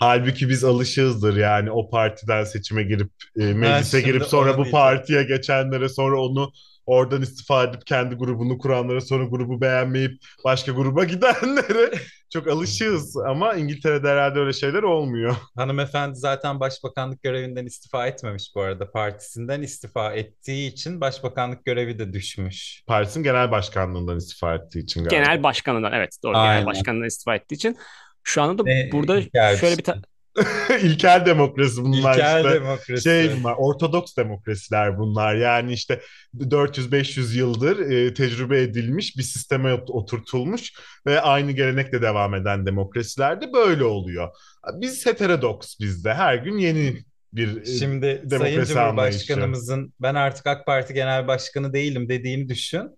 Halbuki 0.00 0.48
biz 0.48 0.64
alışığızdır 0.64 1.36
yani 1.36 1.70
o 1.70 1.90
partiden 1.90 2.44
seçime 2.44 2.82
girip 2.82 3.10
e, 3.38 3.44
meclise 3.44 4.00
girip 4.00 4.24
sonra 4.24 4.58
bu 4.58 4.70
partiye 4.70 5.22
geçenlere 5.22 5.88
sonra 5.88 6.20
onu 6.20 6.52
oradan 6.86 7.22
istifa 7.22 7.64
edip 7.64 7.86
kendi 7.86 8.14
grubunu 8.14 8.58
kuranlara 8.58 9.00
sonra 9.00 9.24
grubu 9.24 9.60
beğenmeyip 9.60 10.12
başka 10.44 10.72
gruba 10.72 11.04
gidenlere 11.14 11.90
çok 12.32 12.46
alışığız 12.48 13.16
ama 13.16 13.54
İngiltere'de 13.54 14.08
herhalde 14.08 14.38
öyle 14.38 14.52
şeyler 14.52 14.82
olmuyor. 14.82 15.36
Hanımefendi 15.56 16.16
zaten 16.16 16.60
başbakanlık 16.60 17.22
görevinden 17.22 17.66
istifa 17.66 18.06
etmemiş 18.06 18.52
bu 18.54 18.60
arada. 18.60 18.90
Partisinden 18.90 19.62
istifa 19.62 20.12
ettiği 20.12 20.72
için 20.72 21.00
başbakanlık 21.00 21.64
görevi 21.64 21.98
de 21.98 22.12
düşmüş. 22.12 22.82
Paris'in 22.86 23.22
genel 23.22 23.50
başkanlığından 23.50 24.16
istifa 24.16 24.54
ettiği 24.54 24.78
için 24.78 25.04
galiba. 25.04 25.24
Genel 25.24 25.42
başkanından 25.42 25.92
evet 25.92 26.18
doğru 26.22 26.36
Aynen. 26.36 26.54
genel 26.54 26.66
başkanından 26.66 27.06
istifa 27.06 27.34
ettiği 27.34 27.54
için 27.54 27.76
şu 28.22 28.42
anda 28.42 28.58
da 28.58 28.68
Ne 28.68 28.88
burada 28.92 29.22
şöyle 29.56 29.72
bir 29.72 29.78
bir 29.78 29.84
ta- 29.84 30.02
İlkel 30.82 31.26
demokrasi 31.26 31.84
bunlar 31.84 32.14
İlkel 32.14 32.44
işte. 32.44 32.54
demokrasi. 32.54 33.02
Şey 33.02 33.30
bunlar, 33.38 33.54
ortodoks 33.58 34.16
demokrasiler 34.16 34.98
bunlar. 34.98 35.34
Yani 35.34 35.72
işte 35.72 36.00
400-500 36.34 37.36
yıldır 37.36 37.90
e, 37.90 38.14
tecrübe 38.14 38.62
edilmiş 38.62 39.16
bir 39.16 39.22
sisteme 39.22 39.72
ot- 39.72 39.90
oturtulmuş 39.90 40.72
ve 41.06 41.20
aynı 41.20 41.52
gelenekle 41.52 42.02
devam 42.02 42.34
eden 42.34 42.66
demokrasilerde 42.66 43.52
böyle 43.52 43.84
oluyor. 43.84 44.28
Biz 44.74 45.06
heterodoks 45.06 45.80
bizde. 45.80 46.14
Her 46.14 46.34
gün 46.34 46.58
yeni 46.58 47.04
bir 47.32 47.62
e, 47.62 47.78
Şimdi 47.78 48.22
Sayın 48.30 48.64
Cumhurbaşkanımızın 48.64 49.92
ben 50.00 50.14
artık 50.14 50.46
AK 50.46 50.66
Parti 50.66 50.94
Genel 50.94 51.28
Başkanı 51.28 51.72
değilim 51.72 52.08
dediğini 52.08 52.48
düşün. 52.48 52.90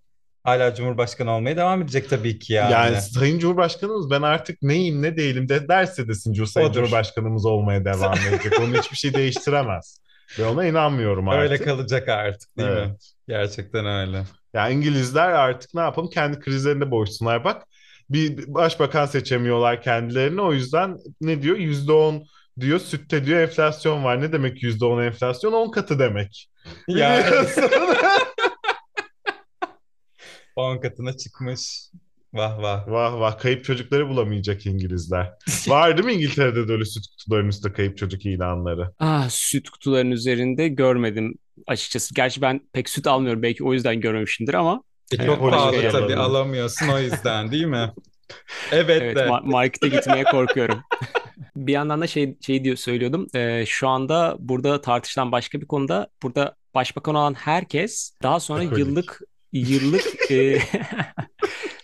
Hala 0.49 0.75
Cumhurbaşkanı 0.75 1.31
olmaya 1.31 1.57
devam 1.57 1.83
edecek 1.83 2.11
tabii 2.11 2.39
ki 2.39 2.53
yani. 2.53 2.73
Yani 2.73 3.01
Sayın 3.01 3.39
Cumhurbaşkanımız 3.39 4.11
ben 4.11 4.23
artık 4.23 4.63
neyim 4.63 5.03
ne 5.03 5.17
değilim 5.17 5.49
de 5.49 5.69
derse 5.69 6.09
desin 6.09 6.45
Sayın 6.45 6.69
Odur. 6.69 6.75
Cumhurbaşkanımız 6.75 7.47
olmaya 7.47 7.85
devam 7.85 8.15
edecek. 8.29 8.61
Onu 8.61 8.79
hiçbir 8.79 8.97
şey 8.97 9.15
değiştiremez. 9.15 10.01
Ve 10.39 10.45
ona 10.47 10.67
inanmıyorum 10.67 11.29
artık. 11.29 11.43
Öyle 11.53 11.65
kalacak 11.65 12.09
artık 12.09 12.59
değil 12.59 12.69
mi? 12.69 12.77
Evet. 12.79 13.13
Gerçekten 13.29 13.87
öyle. 13.87 14.23
Yani 14.55 14.75
İngilizler 14.75 15.31
artık 15.31 15.75
ne 15.75 15.81
yapalım 15.81 16.11
kendi 16.11 16.41
krizlerinde 16.41 16.91
boğuşsunlar. 16.91 17.45
Bak 17.45 17.63
bir 18.11 18.55
başbakan 18.55 19.07
seçemiyorlar 19.07 19.83
kendilerini. 19.83 20.41
O 20.41 20.53
yüzden 20.53 20.97
ne 21.21 21.43
diyor? 21.43 21.57
Yüzde 21.57 21.93
on 21.93 22.25
diyor 22.61 22.79
sütte 22.79 23.25
diyor 23.25 23.41
enflasyon 23.41 24.05
var. 24.05 24.21
Ne 24.21 24.33
demek 24.33 24.63
yüzde 24.63 24.85
on 24.85 25.03
enflasyon? 25.03 25.53
On 25.53 25.71
katı 25.71 25.99
demek. 25.99 26.49
Ya 26.89 27.27
10 30.59 30.81
katına 30.81 31.17
çıkmış. 31.17 31.91
Vah 32.33 32.59
vah. 32.63 32.89
vah 32.89 33.21
vah 33.21 33.39
kayıp 33.39 33.65
çocukları 33.65 34.09
bulamayacak 34.09 34.67
İngilizler. 34.67 35.33
Var 35.69 35.97
değil 35.97 36.07
mi 36.07 36.13
İngiltere'de 36.13 36.69
de 36.69 36.73
öyle 36.73 36.85
süt 36.85 37.07
kutularının 37.07 37.49
üstünde 37.49 37.73
kayıp 37.73 37.99
çocuk 37.99 38.27
ilanları? 38.27 38.93
Ah 38.99 39.29
süt 39.31 39.71
kutularının 39.71 40.11
üzerinde 40.11 40.69
görmedim 40.69 41.35
açıkçası. 41.67 42.15
Gerçi 42.15 42.43
ben 42.43 42.61
pek 42.73 42.89
süt 42.89 43.07
almıyorum 43.07 43.43
belki 43.43 43.65
o 43.65 43.73
yüzden 43.73 44.01
görmemişimdir 44.01 44.55
ama 44.55 44.83
E, 45.13 45.17
çok 45.17 45.39
polis 45.39 45.55
pahalı 45.55 45.91
tabii 45.91 46.17
alamıyorsun 46.17 46.89
o 46.89 46.99
yüzden 46.99 47.51
değil 47.53 47.65
mi? 47.65 47.93
Evet, 48.73 49.03
evet 49.03 49.17
de. 49.17 49.21
ma- 49.21 49.51
markete 49.51 49.89
gitmeye 49.89 50.25
korkuyorum. 50.25 50.81
Bir 51.57 51.73
yandan 51.73 52.01
da 52.01 52.07
şey 52.07 52.37
şey 52.41 52.65
diyor 52.65 52.77
söylüyordum. 52.77 53.27
Ee, 53.35 53.65
şu 53.67 53.89
anda 53.89 54.37
burada 54.39 54.81
tartışılan 54.81 55.33
başka 55.33 55.61
bir 55.61 55.67
konuda 55.67 56.09
burada 56.23 56.57
başbakan 56.75 57.15
olan 57.15 57.35
herkes 57.35 58.13
daha 58.23 58.41
sonra 58.41 58.61
Alkolik. 58.63 58.79
yıllık 58.87 59.21
yıllık 59.53 60.31
e, 60.31 60.59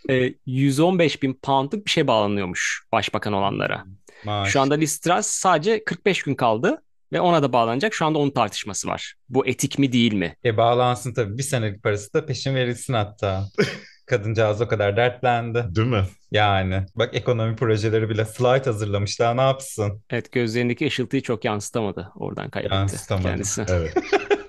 e, 0.15 0.35
115 0.47 1.23
bin 1.23 1.35
poundluk 1.43 1.87
bir 1.87 1.91
şey 1.91 2.07
bağlanıyormuş 2.07 2.83
başbakan 2.93 3.33
olanlara. 3.33 3.85
Maaş. 4.25 4.53
Şu 4.53 4.61
anda 4.61 4.75
Liz 4.75 4.99
Truss 4.99 5.27
sadece 5.27 5.85
45 5.85 6.23
gün 6.23 6.35
kaldı 6.35 6.83
ve 7.13 7.21
ona 7.21 7.43
da 7.43 7.53
bağlanacak. 7.53 7.95
Şu 7.95 8.07
anda 8.07 8.19
onun 8.19 8.31
tartışması 8.31 8.89
var. 8.89 9.15
Bu 9.29 9.47
etik 9.47 9.79
mi 9.79 9.93
değil 9.93 10.13
mi? 10.15 10.37
E 10.45 10.57
bağlansın 10.57 11.15
tabii. 11.15 11.39
Bir 11.39 11.43
senelik 11.43 11.83
parası 11.83 12.15
da 12.15 12.27
peşin 12.27 12.55
verilsin 12.55 12.93
hatta. 12.95 13.45
Kadıncağız 14.07 14.61
o 14.61 14.69
kadar 14.69 14.97
dertlendi. 14.97 15.65
Değil 15.71 15.89
mi? 15.89 16.05
Yani 16.31 16.87
bak 16.95 17.15
ekonomi 17.15 17.57
projeleri 17.57 18.09
bile 18.09 18.25
slide 18.25 18.65
hazırlamış 18.65 19.21
daha 19.21 19.35
ne 19.35 19.41
yapsın? 19.41 20.03
Evet 20.11 20.33
gözlerindeki 20.33 20.87
ışıltıyı 20.87 21.23
çok 21.23 21.45
yansıtamadı. 21.45 22.13
Oradan 22.15 22.51
kaybetti 22.51 22.75
Yansıtamadı. 22.75 23.29
kendisi. 23.29 23.65
Evet. 23.69 23.95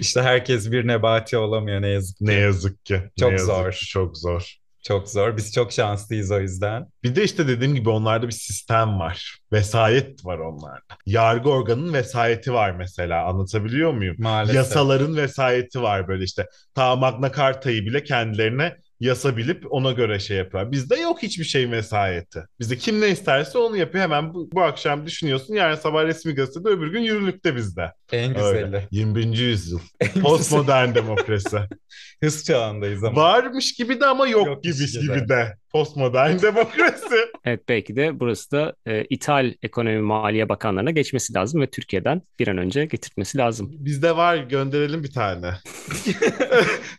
İşte 0.00 0.22
herkes 0.22 0.72
bir 0.72 0.86
nebati 0.86 1.36
olamıyor 1.36 1.82
ne 1.82 1.88
yazık 1.88 2.18
ki. 2.18 2.24
Ne 2.26 2.34
yazık 2.34 2.86
ki. 2.86 2.94
Ne 2.94 3.10
Çok 3.20 3.32
yazık 3.32 3.46
zor. 3.46 3.72
ki, 3.72 3.86
Çok 3.86 4.16
zor. 4.16 4.56
Çok 4.82 5.08
zor. 5.08 5.36
Biz 5.36 5.52
çok 5.52 5.72
şanslıyız 5.72 6.30
o 6.30 6.40
yüzden. 6.40 6.86
Bir 7.02 7.16
de 7.16 7.24
işte 7.24 7.48
dediğim 7.48 7.74
gibi 7.74 7.90
onlarda 7.90 8.26
bir 8.26 8.32
sistem 8.32 8.98
var. 9.00 9.38
Vesayet 9.52 10.24
var 10.24 10.38
onlarda. 10.38 10.96
Yargı 11.06 11.50
organının 11.50 11.92
vesayeti 11.92 12.52
var 12.52 12.70
mesela. 12.70 13.24
Anlatabiliyor 13.24 13.92
muyum? 13.92 14.16
Maalesef. 14.18 14.56
Yasaların 14.56 15.16
vesayeti 15.16 15.82
var 15.82 16.08
böyle 16.08 16.24
işte. 16.24 16.46
Ta 16.74 16.96
Magna 16.96 17.32
Carta'yı 17.32 17.86
bile 17.86 18.04
kendilerine 18.04 18.76
yasa 19.00 19.36
bilip 19.36 19.72
ona 19.72 19.92
göre 19.92 20.18
şey 20.18 20.36
yapıyor. 20.36 20.72
Bizde 20.72 20.96
yok 20.96 21.22
hiçbir 21.22 21.44
şeyin 21.44 21.72
vesayeti. 21.72 22.44
Bizde 22.60 22.76
kim 22.76 23.00
ne 23.00 23.08
isterse 23.08 23.58
onu 23.58 23.76
yapıyor. 23.76 24.04
Hemen 24.04 24.34
bu, 24.34 24.48
bu 24.52 24.62
akşam 24.62 25.06
düşünüyorsun. 25.06 25.54
Yarın 25.54 25.76
sabah 25.76 26.04
resmi 26.04 26.34
gazetede 26.34 26.68
öbür 26.68 26.92
gün 26.92 27.00
yürürlükte 27.00 27.56
bizde. 27.56 27.92
En 28.12 28.40
Öyle. 28.40 28.60
güzeli. 28.62 28.88
21. 28.90 29.38
yüzyıl. 29.38 29.80
Postmodern 30.22 30.94
demokrasi. 30.94 31.56
Hız 32.22 32.44
çağındayız 32.44 33.04
ama. 33.04 33.22
Varmış 33.22 33.74
gibi 33.74 34.00
de 34.00 34.06
ama 34.06 34.28
yok 34.28 34.46
Yokmuş 34.46 34.76
gibi 34.78 34.86
gibi 35.02 35.08
de. 35.08 35.14
gibi 35.18 35.28
de. 35.28 35.56
Postmodern 35.72 36.38
demokrasi. 36.42 37.16
Evet 37.44 37.60
belki 37.68 37.96
de 37.96 38.20
burası 38.20 38.50
da 38.50 38.74
e, 38.86 39.04
ithal 39.04 39.52
ekonomi 39.62 39.98
maliye 40.00 40.48
bakanlarına 40.48 40.90
geçmesi 40.90 41.34
lazım 41.34 41.60
ve 41.60 41.70
Türkiye'den 41.70 42.22
bir 42.38 42.48
an 42.48 42.58
önce 42.58 42.84
getirtmesi 42.84 43.38
lazım. 43.38 43.68
Bizde 43.72 44.16
var 44.16 44.36
gönderelim 44.36 45.04
bir 45.04 45.12
tane. 45.12 45.54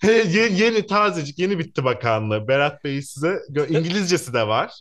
yeni, 0.03 0.61
yeni 0.61 0.85
tazecik 0.87 1.39
yeni 1.39 1.59
bitti 1.59 1.83
bakanlığı. 1.83 2.47
Berat 2.47 2.83
Bey 2.83 3.01
size 3.01 3.27
gö- 3.49 3.77
İngilizcesi 3.79 4.33
de 4.33 4.47
var. 4.47 4.71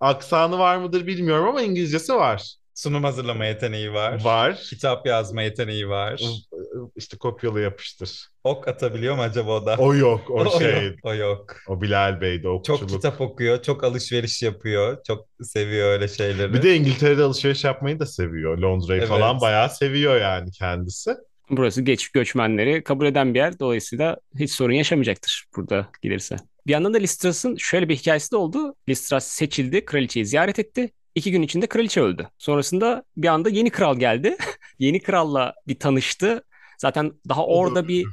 Aksanı 0.00 0.58
var 0.58 0.76
mıdır 0.76 1.06
bilmiyorum 1.06 1.48
ama 1.48 1.62
İngilizcesi 1.62 2.14
var. 2.14 2.54
Sunum 2.78 3.04
hazırlama 3.04 3.44
yeteneği 3.46 3.92
var. 3.92 4.24
Var. 4.24 4.56
Kitap 4.70 5.06
yazma 5.06 5.42
yeteneği 5.42 5.88
var. 5.88 6.22
İşte 6.96 7.16
kopyala 7.16 7.60
yapıştır. 7.60 8.26
Ok 8.44 8.68
atabiliyor 8.68 9.16
mu 9.16 9.22
acaba 9.22 9.50
o 9.50 9.66
da? 9.66 9.76
O 9.78 9.94
yok 9.94 10.30
o 10.30 10.34
O 10.44 10.58
şey. 10.58 10.84
yok. 10.86 10.94
O 11.02 11.14
yok. 11.14 11.56
O 11.68 11.80
Bilal 11.82 12.20
Bey'de 12.20 12.48
okçuluk. 12.48 12.80
Çok 12.80 12.90
kitap 12.90 13.20
okuyor, 13.20 13.62
çok 13.62 13.84
alışveriş 13.84 14.42
yapıyor, 14.42 14.98
çok 15.06 15.26
seviyor 15.42 15.88
öyle 15.88 16.08
şeyleri. 16.08 16.52
Bir 16.52 16.62
de 16.62 16.76
İngiltere'de 16.76 17.22
alışveriş 17.22 17.64
yapmayı 17.64 17.98
da 17.98 18.06
seviyor. 18.06 18.58
Londra'yı 18.58 19.00
Evet. 19.00 19.08
falan 19.08 19.40
bayağı 19.40 19.70
seviyor 19.70 20.20
yani 20.20 20.50
kendisi. 20.50 21.14
Burası 21.50 21.82
geç 21.82 22.08
göçmenleri 22.08 22.84
kabul 22.84 23.06
eden 23.06 23.34
bir 23.34 23.38
yer. 23.38 23.58
Dolayısıyla 23.58 24.16
hiç 24.38 24.52
sorun 24.52 24.72
yaşamayacaktır 24.72 25.44
burada 25.56 25.88
gelirse. 26.02 26.36
Bir 26.66 26.72
yandan 26.72 26.94
da 26.94 26.98
Liz 26.98 27.16
Truss'ın 27.16 27.56
şöyle 27.56 27.88
bir 27.88 27.96
hikayesi 27.96 28.32
de 28.32 28.36
oldu. 28.36 28.74
Liz 28.88 29.08
Truss 29.08 29.24
seçildi, 29.24 29.84
kraliçeyi 29.84 30.26
ziyaret 30.26 30.58
etti. 30.58 30.90
İki 31.14 31.30
gün 31.30 31.42
içinde 31.42 31.66
kraliçe 31.66 32.00
öldü. 32.00 32.28
Sonrasında 32.38 33.04
bir 33.16 33.28
anda 33.28 33.48
yeni 33.48 33.70
kral 33.70 33.98
geldi. 33.98 34.36
yeni 34.78 35.02
kralla 35.02 35.54
bir 35.68 35.78
tanıştı. 35.78 36.42
Zaten 36.78 37.12
daha 37.28 37.46
orada 37.46 37.88
bir 37.88 38.06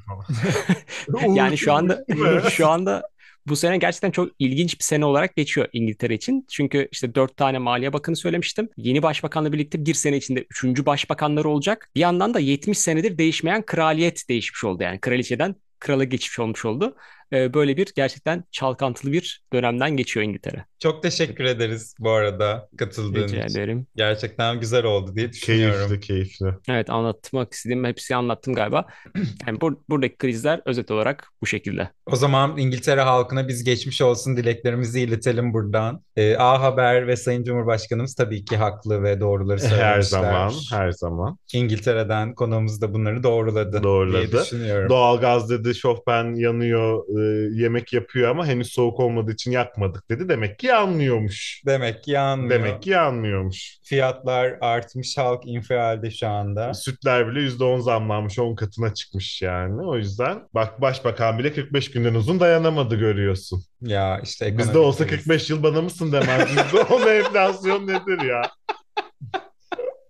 yani 1.28 1.58
şu 1.58 1.74
anda 1.74 2.06
şu 2.50 2.68
anda 2.68 3.04
bu 3.48 3.56
sene 3.56 3.78
gerçekten 3.78 4.12
çok 4.12 4.30
ilginç 4.40 4.80
bir 4.80 4.84
sene 4.84 5.06
olarak 5.06 5.36
geçiyor 5.36 5.68
İngiltere 5.74 6.14
için. 6.14 6.46
Çünkü 6.50 6.88
işte 6.92 7.16
dört 7.16 7.38
tane 7.38 7.58
Maliye 7.58 7.94
Bakanı 7.94 8.16
söylemiştim. 8.16 8.70
Yeni 8.78 9.04
başbakanla 9.04 9.54
birlikte 9.54 9.86
bir 9.86 9.94
sene 9.94 10.18
içinde 10.18 10.46
üçüncü 10.50 10.86
başbakanları 10.86 11.50
olacak. 11.50 11.90
Bir 11.96 12.00
yandan 12.00 12.34
da 12.34 12.40
70 12.40 12.78
senedir 12.78 13.18
değişmeyen 13.18 13.66
kraliyet 13.66 14.30
değişmiş 14.30 14.64
oldu. 14.64 14.84
Yani 14.84 15.00
kraliçeden 15.00 15.56
krala 15.80 16.04
geçmiş 16.04 16.40
olmuş 16.40 16.66
oldu. 16.66 16.96
Ee, 17.34 17.54
Böyle 17.54 17.78
bir 17.78 17.88
gerçekten 17.96 18.44
çalkantılı 18.52 19.12
bir 19.12 19.44
dönemden 19.54 19.98
geçiyor 19.98 20.26
İngiltere. 20.26 20.66
Çok 20.80 21.04
teşekkür 21.04 21.44
ederiz 21.44 21.96
bu 22.00 22.12
arada 22.12 22.70
katıldığın 22.78 23.24
Rica 23.24 23.46
için. 23.46 23.60
ederim. 23.60 23.88
Gerçekten 23.96 24.60
güzel 24.60 24.84
oldu 24.86 25.16
diye 25.16 25.32
düşünüyorum. 25.32 25.88
Keyifli 25.88 26.00
keyifli. 26.08 26.48
Evet 26.70 26.90
anlatmak 26.90 27.54
istediğim 27.54 27.84
hepsini 27.86 28.18
anlattım 28.18 28.54
galiba. 28.54 28.86
Yani 29.48 29.58
bur- 29.58 29.78
buradaki 29.90 30.18
krizler 30.18 30.62
özet 30.66 30.92
olarak 30.92 31.28
bu 31.42 31.46
şekilde. 31.46 31.90
O 32.06 32.16
zaman 32.16 32.58
İngiltere 32.58 33.02
halkına 33.02 33.48
biz 33.48 33.64
geçmiş 33.64 34.02
olsun 34.02 34.38
dileklerimizi 34.38 35.02
iletelim 35.02 35.54
buradan. 35.54 36.02
Ee, 36.16 36.36
A 36.38 36.62
Haber 36.62 37.08
ve 37.08 37.16
Sayın 37.16 37.44
Cumhurbaşkanımız 37.44 38.16
tabii 38.16 38.46
ki 38.46 38.58
haklı 38.58 39.04
ve 39.04 39.20
doğruları 39.20 39.60
söylemişler. 39.60 39.86
Her 39.86 40.02
zaman 40.02 40.54
her 40.72 40.92
zaman. 40.92 41.38
İngiltere'den 41.54 42.36
konuğumuz 42.36 42.82
da 42.82 42.94
bunları 42.94 43.24
doğruladı, 43.24 43.84
Doğruladı. 43.84 44.32
diye 44.32 44.42
düşünüyorum. 44.42 44.90
Doğalgaz 44.90 45.50
dedi 45.50 45.76
şofben 45.76 46.36
yanıyor 46.36 47.04
e, 47.20 47.50
yemek 47.62 47.94
yapıyor 47.94 48.30
ama 48.30 48.46
henüz 48.48 48.72
soğuk 48.72 49.00
olmadığı 49.00 49.32
için 49.32 49.52
yakmadık 49.52 50.10
dedi. 50.10 50.30
Demek 50.30 50.60
ki 50.60 50.68
yanmıyormuş. 50.68 51.62
Demek 51.66 52.04
ki 52.04 52.12
yanmıyor. 52.12 52.50
Demek 52.50 52.82
ki 52.82 52.90
yanmıyormuş. 52.90 53.78
Fiyatlar 53.84 54.58
artmış, 54.62 55.18
halk 55.18 55.42
infialde 55.46 56.12
şu 56.12 56.28
anda. 56.28 56.74
Sütler 56.74 57.28
bile 57.28 57.40
%10 57.40 57.82
zamlanmış 57.82 58.40
10 58.40 58.56
katına 58.56 58.94
çıkmış 58.94 59.42
yani. 59.42 59.82
O 59.82 59.98
yüzden 59.98 60.40
bak 60.54 60.82
başbakan 60.82 61.40
bile 61.40 61.54
45 61.54 61.92
günden 61.92 62.14
uzun 62.14 62.40
dayanamadı 62.40 62.96
görüyorsun. 62.96 63.64
Ya 63.82 64.20
işte 64.24 64.58
Bizde 64.58 64.78
olsa 64.78 65.08
kriz. 65.08 65.18
45 65.18 65.50
yıl 65.50 65.64
bana 65.64 65.82
mısın 65.82 66.12
demez. 66.12 66.50
%10 66.50 67.10
enflasyon 67.20 67.88
nedir 67.88 68.22
ya? 68.22 68.42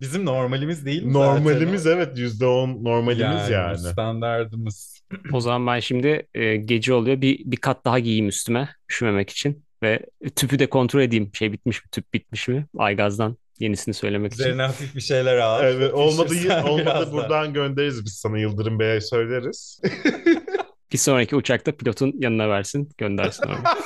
Bizim 0.00 0.24
normalimiz 0.24 0.86
değil 0.86 1.02
mi 1.02 1.12
Normalimiz 1.12 1.82
zaten? 1.82 1.96
evet 1.96 2.18
%10 2.18 2.84
normalimiz 2.84 3.50
yani. 3.50 3.78
Standardımız. 3.78 4.95
O 5.32 5.40
zaman 5.40 5.66
ben 5.66 5.80
şimdi 5.80 6.26
e, 6.34 6.56
gece 6.56 6.94
oluyor 6.94 7.20
bir, 7.20 7.38
bir 7.44 7.56
kat 7.56 7.84
daha 7.84 7.98
giyeyim 7.98 8.28
üstüme 8.28 8.68
üşümemek 8.90 9.30
için. 9.30 9.66
Ve 9.82 10.00
tüpü 10.36 10.58
de 10.58 10.66
kontrol 10.66 11.00
edeyim. 11.00 11.30
Şey 11.34 11.52
bitmiş 11.52 11.84
mi? 11.84 11.90
Tüp 11.90 12.14
bitmiş 12.14 12.48
mi? 12.48 12.66
Aygaz'dan 12.78 13.36
yenisini 13.58 13.94
söylemek 13.94 14.32
için. 14.32 14.42
Üzerine 14.44 14.62
hafif 14.62 14.94
bir 14.94 15.00
şeyler 15.00 15.36
al. 15.38 15.64
Evet, 15.64 15.94
olmadı 15.94 16.34
Üşürsen 16.34 16.62
olmadı 16.62 17.06
da. 17.06 17.12
buradan 17.12 17.52
göndeririz 17.52 18.04
biz 18.04 18.12
sana 18.12 18.38
Yıldırım 18.38 18.78
Bey'e 18.78 19.00
söyleriz. 19.00 19.80
Bir 20.92 20.98
sonraki 20.98 21.36
uçakta 21.36 21.72
pilotun 21.76 22.12
yanına 22.18 22.48
versin. 22.48 22.88
Göndersin 22.98 23.44
oraya. 23.44 23.62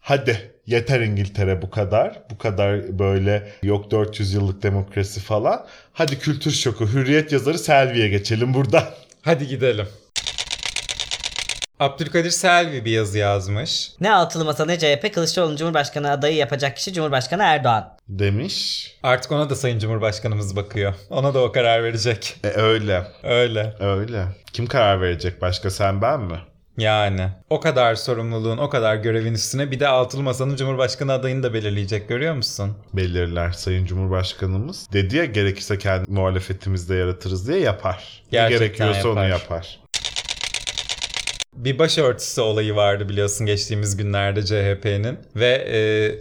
Hadi 0.00 0.52
yeter 0.66 1.00
İngiltere 1.00 1.62
bu 1.62 1.70
kadar. 1.70 2.22
Bu 2.30 2.38
kadar 2.38 2.98
böyle 2.98 3.52
yok 3.62 3.90
400 3.90 4.32
yıllık 4.34 4.62
demokrasi 4.62 5.20
falan. 5.20 5.66
Hadi 5.92 6.18
kültür 6.18 6.50
şoku. 6.50 6.86
Hürriyet 6.86 7.32
yazarı 7.32 7.58
Selvi'ye 7.58 8.08
geçelim 8.08 8.54
buradan. 8.54 8.84
Hadi 9.22 9.46
gidelim. 9.46 9.88
Abdülkadir 11.80 12.30
Selvi 12.30 12.84
bir 12.84 12.90
yazı 12.90 13.18
yazmış. 13.18 13.90
Ne 14.00 14.12
altılı 14.12 14.44
masa 14.44 14.64
ne 14.64 14.78
CHP 14.78 15.14
Kılıçdaroğlu'nun 15.14 15.56
Cumhurbaşkanı 15.56 16.10
adayı 16.10 16.36
yapacak 16.36 16.76
kişi 16.76 16.92
Cumhurbaşkanı 16.92 17.42
Erdoğan. 17.42 17.96
Demiş. 18.08 18.86
Artık 19.02 19.32
ona 19.32 19.50
da 19.50 19.54
Sayın 19.56 19.78
Cumhurbaşkanımız 19.78 20.56
bakıyor. 20.56 20.94
Ona 21.10 21.34
da 21.34 21.42
o 21.42 21.52
karar 21.52 21.84
verecek. 21.84 22.36
E, 22.44 22.48
öyle. 22.48 23.06
Öyle. 23.22 23.74
Öyle. 23.80 24.24
Kim 24.52 24.66
karar 24.66 25.00
verecek 25.00 25.40
başka 25.42 25.70
sen 25.70 26.02
ben 26.02 26.20
mi? 26.20 26.38
Yani 26.78 27.28
o 27.50 27.60
kadar 27.60 27.94
sorumluluğun, 27.94 28.58
o 28.58 28.68
kadar 28.68 28.96
görevin 28.96 29.34
üstüne 29.34 29.70
bir 29.70 29.80
de 29.80 29.88
altılı 29.88 30.22
masanın 30.22 30.56
Cumhurbaşkanı 30.56 31.12
adayını 31.12 31.42
da 31.42 31.54
belirleyecek 31.54 32.08
görüyor 32.08 32.34
musun? 32.34 32.76
Belirler 32.92 33.50
Sayın 33.50 33.86
Cumhurbaşkanımız. 33.86 34.92
Dedi 34.92 35.16
ya 35.16 35.24
gerekirse 35.24 35.78
kendi 35.78 36.10
muhalefetimizde 36.10 36.94
yaratırız 36.94 37.48
diye 37.48 37.58
yapar. 37.58 38.22
Ne 38.32 38.38
Gerçekten 38.38 38.86
gerekiyorsa 38.88 39.08
onu 39.08 39.28
yapar. 39.28 39.80
Bir 41.58 41.78
başörtüsü 41.78 42.40
olayı 42.40 42.76
vardı 42.76 43.08
biliyorsun 43.08 43.46
geçtiğimiz 43.46 43.96
günlerde 43.96 44.44
CHP'nin 44.44 45.18
ve 45.36 45.46
e, 45.46 45.78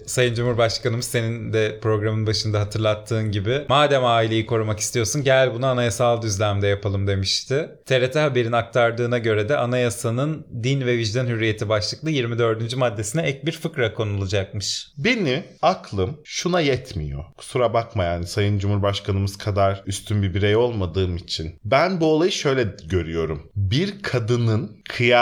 Sayın 0.07 0.33
Cumhurbaşkanımız 0.33 1.05
senin 1.05 1.53
de 1.53 1.79
programın 1.81 2.27
başında 2.27 2.59
hatırlattığın 2.59 3.31
gibi 3.31 3.65
madem 3.69 4.05
aileyi 4.05 4.45
korumak 4.45 4.79
istiyorsun 4.79 5.23
gel 5.23 5.53
bunu 5.53 5.65
anayasal 5.65 6.21
düzlemde 6.21 6.67
yapalım 6.67 7.07
demişti. 7.07 7.69
TRT 7.85 8.15
Haber'in 8.15 8.51
aktardığına 8.51 9.17
göre 9.17 9.49
de 9.49 9.57
anayasanın 9.57 10.47
din 10.63 10.81
ve 10.85 10.97
vicdan 10.97 11.27
hürriyeti 11.27 11.69
başlıklı 11.69 12.09
24. 12.09 12.75
maddesine 12.75 13.21
ek 13.21 13.39
bir 13.45 13.51
fıkra 13.51 13.93
konulacakmış. 13.93 14.87
Beni 14.97 15.43
aklım 15.61 16.19
şuna 16.23 16.61
yetmiyor. 16.61 17.23
Kusura 17.37 17.73
bakma 17.73 18.03
yani 18.03 18.27
Sayın 18.27 18.59
Cumhurbaşkanımız 18.59 19.37
kadar 19.37 19.83
üstün 19.85 20.23
bir 20.23 20.33
birey 20.33 20.55
olmadığım 20.55 21.17
için. 21.17 21.59
Ben 21.65 22.01
bu 22.01 22.05
olayı 22.05 22.31
şöyle 22.31 22.67
görüyorum. 22.89 23.51
Bir 23.55 24.01
kadının 24.01 24.77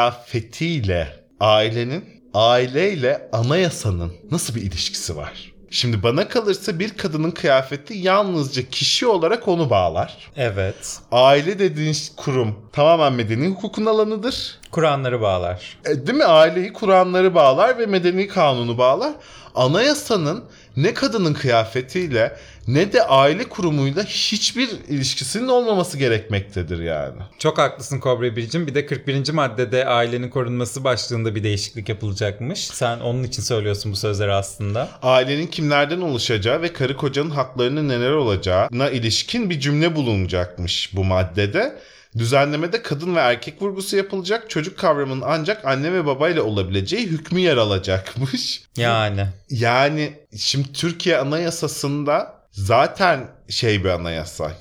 kıyafetiyle 0.06 1.08
ailenin, 1.40 2.06
aileyle 2.34 3.30
anayasanın 3.32 4.14
nasıl 4.32 4.56
bir 4.56 4.62
ilişkisi 4.62 5.18
var? 5.18 5.54
Şimdi 5.70 6.04
bana 6.04 6.28
kalırsa 6.28 6.80
bir 6.80 6.98
kadının 6.98 7.32
kıyafeti 7.32 7.94
yalnızca 7.94 8.70
kişi 8.70 9.08
olarak 9.08 9.48
onu 9.48 9.70
bağlar. 9.70 10.18
Evet. 10.38 11.00
Aile 11.12 11.60
dediğin 11.60 11.96
kurum 12.18 12.56
tamamen 12.74 13.14
medeni 13.14 13.48
hukukun 13.48 13.86
alanıdır. 13.86 14.60
Kur'anları 14.72 15.22
bağlar. 15.22 15.78
E, 15.86 16.08
değil 16.08 16.18
mi? 16.18 16.26
Aileyi 16.26 16.74
kuranları 16.74 17.36
bağlar 17.36 17.78
ve 17.80 17.86
medeni 17.86 18.28
kanunu 18.28 18.78
bağlar. 18.78 19.14
Anayasanın 19.56 20.44
ne 20.78 20.94
kadının 20.94 21.34
kıyafetiyle 21.34 22.38
ne 22.68 22.94
de 22.94 23.04
aile 23.04 23.44
kurumuyla 23.44 24.04
hiçbir 24.04 24.70
ilişkisinin 24.88 25.48
olmaması 25.48 25.98
gerekmektedir 25.98 26.82
yani. 26.82 27.22
Çok 27.40 27.58
haklısın 27.58 28.00
Kobra 28.00 28.36
Biricim. 28.36 28.68
Bir 28.68 28.76
de 28.76 28.86
41. 28.86 29.30
maddede 29.30 29.86
ailenin 29.86 30.30
korunması 30.30 30.84
başlığında 30.84 31.36
bir 31.36 31.44
değişiklik 31.44 31.90
yapılacakmış. 31.90 32.68
Sen 32.68 33.00
onun 33.00 33.24
için 33.24 33.42
söylüyorsun 33.42 33.92
bu 33.92 33.96
sözleri 33.96 34.34
aslında. 34.34 34.90
Ailenin 35.02 35.48
kimlerden 35.48 36.02
oluşacağı 36.02 36.62
ve 36.62 36.74
karı 36.74 36.98
kocanın 36.98 37.30
haklarının 37.30 37.90
neler 37.90 38.12
olacağına 38.12 38.90
ilişkin 38.90 39.50
bir 39.50 39.60
cümle 39.60 39.96
bulunacakmış 39.96 40.96
bu 40.96 41.04
maddede. 41.04 41.76
Düzenlemede 42.18 42.82
kadın 42.82 43.16
ve 43.16 43.20
erkek 43.20 43.62
vurgusu 43.62 43.98
yapılacak. 43.98 44.50
Çocuk 44.50 44.78
kavramının 44.78 45.24
ancak 45.26 45.66
anne 45.66 45.94
ve 45.94 46.06
babayla 46.06 46.44
olabileceği 46.44 47.08
hükmü 47.08 47.40
yer 47.40 47.58
alacakmış. 47.58 48.62
Yani. 48.78 49.28
Yani 49.50 50.14
şimdi 50.38 50.74
Türkiye 50.74 51.18
Anayasası'nda 51.18 52.35
zaten 52.56 53.28
şey 53.50 53.84
bir 53.84 53.90
anayasa. 53.90 54.52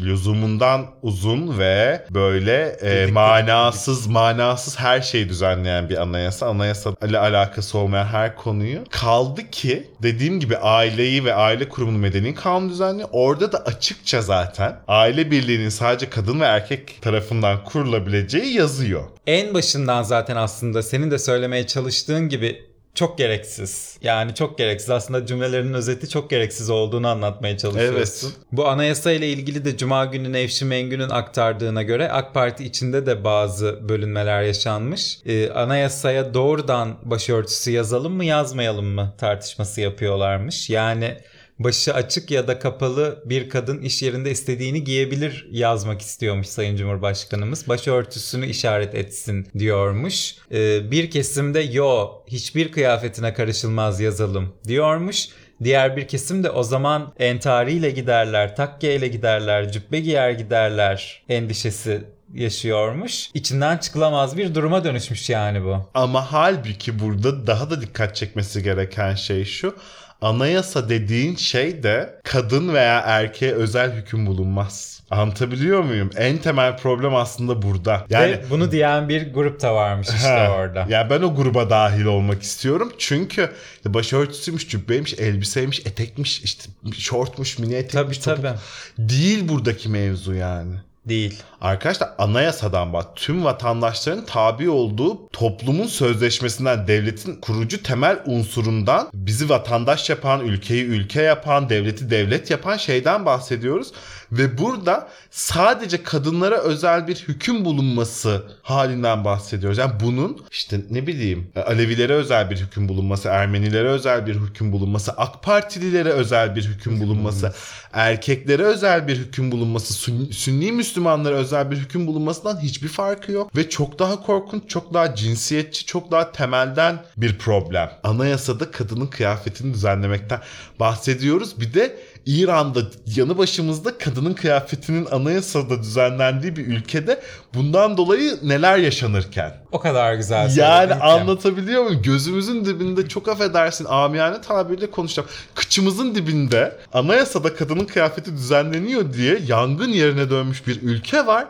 Lüzumundan 0.00 0.86
uzun 1.02 1.58
ve 1.58 2.06
böyle 2.10 2.62
e, 2.64 3.06
manasız 3.06 4.06
manasız 4.06 4.78
her 4.78 5.00
şeyi 5.00 5.28
düzenleyen 5.28 5.88
bir 5.88 6.02
anayasa. 6.02 6.46
Anayasa 6.46 6.94
ile 7.08 7.18
alakası 7.18 7.78
olmayan 7.78 8.06
her 8.06 8.36
konuyu. 8.36 8.84
Kaldı 8.90 9.50
ki 9.50 9.90
dediğim 10.02 10.40
gibi 10.40 10.56
aileyi 10.56 11.24
ve 11.24 11.34
aile 11.34 11.68
kurumunu 11.68 11.98
medeni 11.98 12.34
kanun 12.34 12.70
düzenliyor. 12.70 13.08
Orada 13.12 13.52
da 13.52 13.58
açıkça 13.58 14.22
zaten 14.22 14.76
aile 14.88 15.30
birliğinin 15.30 15.68
sadece 15.68 16.10
kadın 16.10 16.40
ve 16.40 16.44
erkek 16.44 17.02
tarafından 17.02 17.64
kurulabileceği 17.64 18.54
yazıyor. 18.54 19.04
En 19.26 19.54
başından 19.54 20.02
zaten 20.02 20.36
aslında 20.36 20.82
senin 20.82 21.10
de 21.10 21.18
söylemeye 21.18 21.66
çalıştığın 21.66 22.28
gibi 22.28 22.73
çok 22.94 23.18
gereksiz. 23.18 23.98
Yani 24.02 24.34
çok 24.34 24.58
gereksiz. 24.58 24.90
Aslında 24.90 25.26
cümlelerinin 25.26 25.74
özeti 25.74 26.08
çok 26.08 26.30
gereksiz 26.30 26.70
olduğunu 26.70 27.08
anlatmaya 27.08 27.58
çalışıyorsun. 27.58 28.28
Evet. 28.28 28.38
Bu 28.52 28.68
anayasa 28.68 29.12
ile 29.12 29.28
ilgili 29.28 29.64
de 29.64 29.76
Cuma 29.76 30.04
günü 30.04 30.32
Nevşin 30.32 30.68
Mengü'nün 30.68 31.10
aktardığına 31.10 31.82
göre 31.82 32.10
AK 32.10 32.34
Parti 32.34 32.64
içinde 32.64 33.06
de 33.06 33.24
bazı 33.24 33.88
bölünmeler 33.88 34.42
yaşanmış. 34.42 35.18
Ee, 35.26 35.50
anayasaya 35.50 36.34
doğrudan 36.34 36.96
başörtüsü 37.04 37.70
yazalım 37.70 38.12
mı 38.12 38.24
yazmayalım 38.24 38.86
mı 38.86 39.14
tartışması 39.18 39.80
yapıyorlarmış. 39.80 40.70
Yani 40.70 41.16
başı 41.58 41.94
açık 41.94 42.30
ya 42.30 42.48
da 42.48 42.58
kapalı 42.58 43.22
bir 43.24 43.48
kadın 43.48 43.82
iş 43.82 44.02
yerinde 44.02 44.30
istediğini 44.30 44.84
giyebilir 44.84 45.48
yazmak 45.50 46.00
istiyormuş 46.00 46.46
Sayın 46.46 46.76
Cumhurbaşkanımız. 46.76 47.68
Başörtüsünü 47.68 48.46
işaret 48.46 48.94
etsin 48.94 49.48
diyormuş. 49.58 50.34
Ee, 50.52 50.90
bir 50.90 51.10
kesimde 51.10 51.60
yo 51.60 52.10
hiçbir 52.26 52.72
kıyafetine 52.72 53.34
karışılmaz 53.34 54.00
yazalım 54.00 54.54
diyormuş. 54.68 55.28
Diğer 55.64 55.96
bir 55.96 56.08
kesim 56.08 56.44
de 56.44 56.50
o 56.50 56.62
zaman 56.62 57.12
entariyle 57.18 57.90
giderler, 57.90 58.56
takkeyle 58.56 59.08
giderler, 59.08 59.72
cübbe 59.72 60.00
giyer 60.00 60.30
giderler 60.30 61.22
endişesi 61.28 62.04
yaşıyormuş. 62.34 63.30
İçinden 63.34 63.78
çıkılamaz 63.78 64.36
bir 64.36 64.54
duruma 64.54 64.84
dönüşmüş 64.84 65.30
yani 65.30 65.64
bu. 65.64 65.90
Ama 65.94 66.32
halbuki 66.32 66.98
burada 66.98 67.46
daha 67.46 67.70
da 67.70 67.80
dikkat 67.80 68.16
çekmesi 68.16 68.62
gereken 68.62 69.14
şey 69.14 69.44
şu. 69.44 69.76
Anayasa 70.24 70.88
dediğin 70.88 71.36
şey 71.36 71.82
de 71.82 72.20
kadın 72.24 72.74
veya 72.74 73.00
erkeğe 73.00 73.52
özel 73.52 73.92
hüküm 73.92 74.26
bulunmaz. 74.26 75.02
Anlatabiliyor 75.10 75.82
muyum? 75.82 76.10
En 76.16 76.38
temel 76.38 76.76
problem 76.76 77.14
aslında 77.14 77.62
burada. 77.62 78.06
Yani 78.10 78.32
Ve 78.32 78.44
bunu 78.50 78.70
diyen 78.72 79.08
bir 79.08 79.32
grup 79.34 79.62
da 79.62 79.74
varmış 79.74 80.08
işte 80.08 80.28
Ha, 80.28 80.52
orada. 80.56 80.86
Yani 80.88 81.10
ben 81.10 81.22
o 81.22 81.34
gruba 81.34 81.70
dahil 81.70 82.04
olmak 82.04 82.42
istiyorum. 82.42 82.92
Çünkü 82.98 83.50
başörtüsüymüş, 83.84 84.68
cübbeymiş, 84.68 85.14
elbiseymiş, 85.14 85.80
etekmiş, 85.86 86.40
işte 86.42 86.70
şortmuş, 86.98 87.58
mini 87.58 87.74
etekmiş. 87.74 88.18
Tabii, 88.18 88.36
topuk. 88.36 88.44
tabii. 88.44 89.08
Değil 89.08 89.48
buradaki 89.48 89.88
mevzu 89.88 90.34
yani. 90.34 90.74
Değil. 91.08 91.42
Arkadaşlar 91.60 92.10
anayasadan 92.18 92.92
bak 92.92 93.16
tüm 93.16 93.44
vatandaşların 93.44 94.24
tabi 94.24 94.70
olduğu 94.70 95.28
toplumun 95.28 95.86
sözleşmesinden 95.86 96.86
devletin 96.86 97.40
kurucu 97.40 97.82
temel 97.82 98.18
unsurundan 98.26 99.08
bizi 99.14 99.48
vatandaş 99.48 100.10
yapan, 100.10 100.40
ülkeyi 100.40 100.84
ülke 100.84 101.22
yapan, 101.22 101.68
devleti 101.68 102.10
devlet 102.10 102.50
yapan 102.50 102.76
şeyden 102.76 103.26
bahsediyoruz. 103.26 103.92
Ve 104.32 104.58
burada 104.58 105.08
sadece 105.30 106.02
kadınlara 106.02 106.58
özel 106.58 107.08
bir 107.08 107.16
hüküm 107.16 107.64
bulunması 107.64 108.42
halinden 108.62 109.24
bahsediyoruz. 109.24 109.78
Yani 109.78 109.92
bunun 110.04 110.40
işte 110.50 110.80
ne 110.90 111.06
bileyim 111.06 111.48
Alevilere 111.66 112.12
özel 112.12 112.50
bir 112.50 112.56
hüküm 112.56 112.88
bulunması, 112.88 113.28
Ermenilere 113.28 113.88
özel 113.88 114.26
bir 114.26 114.34
hüküm 114.34 114.72
bulunması, 114.72 115.12
AK 115.12 115.42
Partililere 115.42 116.08
özel 116.08 116.56
bir 116.56 116.64
hüküm 116.64 117.00
bulunması, 117.00 117.54
erkeklere 117.92 118.62
özel 118.62 119.08
bir 119.08 119.16
hüküm 119.16 119.52
bulunması, 119.52 119.94
Sünni, 119.94 120.32
Sünni 120.32 120.72
Müslümanlara 120.72 121.34
özel 121.34 121.70
bir 121.70 121.76
hüküm 121.76 122.06
bulunmasından 122.06 122.60
hiçbir 122.60 122.88
farkı 122.88 123.32
yok. 123.32 123.56
Ve 123.56 123.70
çok 123.70 123.98
daha 123.98 124.22
korkunç, 124.22 124.62
çok 124.68 124.94
daha 124.94 125.14
cinsiyetçi, 125.14 125.86
çok 125.86 126.10
daha 126.10 126.32
temelden 126.32 127.02
bir 127.16 127.38
problem. 127.38 127.90
Anayasada 128.02 128.70
kadının 128.70 129.06
kıyafetini 129.06 129.74
düzenlemekten 129.74 130.40
bahsediyoruz. 130.80 131.60
Bir 131.60 131.74
de 131.74 131.96
İran'da 132.26 132.80
yanı 133.16 133.38
başımızda 133.38 133.98
kadının 133.98 134.34
kıyafetinin 134.34 135.06
anayasada 135.10 135.82
düzenlendiği 135.82 136.56
bir 136.56 136.66
ülkede 136.66 137.20
bundan 137.54 137.96
dolayı 137.96 138.38
neler 138.42 138.78
yaşanırken. 138.78 139.54
O 139.72 139.80
kadar 139.80 140.14
güzel 140.14 140.56
Yani 140.56 140.94
anlatabiliyor 140.94 141.84
muyum? 141.84 142.02
Gözümüzün 142.02 142.64
dibinde 142.64 143.08
çok 143.08 143.28
affedersin 143.28 143.84
amiyane 143.84 144.40
tabirle 144.40 144.90
konuşacağım. 144.90 145.28
Kıçımızın 145.54 146.14
dibinde 146.14 146.76
anayasada 146.92 147.54
kadının 147.54 147.84
kıyafeti 147.84 148.32
düzenleniyor 148.32 149.12
diye 149.12 149.38
yangın 149.46 149.88
yerine 149.88 150.30
dönmüş 150.30 150.66
bir 150.66 150.82
ülke 150.82 151.26
var. 151.26 151.46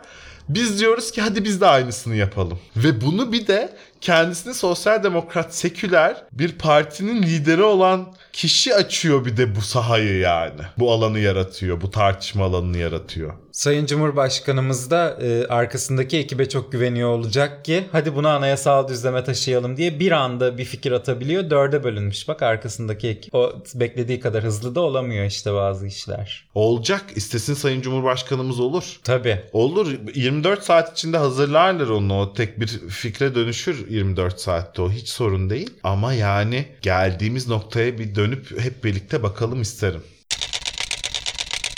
Biz 0.48 0.80
diyoruz 0.80 1.10
ki 1.10 1.22
hadi 1.22 1.44
biz 1.44 1.60
de 1.60 1.66
aynısını 1.66 2.16
yapalım. 2.16 2.58
Ve 2.76 3.00
bunu 3.00 3.32
bir 3.32 3.46
de 3.46 3.72
kendisini 4.00 4.54
sosyal 4.54 5.02
demokrat, 5.02 5.54
seküler 5.54 6.24
bir 6.32 6.52
partinin 6.52 7.22
lideri 7.22 7.62
olan 7.62 8.06
kişi 8.35 8.74
açıyor 8.74 9.24
bir 9.24 9.37
de 9.37 9.57
bu 9.57 9.61
sahayı 9.61 10.18
yani. 10.18 10.61
Bu 10.78 10.93
alanı 10.93 11.18
yaratıyor, 11.18 11.80
bu 11.80 11.91
tartışma 11.91 12.45
alanını 12.45 12.78
yaratıyor. 12.78 13.32
Sayın 13.55 13.86
Cumhurbaşkanımız 13.86 14.90
da 14.90 15.18
e, 15.22 15.46
arkasındaki 15.46 16.18
ekibe 16.18 16.48
çok 16.48 16.72
güveniyor 16.72 17.09
olacak 17.09 17.64
ki 17.64 17.84
hadi 17.92 18.16
bunu 18.16 18.28
anayasal 18.28 18.88
düzleme 18.88 19.24
taşıyalım 19.24 19.76
diye 19.76 20.00
bir 20.00 20.12
anda 20.12 20.59
bir 20.59 20.64
fikir 20.64 20.92
atabiliyor. 20.92 21.50
Dörde 21.50 21.84
bölünmüş 21.84 22.28
bak 22.28 22.42
arkasındaki 22.42 23.09
ekip. 23.09 23.34
O 23.34 23.52
beklediği 23.74 24.20
kadar 24.20 24.44
hızlı 24.44 24.74
da 24.74 24.80
olamıyor 24.80 25.24
işte 25.24 25.55
bazı 25.55 25.86
işler. 25.86 26.44
Olacak. 26.55 27.05
istesin 27.14 27.55
Sayın 27.55 27.80
Cumhurbaşkanımız 27.80 28.61
olur. 28.61 29.00
Tabii. 29.05 29.40
Olur. 29.52 29.94
24 30.14 30.62
saat 30.62 30.92
içinde 30.92 31.16
hazırlarlar 31.16 31.88
onu. 31.88 32.20
O 32.20 32.32
tek 32.32 32.61
bir 32.61 32.68
fikre 32.88 33.34
dönüşür 33.34 33.90
24 33.90 34.40
saatte 34.40 34.82
o. 34.82 34.90
Hiç 34.90 35.09
sorun 35.09 35.50
değil. 35.50 35.70
Ama 35.84 36.12
yani 36.14 36.66
geldiğimiz 36.82 37.48
noktaya 37.48 37.98
bir 37.98 38.14
dönüp 38.14 38.61
hep 38.61 38.84
birlikte 38.84 39.22
bakalım 39.22 39.62
isterim. 39.62 40.00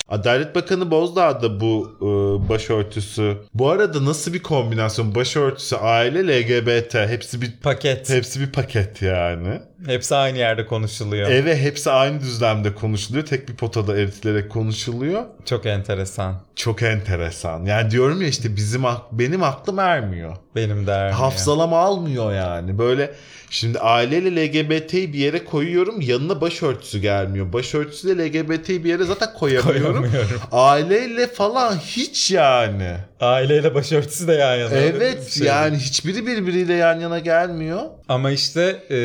Adalet 0.08 0.54
Bakanı 0.54 0.90
Bozdağ 0.90 1.42
da 1.42 1.60
bu 1.60 1.96
e, 2.00 2.04
başörtüsü. 2.48 3.36
Bu 3.54 3.70
arada 3.70 4.04
nasıl 4.04 4.34
bir 4.34 4.42
kombinasyon? 4.42 5.14
Başörtüsü, 5.14 5.76
aile, 5.76 6.40
LGBT 6.40 6.94
hepsi 6.94 7.42
bir 7.42 7.52
Paket. 7.62 8.10
hepsi 8.10 8.40
bir 8.40 8.52
paket 8.52 9.02
yani. 9.02 9.60
Hepsi 9.86 10.14
aynı 10.14 10.38
yerde 10.38 10.66
konuşuluyor. 10.66 11.30
Eve 11.30 11.56
hepsi 11.56 11.90
aynı 11.90 12.20
düzlemde 12.20 12.74
konuşuluyor. 12.74 13.26
Tek 13.26 13.48
bir 13.48 13.56
potada 13.56 13.96
eritilerek 13.98 14.50
konuşuluyor. 14.50 15.22
Çok 15.44 15.66
enteresan. 15.66 16.40
Çok 16.56 16.82
enteresan. 16.82 17.64
Yani 17.64 17.90
diyorum 17.90 18.22
ya 18.22 18.28
işte 18.28 18.56
bizim 18.56 18.82
benim 19.12 19.42
aklım 19.42 19.78
ermiyor. 19.78 20.36
Benim 20.54 20.86
de 20.86 20.90
ermiyor. 20.90 21.18
Hafızalam 21.18 21.74
almıyor 21.74 22.34
yani. 22.34 22.78
Böyle 22.78 23.14
şimdi 23.50 23.78
aileyle 23.78 24.46
LGBT'yi 24.46 25.12
bir 25.12 25.18
yere 25.18 25.44
koyuyorum 25.44 26.00
yanına 26.00 26.40
başörtüsü 26.40 26.98
gelmiyor. 26.98 27.52
Başörtüsüyle 27.52 28.26
LGBT'yi 28.26 28.84
bir 28.84 28.88
yere 28.88 29.04
zaten 29.04 29.28
koyamıyorum. 29.34 29.98
Koyamıyorum. 29.98 30.40
Aileyle 30.52 31.26
falan 31.26 31.76
hiç 31.76 32.30
yani. 32.30 32.96
Aileyle 33.20 33.74
başörtüsü 33.74 34.28
de 34.28 34.32
yan 34.32 34.56
yana. 34.56 34.74
Evet 34.74 35.30
şey. 35.30 35.46
yani 35.46 35.76
hiçbiri 35.76 36.26
birbiriyle 36.26 36.74
yan 36.74 37.00
yana 37.00 37.18
gelmiyor. 37.18 37.82
Ama 38.08 38.30
işte 38.30 38.82
e, 38.90 38.96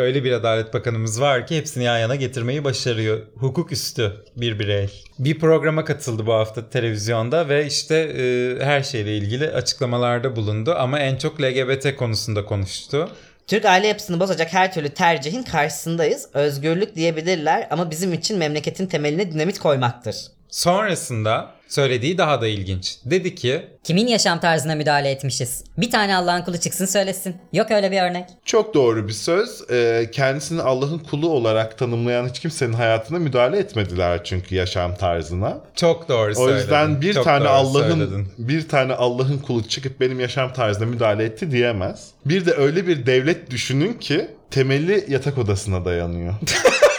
öyle 0.00 0.24
bir 0.24 0.32
Adalet 0.32 0.74
Bakanımız 0.74 1.20
var 1.20 1.46
ki 1.46 1.56
hepsini 1.56 1.84
yan 1.84 1.98
yana 1.98 2.14
getirmeyi 2.14 2.64
başarıyor. 2.64 3.20
Hukuk 3.36 3.72
üstü 3.72 4.12
bir 4.36 4.58
birey. 4.58 5.04
Bir 5.18 5.38
programa 5.38 5.84
katıldı 5.84 6.26
bu 6.26 6.32
hafta 6.32 6.70
televizyonda 6.70 7.48
ve 7.48 7.66
işte 7.66 7.96
e, 7.96 8.56
her 8.64 8.82
şeyle 8.82 9.16
ilgili 9.16 9.50
açıklamalarda 9.50 10.36
bulundu. 10.36 10.74
Ama 10.78 10.98
en 10.98 11.16
çok 11.16 11.42
LGBT 11.42 11.96
konusunda 11.96 12.44
konuştu. 12.44 13.08
Türk 13.46 13.64
aile 13.64 13.86
yapısını 13.86 14.20
bozacak 14.20 14.52
her 14.52 14.72
türlü 14.72 14.88
tercihin 14.88 15.42
karşısındayız. 15.42 16.28
Özgürlük 16.34 16.96
diyebilirler 16.96 17.68
ama 17.70 17.90
bizim 17.90 18.12
için 18.12 18.38
memleketin 18.38 18.86
temeline 18.86 19.32
dinamit 19.32 19.58
koymaktır. 19.58 20.16
Sonrasında 20.50 21.59
söylediği 21.70 22.18
daha 22.18 22.40
da 22.40 22.46
ilginç. 22.46 22.96
Dedi 23.04 23.34
ki 23.34 23.62
Kimin 23.84 24.06
yaşam 24.06 24.40
tarzına 24.40 24.74
müdahale 24.74 25.10
etmişiz? 25.10 25.64
Bir 25.78 25.90
tane 25.90 26.16
Allah'ın 26.16 26.42
kulu 26.42 26.56
çıksın 26.60 26.86
söylesin. 26.86 27.36
Yok 27.52 27.70
öyle 27.70 27.90
bir 27.90 28.02
örnek. 28.02 28.24
Çok 28.44 28.74
doğru 28.74 29.08
bir 29.08 29.12
söz. 29.12 29.70
Ee, 29.70 30.08
kendisini 30.12 30.62
Allah'ın 30.62 30.98
kulu 30.98 31.28
olarak 31.28 31.78
tanımlayan 31.78 32.28
hiç 32.28 32.38
kimsenin 32.38 32.72
hayatına 32.72 33.18
müdahale 33.18 33.58
etmediler 33.58 34.24
çünkü 34.24 34.54
yaşam 34.54 34.94
tarzına. 34.96 35.60
çok 35.76 36.08
doğru 36.08 36.30
O 36.30 36.34
söyledin. 36.34 36.58
yüzden 36.60 37.00
bir 37.00 37.14
Çok 37.14 37.24
tane 37.24 37.40
doğru 37.44 37.48
Allah'ın 37.52 37.90
söyledin. 37.98 38.28
bir 38.38 38.68
tane 38.68 38.92
Allah'ın 38.94 39.38
kulu 39.38 39.68
çıkıp 39.68 40.00
benim 40.00 40.20
yaşam 40.20 40.52
tarzına 40.52 40.86
müdahale 40.86 41.24
etti 41.24 41.50
diyemez. 41.50 42.08
Bir 42.26 42.46
de 42.46 42.52
öyle 42.52 42.86
bir 42.86 43.06
devlet 43.06 43.50
düşünün 43.50 43.92
ki 43.94 44.28
temeli 44.50 45.04
yatak 45.08 45.38
odasına 45.38 45.84
dayanıyor. 45.84 46.34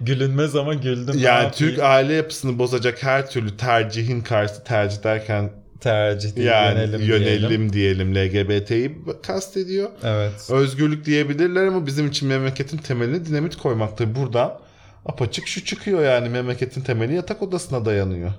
Gülünmez 0.00 0.56
ama 0.56 0.74
güldüm. 0.74 1.18
Yani? 1.18 1.50
Türk 1.52 1.78
aile 1.78 2.12
yapısını 2.12 2.58
bozacak 2.58 3.02
her 3.02 3.30
türlü 3.30 3.56
tercihin 3.56 4.20
karşı 4.20 4.64
tercih 4.64 5.02
derken 5.02 5.50
tercih 5.80 6.36
değil 6.36 6.46
yani 6.46 6.78
yönelim, 6.78 7.00
yönelim, 7.00 7.72
diyelim. 7.72 7.72
diyelim 7.72 8.14
LGBT'yi 8.14 8.98
kastediyor. 9.22 9.90
Evet. 10.04 10.50
Özgürlük 10.50 11.04
diyebilirler 11.04 11.66
ama 11.66 11.86
bizim 11.86 12.08
için 12.08 12.28
memleketin 12.28 12.78
temeline 12.78 13.26
dinamit 13.26 13.56
koymakta. 13.56 14.14
Buradan 14.14 14.58
apaçık 15.06 15.46
şu 15.46 15.64
çıkıyor 15.64 16.04
yani 16.04 16.28
memleketin 16.28 16.80
temeli 16.80 17.14
yatak 17.14 17.42
odasına 17.42 17.84
dayanıyor. 17.84 18.30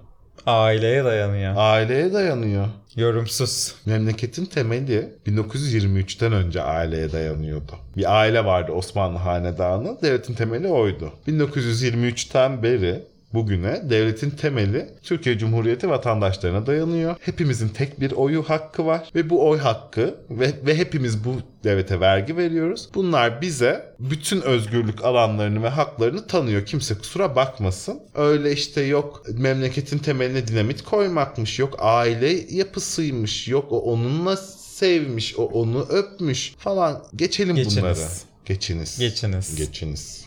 Aileye 0.45 1.03
dayanıyor. 1.03 1.53
Aileye 1.57 2.13
dayanıyor. 2.13 2.67
Yorumsuz. 2.95 3.75
Memleketin 3.85 4.45
temeli 4.45 5.09
1923'ten 5.27 6.33
önce 6.33 6.61
aileye 6.61 7.11
dayanıyordu. 7.11 7.71
Bir 7.97 8.19
aile 8.19 8.45
vardı 8.45 8.71
Osmanlı 8.71 9.17
Hanedanı. 9.17 10.01
Devletin 10.01 10.33
temeli 10.33 10.67
oydu. 10.67 11.13
1923'ten 11.27 12.63
beri 12.63 13.03
bugüne 13.33 13.81
devletin 13.89 14.29
temeli 14.29 14.89
Türkiye 15.03 15.37
Cumhuriyeti 15.37 15.89
vatandaşlarına 15.89 16.65
dayanıyor. 16.65 17.15
Hepimizin 17.21 17.69
tek 17.69 17.99
bir 17.99 18.11
oyu 18.11 18.43
hakkı 18.43 18.85
var 18.85 19.09
ve 19.15 19.29
bu 19.29 19.49
oy 19.49 19.57
hakkı 19.59 20.15
ve, 20.29 20.53
ve 20.65 20.77
hepimiz 20.77 21.23
bu 21.25 21.35
devlete 21.63 21.99
vergi 21.99 22.37
veriyoruz. 22.37 22.89
Bunlar 22.95 23.41
bize 23.41 23.95
bütün 23.99 24.41
özgürlük 24.41 25.05
alanlarını 25.05 25.63
ve 25.63 25.69
haklarını 25.69 26.27
tanıyor. 26.27 26.65
Kimse 26.65 26.97
kusura 26.97 27.35
bakmasın. 27.35 27.99
Öyle 28.15 28.51
işte 28.51 28.81
yok 28.81 29.23
memleketin 29.33 29.97
temeline 29.97 30.47
dinamit 30.47 30.83
koymakmış, 30.83 31.59
yok 31.59 31.75
aile 31.79 32.29
yapısıymış, 32.49 33.47
yok 33.47 33.71
o 33.71 33.79
onunla 33.79 34.37
sevmiş, 34.37 35.35
o 35.37 35.45
onu 35.45 35.81
öpmüş 35.89 36.53
falan. 36.57 37.03
Geçelim 37.15 37.55
Geçiniz. 37.55 37.77
bunları. 37.77 37.99
Geçiniz. 38.45 38.99
Geçiniz. 38.99 39.55
Geçiniz. 39.55 40.20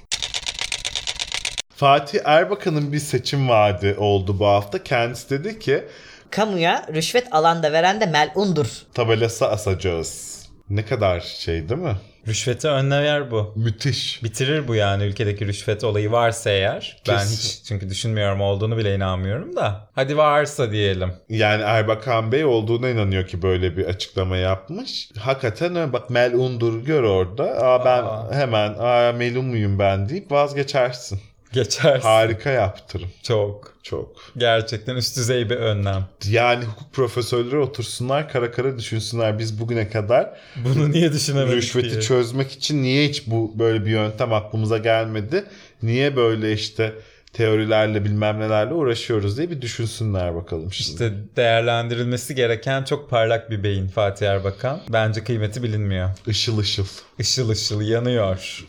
Fatih 1.77 2.18
Erbakan'ın 2.25 2.93
bir 2.93 2.99
seçim 2.99 3.49
vaadi 3.49 3.95
oldu 3.99 4.39
bu 4.39 4.47
hafta. 4.47 4.83
Kendisi 4.83 5.31
dedi 5.31 5.59
ki 5.59 5.85
Kamuya 6.31 6.87
rüşvet 6.95 7.27
alanda 7.35 7.72
veren 7.72 8.01
de 8.01 8.07
melundur. 8.07 8.66
tabelası 8.95 9.49
asacağız. 9.49 10.35
Ne 10.70 10.85
kadar 10.85 11.20
şey 11.20 11.68
değil 11.68 11.81
mi? 11.81 11.97
Rüşveti 12.29 12.68
önler 12.68 13.31
bu. 13.31 13.53
Müthiş. 13.57 14.22
Bitirir 14.25 14.68
bu 14.68 14.75
yani 14.75 15.05
ülkedeki 15.05 15.47
rüşvet 15.47 15.85
olayı 15.85 16.11
varsa 16.12 16.51
eğer. 16.51 17.03
Ben 17.09 17.18
Kesin. 17.18 17.37
hiç 17.37 17.64
çünkü 17.68 17.89
düşünmüyorum 17.91 18.41
olduğunu 18.41 18.77
bile 18.79 18.95
inanmıyorum 18.95 19.57
da. 19.57 19.89
Hadi 19.95 20.16
varsa 20.16 20.70
diyelim. 20.72 21.12
Yani 21.29 21.62
Erbakan 21.62 22.33
Bey 22.33 22.45
olduğuna 22.45 22.89
inanıyor 22.89 23.27
ki 23.27 23.43
böyle 23.43 23.77
bir 23.77 23.85
açıklama 23.85 24.37
yapmış. 24.37 25.09
Hakikaten 25.18 25.77
öyle. 25.77 25.93
Bak 25.93 26.11
melundur 26.11 26.85
gör 26.85 27.03
orada. 27.03 27.45
Aa 27.45 27.85
ben 27.85 28.03
Aa. 28.03 28.33
hemen 28.33 28.75
aa 28.79 29.12
melun 29.12 29.45
muyum 29.45 29.79
ben 29.79 30.09
deyip 30.09 30.33
vazgeçersin. 30.33 31.20
Geçersin. 31.55 32.09
Harika 32.09 32.50
yaptırım. 32.50 33.09
Çok. 33.22 33.74
Çok. 33.82 34.16
Gerçekten 34.36 34.96
üst 34.96 35.16
düzey 35.16 35.50
bir 35.50 35.57
önlem. 35.57 36.05
Yani 36.28 36.64
hukuk 36.64 36.92
profesörleri 36.92 37.59
otursunlar 37.59 38.28
kara 38.32 38.50
kara 38.50 38.78
düşünsünler 38.78 39.38
biz 39.38 39.61
bugüne 39.61 39.88
kadar 39.88 40.38
Bunu 40.57 40.90
niye 40.92 41.12
düşünemedik 41.12 41.55
rüşveti 41.57 41.90
diye. 41.90 42.00
çözmek 42.00 42.52
için 42.52 42.82
niye 42.82 43.09
hiç 43.09 43.26
bu 43.26 43.59
böyle 43.59 43.84
bir 43.86 43.90
yöntem 43.90 44.32
aklımıza 44.32 44.78
gelmedi? 44.78 45.44
Niye 45.82 46.16
böyle 46.16 46.52
işte 46.52 46.92
teorilerle 47.32 48.05
bilmem 48.05 48.40
nelerle 48.40 48.74
uğraşıyoruz 48.74 49.38
diye 49.38 49.50
bir 49.50 49.61
düşünsünler 49.62 50.34
bakalım 50.34 50.72
şimdi. 50.72 50.90
İşte 50.90 51.12
değerlendirilmesi 51.36 52.34
gereken 52.34 52.84
çok 52.84 53.11
parlak 53.11 53.50
bir 53.50 53.62
beyin 53.62 53.88
Fatih 53.88 54.26
Erbakan. 54.28 54.80
Bence 54.88 55.24
kıymeti 55.24 55.62
bilinmiyor. 55.62 56.11
Işıl 56.26 56.59
ışıl. 56.59 56.86
Işıl 57.18 57.48
ışıl 57.48 57.80
yanıyor. 57.80 58.64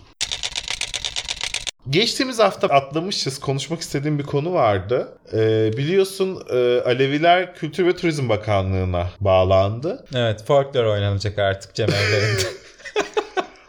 Geçtiğimiz 1.90 2.40
hafta 2.40 2.68
atlamışız. 2.68 3.40
Konuşmak 3.40 3.82
istediğim 3.82 4.20
bir 4.20 4.24
konu 4.24 4.54
vardı. 4.54 5.18
Ee, 5.34 5.72
biliyorsun 5.78 6.44
e, 6.50 6.82
Aleviler 6.82 7.56
Kültür 7.56 7.86
ve 7.86 7.96
Turizm 7.96 8.30
Bakanlığı'na 8.30 9.10
bağlandı. 9.20 10.06
Evet 10.16 10.44
folklor 10.44 10.84
oynanacak 10.84 11.40
artık 11.40 11.74
cemevlerinde. 11.76 12.42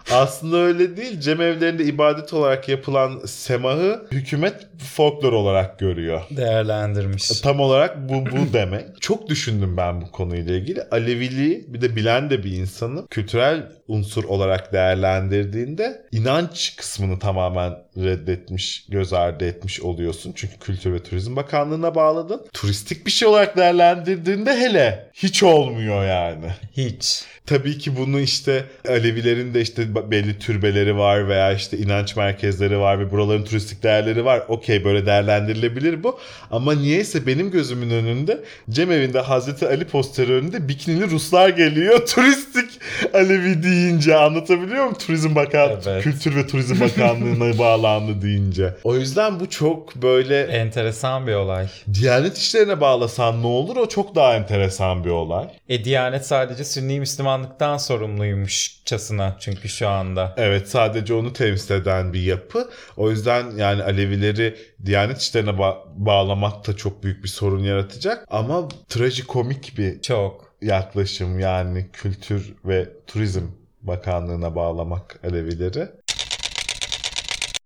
Aslında 0.12 0.56
öyle 0.56 0.96
değil. 0.96 1.20
Cemevlerinde 1.20 1.84
ibadet 1.84 2.32
olarak 2.32 2.68
yapılan 2.68 3.20
semahı 3.26 4.06
hükümet 4.10 4.66
folklor 4.94 5.32
olarak 5.32 5.78
görüyor. 5.78 6.22
Değerlendirmiş. 6.30 7.40
Tam 7.40 7.60
olarak 7.60 8.08
bu 8.08 8.26
bu 8.26 8.36
demek. 8.52 9.00
Çok 9.00 9.28
düşündüm 9.28 9.76
ben 9.76 10.00
bu 10.00 10.10
konuyla 10.10 10.54
ilgili. 10.54 10.82
Aleviliği 10.82 11.64
bir 11.68 11.80
de 11.80 11.96
bilen 11.96 12.30
de 12.30 12.44
bir 12.44 12.52
insanı 12.52 13.06
kültürel 13.06 13.72
unsur 13.88 14.24
olarak 14.24 14.72
değerlendirdiğinde 14.72 16.06
inanç 16.12 16.76
kısmını 16.76 17.18
tamamen 17.18 17.72
reddetmiş, 18.04 18.84
göz 18.88 19.12
ardı 19.12 19.46
etmiş 19.46 19.80
oluyorsun. 19.80 20.32
Çünkü 20.36 20.58
Kültür 20.58 20.92
ve 20.92 21.02
Turizm 21.02 21.36
Bakanlığı'na 21.36 21.94
bağladın. 21.94 22.46
Turistik 22.52 23.06
bir 23.06 23.10
şey 23.10 23.28
olarak 23.28 23.56
değerlendirdiğinde 23.56 24.56
hele 24.56 25.10
hiç 25.14 25.42
olmuyor 25.42 26.04
yani. 26.04 26.46
Hiç. 26.76 27.24
Tabii 27.46 27.78
ki 27.78 27.96
bunu 27.96 28.20
işte 28.20 28.64
Alevilerin 28.88 29.54
de 29.54 29.60
işte 29.60 30.10
belli 30.10 30.38
türbeleri 30.38 30.98
var 30.98 31.28
veya 31.28 31.52
işte 31.52 31.78
inanç 31.78 32.16
merkezleri 32.16 32.78
var 32.78 33.00
ve 33.00 33.10
buraların 33.10 33.44
turistik 33.44 33.82
değerleri 33.82 34.24
var. 34.24 34.42
Okey 34.48 34.84
böyle 34.84 35.06
değerlendirilebilir 35.06 36.02
bu. 36.02 36.18
Ama 36.50 36.74
niyeyse 36.74 37.26
benim 37.26 37.50
gözümün 37.50 37.90
önünde 37.90 38.40
Cemevi'nde 38.70 39.20
Hazreti 39.20 39.66
Ali 39.66 39.84
posteri 39.84 40.32
önünde 40.32 40.68
bikinili 40.68 41.10
Ruslar 41.10 41.48
geliyor. 41.48 42.06
Turistik 42.14 42.70
Alevi 43.14 43.62
deyince 43.62 44.16
anlatabiliyor 44.16 44.84
muyum? 44.84 44.94
Turizm 44.98 45.34
Bakan 45.34 45.70
Evet. 45.86 46.02
Kültür 46.02 46.36
ve 46.36 46.46
Turizm 46.46 46.80
Bakanlığı'na 46.80 47.58
bağlandı 47.86 48.22
deyince. 48.22 48.74
O 48.84 48.96
yüzden 48.96 49.40
bu 49.40 49.50
çok 49.50 49.94
böyle 49.96 50.42
Enteresan 50.42 51.26
bir 51.26 51.34
olay. 51.34 51.68
Diyanet 51.94 52.38
işlerine 52.38 52.80
bağlasan 52.80 53.42
ne 53.42 53.46
olur? 53.46 53.76
O 53.76 53.88
çok 53.88 54.14
daha 54.14 54.34
enteresan 54.36 55.04
bir 55.04 55.10
olay. 55.10 55.48
E 55.68 55.84
Diyanet 55.84 56.26
sadece 56.26 56.64
Sünni 56.64 57.00
Müslümanlıktan 57.00 57.76
sorumluymuşçasına 57.76 59.36
çünkü 59.40 59.68
şu 59.68 59.88
anda. 59.88 60.34
Evet 60.36 60.68
sadece 60.68 61.14
onu 61.14 61.32
temsil 61.32 61.74
eden 61.74 62.12
bir 62.12 62.22
yapı. 62.22 62.68
O 62.96 63.10
yüzden 63.10 63.50
yani 63.56 63.82
Alevileri 63.82 64.56
Diyanet 64.86 65.18
işlerine 65.20 65.50
ba- 65.50 65.76
bağlamak 65.96 66.66
da 66.66 66.76
çok 66.76 67.02
büyük 67.02 67.24
bir 67.24 67.28
sorun 67.28 67.64
yaratacak. 67.64 68.24
Ama 68.30 68.68
trajikomik 68.88 69.78
bir 69.78 70.00
Çok. 70.02 70.46
yaklaşım 70.62 71.40
yani 71.40 71.86
Kültür 71.92 72.54
ve 72.64 72.88
Turizm 73.06 73.42
Bakanlığı'na 73.82 74.54
bağlamak 74.56 75.20
Alevileri. 75.24 75.88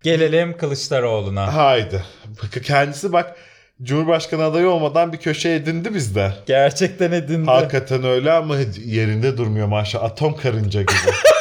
Gelelim 0.03 0.57
Kılıçdaroğlu'na. 0.57 1.55
Haydi. 1.55 2.05
Bak 2.43 2.65
kendisi 2.65 3.13
bak 3.13 3.37
Cumhurbaşkanı 3.83 4.45
adayı 4.45 4.69
olmadan 4.69 5.13
bir 5.13 5.19
köşe 5.19 5.51
edindi 5.51 5.95
bizde. 5.95 6.33
Gerçekten 6.47 7.13
edindi. 7.13 7.51
Hakikaten 7.51 8.05
öyle 8.05 8.33
ama 8.33 8.57
yerinde 8.85 9.37
durmuyor 9.37 9.67
maşallah. 9.67 10.05
Atom 10.05 10.37
karınca 10.37 10.83
gibi. 10.83 10.93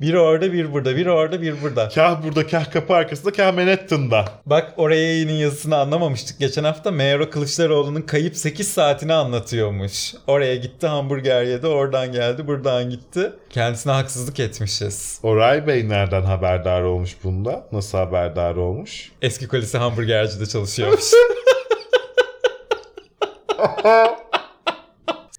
Biri 0.00 0.18
orada 0.18 0.52
bir 0.52 0.72
burada, 0.72 0.96
biri 0.96 1.10
orada 1.10 1.42
bir 1.42 1.62
burada. 1.62 1.88
kah 1.88 2.22
burada 2.22 2.46
kah 2.46 2.70
kapı 2.70 2.94
arkasında 2.94 3.32
kah 3.32 3.54
Manhattan'da. 3.54 4.24
Bak 4.46 4.72
oraya 4.76 5.02
yayının 5.02 5.32
yazısını 5.32 5.76
anlamamıştık. 5.76 6.38
Geçen 6.38 6.64
hafta 6.64 6.90
Meğero 6.90 7.30
Kılıçdaroğlu'nun 7.30 8.02
kayıp 8.02 8.36
8 8.36 8.68
saatini 8.68 9.12
anlatıyormuş. 9.12 10.14
Oraya 10.26 10.56
gitti 10.56 10.86
hamburger 10.86 11.42
yedi, 11.42 11.66
oradan 11.66 12.12
geldi, 12.12 12.46
buradan 12.46 12.90
gitti. 12.90 13.32
Kendisine 13.50 13.92
haksızlık 13.92 14.40
etmişiz. 14.40 15.18
Oray 15.22 15.66
Bey 15.66 15.88
nereden 15.88 16.22
haberdar 16.22 16.82
olmuş 16.82 17.16
bunda? 17.24 17.66
Nasıl 17.72 17.98
haberdar 17.98 18.56
olmuş? 18.56 19.12
Eski 19.22 19.48
kulisi 19.48 19.78
hamburgercide 19.78 20.46
çalışıyormuş. 20.46 21.04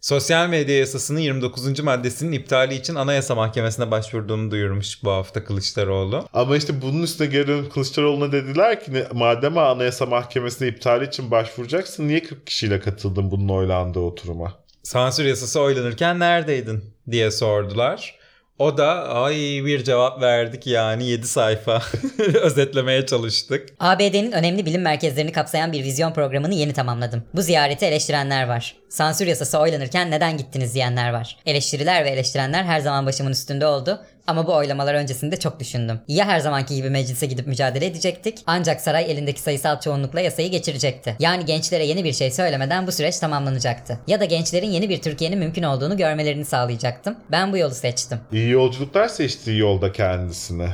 Sosyal 0.05 0.49
medya 0.49 0.77
yasasının 0.77 1.19
29. 1.19 1.79
maddesinin 1.79 2.31
iptali 2.31 2.75
için 2.75 2.95
Anayasa 2.95 3.35
Mahkemesi'ne 3.35 3.91
başvurduğunu 3.91 4.51
duyurmuş 4.51 5.03
bu 5.03 5.11
hafta 5.11 5.43
Kılıçdaroğlu. 5.43 6.27
Ama 6.33 6.57
işte 6.57 6.81
bunun 6.81 7.03
üstüne 7.03 7.27
geri 7.27 7.47
dönüp 7.47 7.71
Kılıçdaroğlu'na 7.71 8.31
dediler 8.31 8.83
ki 8.83 9.05
madem 9.13 9.57
Anayasa 9.57 10.05
Mahkemesi'ne 10.05 10.67
iptali 10.67 11.07
için 11.07 11.31
başvuracaksın 11.31 12.07
niye 12.07 12.23
40 12.23 12.47
kişiyle 12.47 12.79
katıldın 12.79 13.31
bunun 13.31 13.49
oylandığı 13.49 13.99
oturuma? 13.99 14.53
Sansür 14.83 15.25
yasası 15.25 15.61
oylanırken 15.61 16.19
neredeydin 16.19 16.83
diye 17.11 17.31
sordular. 17.31 18.15
O 18.59 18.77
da 18.77 19.09
ay 19.09 19.35
bir 19.65 19.83
cevap 19.83 20.21
verdik 20.21 20.67
yani 20.67 21.05
7 21.05 21.27
sayfa 21.27 21.81
özetlemeye 22.41 23.05
çalıştık. 23.05 23.69
ABD'nin 23.79 24.31
önemli 24.31 24.65
bilim 24.65 24.81
merkezlerini 24.81 25.31
kapsayan 25.31 25.71
bir 25.71 25.83
vizyon 25.83 26.13
programını 26.13 26.53
yeni 26.53 26.73
tamamladım. 26.73 27.23
Bu 27.33 27.41
ziyareti 27.41 27.85
eleştirenler 27.85 28.47
var. 28.47 28.75
Sansür 28.89 29.27
yasası 29.27 29.59
oylanırken 29.59 30.11
neden 30.11 30.37
gittiniz 30.37 30.73
diyenler 30.73 31.13
var. 31.13 31.37
Eleştiriler 31.45 32.05
ve 32.05 32.09
eleştirenler 32.09 32.63
her 32.63 32.79
zaman 32.79 33.05
başımın 33.05 33.31
üstünde 33.31 33.65
oldu. 33.65 34.05
Ama 34.27 34.47
bu 34.47 34.53
oylamalar 34.53 34.93
öncesinde 34.93 35.39
çok 35.39 35.59
düşündüm. 35.59 35.99
Ya 36.07 36.25
her 36.25 36.39
zamanki 36.39 36.75
gibi 36.75 36.89
meclise 36.89 37.25
gidip 37.25 37.47
mücadele 37.47 37.85
edecektik 37.85 38.39
ancak 38.47 38.81
saray 38.81 39.11
elindeki 39.11 39.41
sayısal 39.41 39.79
çoğunlukla 39.79 40.21
yasayı 40.21 40.51
geçirecekti. 40.51 41.15
Yani 41.19 41.45
gençlere 41.45 41.85
yeni 41.85 42.03
bir 42.03 42.13
şey 42.13 42.31
söylemeden 42.31 42.87
bu 42.87 42.91
süreç 42.91 43.17
tamamlanacaktı. 43.19 43.99
Ya 44.07 44.19
da 44.19 44.25
gençlerin 44.25 44.69
yeni 44.69 44.89
bir 44.89 45.01
Türkiye'nin 45.01 45.39
mümkün 45.39 45.63
olduğunu 45.63 45.97
görmelerini 45.97 46.45
sağlayacaktım. 46.45 47.15
Ben 47.31 47.51
bu 47.53 47.57
yolu 47.57 47.73
seçtim. 47.75 48.19
İyi 48.31 48.49
yolculuklar 48.49 49.07
seçtiği 49.07 49.57
yolda 49.59 49.91
kendisine. 49.91 50.69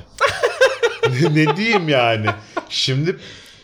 ne, 1.10 1.36
ne 1.46 1.58
diyeyim 1.58 1.90
yani? 1.90 2.26
Şimdi 2.70 3.18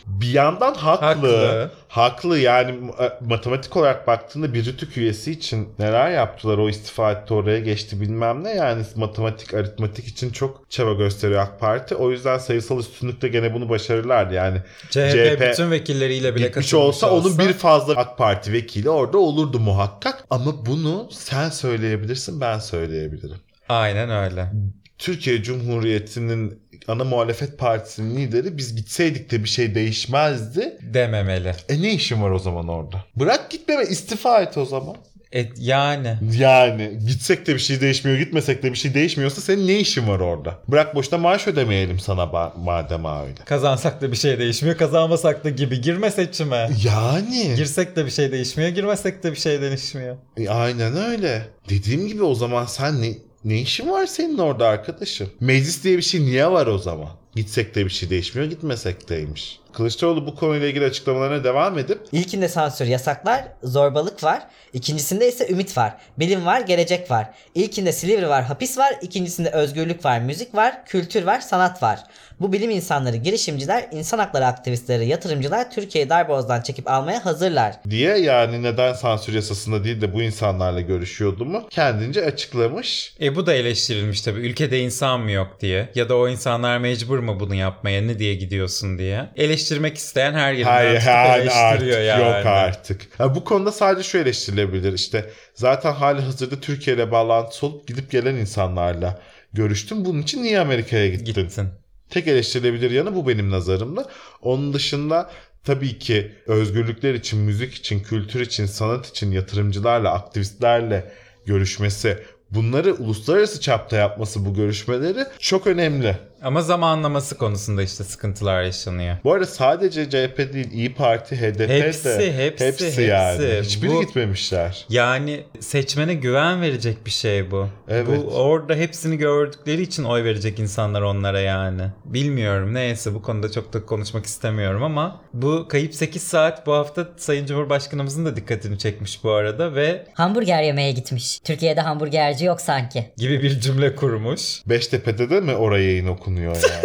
bir 0.08 0.32
yandan 0.32 0.74
haklı. 0.74 1.05
Haklı. 1.05 1.72
Haklı. 1.88 2.39
yani 2.39 2.72
e, 2.99 3.12
matematik 3.22 3.78
olarak 3.78 4.08
baktığında 4.08 4.53
bir 4.53 4.66
rütük 4.66 4.97
üyesi 4.97 5.32
için 5.32 5.70
neler 5.80 6.12
yaptılar 6.12 6.58
o 6.58 6.70
istifa 6.70 7.12
etti 7.12 7.34
oraya 7.34 7.60
geçti 7.60 8.01
bilmem 8.01 8.43
ne 8.43 8.49
yani 8.49 8.84
matematik 8.95 9.53
aritmatik 9.53 10.08
için 10.08 10.32
çok 10.32 10.72
çaba 10.72 10.93
gösteriyor 10.93 11.41
AK 11.41 11.60
Parti. 11.60 11.95
O 11.95 12.12
yüzden 12.12 12.38
sayısal 12.38 12.80
üstünlükte 12.80 13.28
gene 13.28 13.53
bunu 13.53 13.70
başarırlardı 13.70 14.34
yani. 14.34 14.62
CHP, 14.89 15.41
bütün 15.41 15.72
vekilleriyle 15.72 16.36
bile 16.36 16.45
katılmış 16.45 16.74
olsa, 16.74 17.12
onun 17.12 17.39
bir 17.39 17.53
fazla 17.53 17.93
AK 17.93 18.18
Parti 18.18 18.53
vekili 18.53 18.89
orada 18.89 19.18
olurdu 19.18 19.60
muhakkak. 19.60 20.26
Ama 20.30 20.66
bunu 20.66 21.08
sen 21.12 21.49
söyleyebilirsin 21.49 22.41
ben 22.41 22.60
söyleyebilirim. 22.60 23.38
Aynen 23.70 24.10
öyle. 24.10 24.51
Türkiye 24.99 25.43
Cumhuriyeti'nin 25.43 26.59
ana 26.87 27.03
muhalefet 27.03 27.57
partisinin 27.59 28.17
lideri 28.17 28.57
biz 28.57 28.75
gitseydik 28.75 29.31
de 29.31 29.43
bir 29.43 29.49
şey 29.49 29.75
değişmezdi. 29.75 30.77
Dememeli. 30.81 31.51
E 31.69 31.81
ne 31.81 31.93
işin 31.93 32.21
var 32.21 32.31
o 32.31 32.39
zaman 32.39 32.67
orada? 32.67 33.03
Bırak 33.15 33.51
gitmeme 33.51 33.83
istifa 33.83 34.41
et 34.41 34.57
o 34.57 34.65
zaman. 34.65 34.95
Et, 35.31 35.51
yani 35.57 36.17
Yani 36.37 36.99
gitsek 37.07 37.47
de 37.47 37.53
bir 37.53 37.59
şey 37.59 37.81
değişmiyor 37.81 38.17
gitmesek 38.17 38.63
de 38.63 38.71
bir 38.71 38.77
şey 38.77 38.93
değişmiyorsa 38.93 39.41
senin 39.41 39.67
ne 39.67 39.79
işin 39.79 40.07
var 40.07 40.19
orada? 40.19 40.59
Bırak 40.67 40.95
boşuna 40.95 41.19
maaş 41.19 41.47
ödemeyelim 41.47 41.99
sana 41.99 42.21
ba- 42.23 42.51
madem 42.63 43.05
öyle. 43.05 43.35
kazansak 43.45 44.01
da 44.01 44.11
bir 44.11 44.17
şey 44.17 44.39
değişmiyor, 44.39 44.77
kazanmasak 44.77 45.43
da 45.43 45.49
gibi. 45.49 45.81
Girme 45.81 46.11
seçime. 46.11 46.69
Yani. 46.83 47.53
Girsek 47.55 47.95
de 47.95 48.05
bir 48.05 48.11
şey 48.11 48.31
değişmiyor, 48.31 48.69
girmesek 48.69 49.23
de 49.23 49.31
bir 49.31 49.37
şey 49.37 49.61
değişmiyor. 49.61 50.17
E, 50.37 50.49
aynen 50.49 50.97
öyle. 50.97 51.41
Dediğim 51.69 52.07
gibi 52.07 52.23
o 52.23 52.35
zaman 52.35 52.65
sen 52.65 53.01
ne, 53.01 53.13
ne 53.47 53.61
işin 53.61 53.89
var 53.89 54.05
senin 54.05 54.37
orada 54.37 54.67
arkadaşım? 54.67 55.29
Meclis 55.39 55.83
diye 55.83 55.97
bir 55.97 56.01
şey 56.01 56.21
niye 56.21 56.51
var 56.51 56.67
o 56.67 56.77
zaman? 56.77 57.09
Gitsek 57.35 57.75
de 57.75 57.85
bir 57.85 57.89
şey 57.89 58.09
değişmiyor 58.09 58.49
gitmesek 58.49 59.09
deymiş. 59.09 59.59
Kılıçdaroğlu 59.73 60.27
bu 60.27 60.35
konuyla 60.35 60.67
ilgili 60.67 60.85
açıklamalarına 60.85 61.43
devam 61.43 61.77
edip 61.79 61.99
İlkinde 62.11 62.47
sansür 62.47 62.85
yasaklar, 62.85 63.47
zorbalık 63.63 64.23
var. 64.23 64.47
İkincisinde 64.73 65.27
ise 65.27 65.47
ümit 65.49 65.77
var. 65.77 65.97
Bilim 66.19 66.45
var, 66.45 66.61
gelecek 66.61 67.11
var. 67.11 67.29
İlkinde 67.55 67.91
Silivri 67.91 68.29
var, 68.29 68.43
hapis 68.43 68.77
var. 68.77 68.95
İkincisinde 69.01 69.49
özgürlük 69.49 70.05
var, 70.05 70.19
müzik 70.19 70.55
var, 70.55 70.85
kültür 70.85 71.23
var, 71.23 71.39
sanat 71.39 71.83
var. 71.83 72.03
Bu 72.39 72.53
bilim 72.53 72.69
insanları, 72.71 73.15
girişimciler, 73.15 73.88
insan 73.91 74.19
hakları 74.19 74.45
aktivistleri, 74.45 75.07
yatırımcılar 75.07 75.71
Türkiye'yi 75.71 76.09
darbozdan 76.09 76.61
çekip 76.61 76.89
almaya 76.89 77.25
hazırlar. 77.25 77.75
diye 77.89 78.17
yani 78.17 78.63
neden 78.63 78.93
sansür 78.93 79.33
yasasında 79.33 79.83
değil 79.83 80.01
de 80.01 80.13
bu 80.13 80.21
insanlarla 80.21 80.81
görüşüyordu 80.81 81.45
mu 81.45 81.67
kendince 81.69 82.25
açıklamış. 82.25 83.13
E 83.21 83.35
bu 83.35 83.45
da 83.45 83.53
eleştirilmiş 83.53 84.21
tabii. 84.21 84.39
Ülkede 84.39 84.79
insan 84.79 85.19
mı 85.19 85.31
yok 85.31 85.57
diye. 85.61 85.89
Ya 85.95 86.09
da 86.09 86.17
o 86.17 86.27
insanlar 86.27 86.77
mecbur 86.77 87.19
mu 87.19 87.39
bunu 87.39 87.55
yapmaya 87.55 88.01
ne 88.01 88.19
diye 88.19 88.35
gidiyorsun 88.35 88.97
diye. 88.99 89.29
Eleştirmek 89.35 89.97
isteyen 89.97 90.33
her 90.33 90.53
yerinden 90.53 90.71
Hayır 90.71 90.93
tutup 90.95 91.07
yani 91.07 91.27
artık 91.27 91.41
eleştiriyor 91.51 92.01
yani. 92.01 92.23
yok 92.23 92.45
artık. 92.45 93.01
Ha, 93.17 93.35
bu 93.35 93.43
konuda 93.43 93.71
sadece 93.71 94.09
şu 94.09 94.17
eleştirilebilir 94.17 94.93
işte 94.93 95.29
zaten 95.53 95.93
hali 95.93 96.21
hazırda 96.21 96.59
Türkiye 96.59 96.95
ile 96.95 97.11
bağlantısı 97.11 97.65
olup 97.65 97.88
gidip 97.88 98.11
gelen 98.11 98.35
insanlarla 98.35 99.19
görüştüm. 99.53 100.05
Bunun 100.05 100.21
için 100.21 100.43
niye 100.43 100.59
Amerika'ya 100.59 101.07
gittin? 101.07 101.25
Gittin. 101.25 101.69
Tek 102.10 102.28
eleştirilebilir 102.28 102.91
yanı 102.91 103.16
bu 103.16 103.28
benim 103.28 103.51
nazarımda. 103.51 104.05
Onun 104.41 104.74
dışında 104.74 105.32
tabii 105.64 105.99
ki 105.99 106.32
özgürlükler 106.47 107.14
için, 107.14 107.39
müzik 107.39 107.74
için, 107.74 107.99
kültür 107.99 108.41
için, 108.41 108.66
sanat 108.66 109.08
için 109.08 109.32
yatırımcılarla, 109.32 110.14
aktivistlerle 110.14 111.12
görüşmesi, 111.45 112.24
bunları 112.51 112.93
uluslararası 112.93 113.62
çapta 113.62 113.95
yapması 113.95 114.45
bu 114.45 114.53
görüşmeleri 114.53 115.26
çok 115.39 115.68
önemli. 115.68 116.18
Ama 116.41 116.61
zamanlaması 116.61 117.38
konusunda 117.38 117.83
işte 117.83 118.03
sıkıntılar 118.03 118.63
yaşanıyor. 118.63 119.17
Bu 119.23 119.33
arada 119.33 119.45
sadece 119.45 120.09
CHP 120.09 120.53
değil, 120.53 120.71
İyi 120.71 120.93
Parti, 120.93 121.35
HDP 121.35 121.69
Hepsi, 121.69 122.05
de 122.05 122.38
hepsi, 122.38 122.65
hepsi 122.65 123.01
yani. 123.01 123.33
hepsi. 123.47 123.61
Hiçbiri 123.69 123.91
Bu- 123.91 124.01
gitmemişler. 124.05 124.85
Yani 124.89 125.43
seçmene 125.59 126.13
güven 126.13 126.61
verecek 126.61 127.05
bir 127.05 127.11
şey 127.11 127.51
bu. 127.51 127.67
Evet. 127.89 128.07
Bu 128.07 128.35
orada 128.35 128.75
hepsini 128.75 129.17
gördükleri 129.17 129.81
için 129.81 130.03
oy 130.03 130.23
verecek 130.23 130.59
insanlar 130.59 131.01
onlara 131.01 131.39
yani. 131.39 131.81
Bilmiyorum 132.05 132.73
neyse 132.73 133.13
bu 133.13 133.21
konuda 133.21 133.51
çok 133.51 133.73
da 133.73 133.85
konuşmak 133.85 134.25
istemiyorum 134.25 134.83
ama 134.83 135.21
bu 135.33 135.67
kayıp 135.69 135.95
8 135.95 136.23
saat 136.23 136.67
bu 136.67 136.73
hafta 136.73 137.07
Sayın 137.17 137.45
Cumhurbaşkanımızın 137.45 138.25
da 138.25 138.35
dikkatini 138.35 138.77
çekmiş 138.77 139.23
bu 139.23 139.31
arada 139.31 139.75
ve 139.75 140.05
Hamburger 140.13 140.63
yemeye 140.63 140.91
gitmiş. 140.91 141.39
Türkiye'de 141.39 141.81
hamburgerci 141.81 142.45
yok 142.45 142.61
sanki. 142.61 143.05
gibi 143.17 143.41
bir 143.43 143.59
cümle 143.59 143.95
kurmuş. 143.95 144.61
Beştepe'de 144.65 145.29
de 145.29 145.39
mi 145.39 145.55
oraya 145.55 145.83
yayın 145.83 146.07
okunuyor 146.28 146.55
yani? 146.71 146.84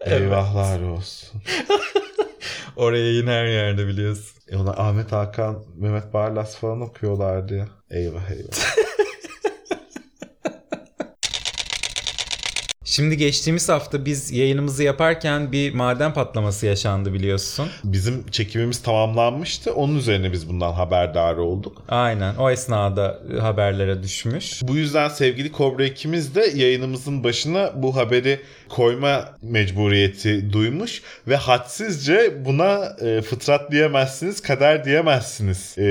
Eyvahlar 0.00 0.80
olsun. 0.80 1.40
Oraya 2.76 3.10
yine 3.12 3.30
her 3.30 3.46
yerde 3.46 3.86
biliyorsun. 3.86 4.42
E 4.48 4.56
ona 4.56 4.70
Ahmet 4.70 5.12
Hakan, 5.12 5.64
Mehmet 5.76 6.12
Barlas 6.12 6.56
falan 6.56 6.80
okuyorlardı 6.80 7.56
ya. 7.56 7.68
Eyvah 7.90 8.30
eyvah. 8.30 8.76
Şimdi 12.88 13.16
geçtiğimiz 13.16 13.68
hafta 13.68 14.04
biz 14.04 14.32
yayınımızı 14.32 14.82
yaparken 14.82 15.52
bir 15.52 15.74
maden 15.74 16.14
patlaması 16.14 16.66
yaşandı 16.66 17.12
biliyorsun. 17.12 17.68
Bizim 17.84 18.26
çekimimiz 18.30 18.82
tamamlanmıştı. 18.82 19.74
Onun 19.74 19.96
üzerine 19.96 20.32
biz 20.32 20.48
bundan 20.48 20.72
haberdar 20.72 21.36
olduk. 21.36 21.82
Aynen 21.88 22.34
o 22.34 22.50
esnada 22.50 23.18
haberlere 23.40 24.02
düşmüş. 24.02 24.62
Bu 24.62 24.76
yüzden 24.76 25.08
sevgili 25.08 25.52
Kobra 25.52 25.84
ikimiz 25.84 26.34
de 26.34 26.46
yayınımızın 26.54 27.24
başına 27.24 27.70
bu 27.74 27.96
haberi 27.96 28.40
koyma 28.68 29.24
mecburiyeti 29.42 30.52
duymuş 30.52 31.02
ve 31.28 31.36
hadsizce 31.36 32.44
buna 32.44 32.96
e, 33.00 33.22
fıtrat 33.22 33.70
diyemezsiniz, 33.70 34.42
kader 34.42 34.84
diyemezsiniz 34.84 35.78
e, 35.78 35.82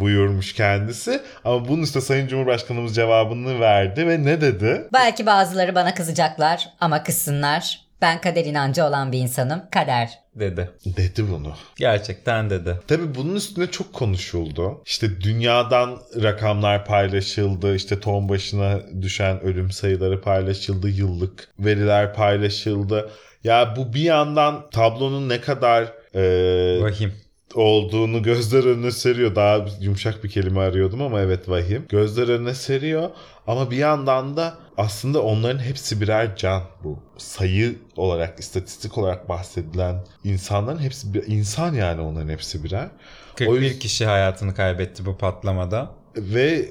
buyurmuş 0.00 0.52
kendisi. 0.52 1.20
Ama 1.44 1.68
bunun 1.68 1.82
üstüne 1.82 2.02
Sayın 2.02 2.28
Cumhurbaşkanımız 2.28 2.94
cevabını 2.94 3.60
verdi 3.60 4.08
ve 4.08 4.24
ne 4.24 4.40
dedi? 4.40 4.84
Belki 4.92 5.26
bazıları 5.26 5.74
bana 5.74 5.94
kızacaklar 5.94 6.43
ama 6.80 7.02
kızsınlar. 7.02 7.84
Ben 8.02 8.20
kader 8.20 8.44
inancı 8.44 8.84
olan 8.84 9.12
bir 9.12 9.18
insanım. 9.18 9.62
Kader. 9.70 10.18
dedi. 10.34 10.70
Dedi 10.86 11.30
bunu. 11.30 11.54
Gerçekten 11.76 12.50
dedi. 12.50 12.80
Tabii 12.88 13.14
bunun 13.14 13.34
üstüne 13.34 13.66
çok 13.66 13.92
konuşuldu. 13.92 14.82
İşte 14.86 15.20
dünyadan 15.20 15.98
rakamlar 16.22 16.84
paylaşıldı. 16.84 17.74
İşte 17.76 18.00
ton 18.00 18.28
başına 18.28 18.80
düşen 19.02 19.40
ölüm 19.40 19.70
sayıları 19.70 20.20
paylaşıldı. 20.20 20.88
Yıllık 20.88 21.48
veriler 21.58 22.14
paylaşıldı. 22.14 23.10
Ya 23.44 23.74
bu 23.76 23.94
bir 23.94 24.02
yandan 24.02 24.70
tablonun 24.70 25.28
ne 25.28 25.40
kadar 25.40 25.92
e, 26.14 26.82
Vahim. 26.82 27.12
Olduğunu 27.54 28.22
gözler 28.22 28.64
önüne 28.64 28.90
seriyor. 28.90 29.34
Daha 29.34 29.66
yumuşak 29.80 30.24
bir 30.24 30.28
kelime 30.28 30.60
arıyordum 30.60 31.02
ama 31.02 31.20
evet 31.20 31.48
vahim. 31.48 31.86
Gözler 31.88 32.28
önüne 32.28 32.54
seriyor 32.54 33.10
ama 33.46 33.70
bir 33.70 33.76
yandan 33.76 34.36
da 34.36 34.54
aslında 34.76 35.22
onların 35.22 35.58
hepsi 35.58 36.00
birer 36.00 36.36
can 36.36 36.62
bu. 36.84 36.98
Sayı 37.18 37.76
olarak, 37.96 38.40
istatistik 38.40 38.98
olarak 38.98 39.28
bahsedilen 39.28 40.04
insanların 40.24 40.78
hepsi 40.78 41.14
bir 41.14 41.26
insan 41.26 41.74
yani 41.74 42.00
onların 42.00 42.28
hepsi 42.28 42.64
birer. 42.64 42.88
41 43.36 43.50
O 43.52 43.56
yüzden- 43.56 43.78
kişi 43.78 44.06
hayatını 44.06 44.54
kaybetti 44.54 45.06
bu 45.06 45.16
patlamada. 45.18 45.90
Ve 46.16 46.68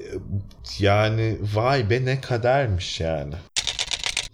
yani 0.78 1.38
vay 1.54 1.90
be 1.90 2.04
ne 2.04 2.20
kadermiş 2.20 3.00
yani. 3.00 3.34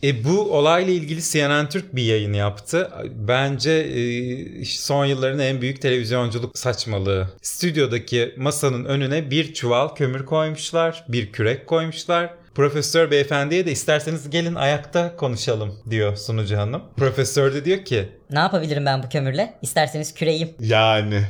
E 0.04 0.24
bu 0.24 0.56
olayla 0.58 0.92
ilgili 0.92 1.22
CNN 1.22 1.68
Türk 1.68 1.96
bir 1.96 2.02
yayın 2.02 2.32
yaptı. 2.32 2.90
Bence 3.14 3.70
e, 3.72 4.64
son 4.64 5.04
yılların 5.06 5.38
en 5.38 5.60
büyük 5.60 5.82
televizyonculuk 5.82 6.58
saçmalığı. 6.58 7.28
Stüdyodaki 7.42 8.34
masanın 8.36 8.84
önüne 8.84 9.30
bir 9.30 9.54
çuval 9.54 9.88
kömür 9.88 10.26
koymuşlar, 10.26 11.04
bir 11.08 11.32
kürek 11.32 11.66
koymuşlar. 11.66 12.30
Profesör 12.54 13.10
beyefendiye 13.10 13.66
de 13.66 13.72
isterseniz 13.72 14.30
gelin 14.30 14.54
ayakta 14.54 15.16
konuşalım 15.16 15.78
diyor 15.90 16.16
sunucu 16.16 16.56
hanım. 16.56 16.82
Profesör 16.96 17.54
de 17.54 17.64
diyor 17.64 17.84
ki 17.84 18.08
Ne 18.30 18.38
yapabilirim 18.38 18.86
ben 18.86 19.02
bu 19.02 19.08
kömürle? 19.08 19.54
İsterseniz 19.62 20.14
küreyim. 20.14 20.48
Yani 20.60 21.22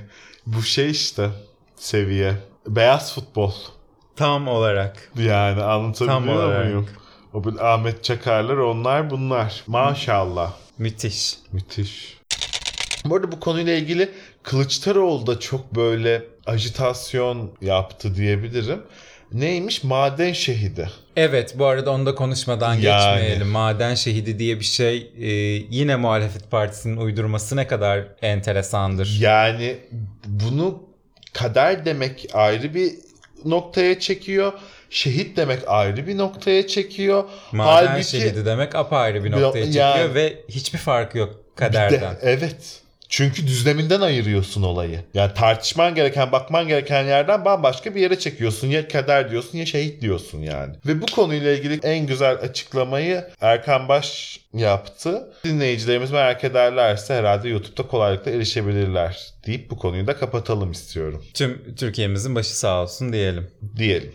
bu 0.46 0.62
şey 0.62 0.90
işte 0.90 1.28
seviye. 1.76 2.32
Beyaz 2.66 3.14
futbol. 3.14 3.52
tam 4.16 4.48
olarak 4.48 5.10
Yani 5.18 5.58
Tam 5.60 5.70
anlatabiliyor 5.70 6.36
olarak. 6.44 6.64
muyum? 6.64 6.88
O 7.34 7.44
bir 7.44 7.72
Ahmet 7.72 8.04
Çakarlar 8.04 8.56
onlar 8.56 9.10
bunlar. 9.10 9.64
Maşallah. 9.66 10.52
müthiş. 10.78 11.34
Müthiş. 11.52 12.18
Bu 13.04 13.16
arada 13.16 13.32
bu 13.32 13.40
konuyla 13.40 13.74
ilgili 13.74 14.10
Kılıçdaroğlu 14.42 15.26
da 15.26 15.40
çok 15.40 15.74
böyle 15.74 16.22
ajitasyon 16.46 17.50
yaptı 17.60 18.14
diyebilirim. 18.14 18.82
Neymiş? 19.32 19.84
Maden 19.84 20.32
şehidi. 20.32 20.90
Evet 21.16 21.54
bu 21.58 21.66
arada 21.66 21.90
onu 21.90 22.06
da 22.06 22.14
konuşmadan 22.14 22.74
Yani. 22.74 22.82
geçmeyelim. 22.82 23.48
Maden 23.48 23.94
şehidi 23.94 24.38
diye 24.38 24.60
bir 24.60 24.64
şey 24.64 25.12
e, 25.18 25.28
yine 25.70 25.96
muhalefet 25.96 26.50
partisinin 26.50 26.96
uydurması 26.96 27.56
ne 27.56 27.66
kadar 27.66 28.04
enteresandır. 28.22 29.16
Yani 29.20 29.76
bunu 30.26 30.82
kader 31.32 31.84
demek 31.84 32.26
ayrı 32.32 32.74
bir 32.74 32.92
noktaya 33.44 34.00
çekiyor. 34.00 34.52
Şehit 34.90 35.36
demek 35.36 35.58
ayrı 35.66 36.06
bir 36.06 36.18
noktaya 36.18 36.66
çekiyor. 36.66 37.24
Maden 37.52 37.86
Halbuki 37.86 38.08
şehidi 38.10 38.44
demek 38.46 38.74
apayrı 38.74 39.24
bir 39.24 39.30
noktaya 39.30 39.64
çekiyor 39.64 39.84
yani- 39.98 40.14
ve 40.14 40.34
hiçbir 40.48 40.78
farkı 40.78 41.18
yok 41.18 41.56
kaderden. 41.56 42.00
de- 42.00 42.18
evet. 42.22 42.80
Çünkü 43.12 43.46
düzleminden 43.46 44.00
ayırıyorsun 44.00 44.62
olayı. 44.62 45.00
Yani 45.14 45.34
tartışman 45.34 45.94
gereken, 45.94 46.32
bakman 46.32 46.68
gereken 46.68 47.04
yerden 47.04 47.44
bambaşka 47.44 47.94
bir 47.94 48.00
yere 48.00 48.18
çekiyorsun. 48.18 48.68
Ya 48.68 48.88
kader 48.88 49.30
diyorsun 49.30 49.58
ya 49.58 49.66
şehit 49.66 50.02
diyorsun 50.02 50.38
yani. 50.38 50.74
Ve 50.86 51.02
bu 51.02 51.06
konuyla 51.06 51.52
ilgili 51.52 51.80
en 51.82 52.06
güzel 52.06 52.34
açıklamayı 52.34 53.24
Erkan 53.40 53.88
Baş 53.88 54.40
yaptı. 54.54 55.32
Dinleyicilerimiz 55.44 56.10
merak 56.10 56.44
ederlerse 56.44 57.14
herhalde 57.14 57.48
YouTube'da 57.48 57.88
kolaylıkla 57.88 58.30
erişebilirler 58.30 59.18
deyip 59.46 59.70
bu 59.70 59.78
konuyu 59.78 60.06
da 60.06 60.16
kapatalım 60.16 60.70
istiyorum. 60.72 61.24
Tüm 61.34 61.74
Türkiye'mizin 61.76 62.34
başı 62.34 62.58
sağ 62.58 62.82
olsun 62.82 63.12
diyelim. 63.12 63.50
Diyelim. 63.76 64.12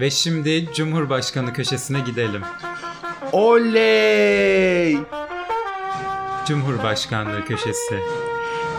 Ve 0.00 0.10
şimdi 0.10 0.72
Cumhurbaşkanı 0.74 1.52
köşesine 1.52 2.00
gidelim. 2.00 2.42
Oley! 3.32 4.98
Cumhurbaşkanlığı 6.46 7.44
köşesi. 7.44 7.98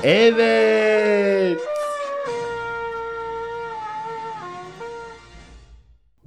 Evet! 0.03 1.59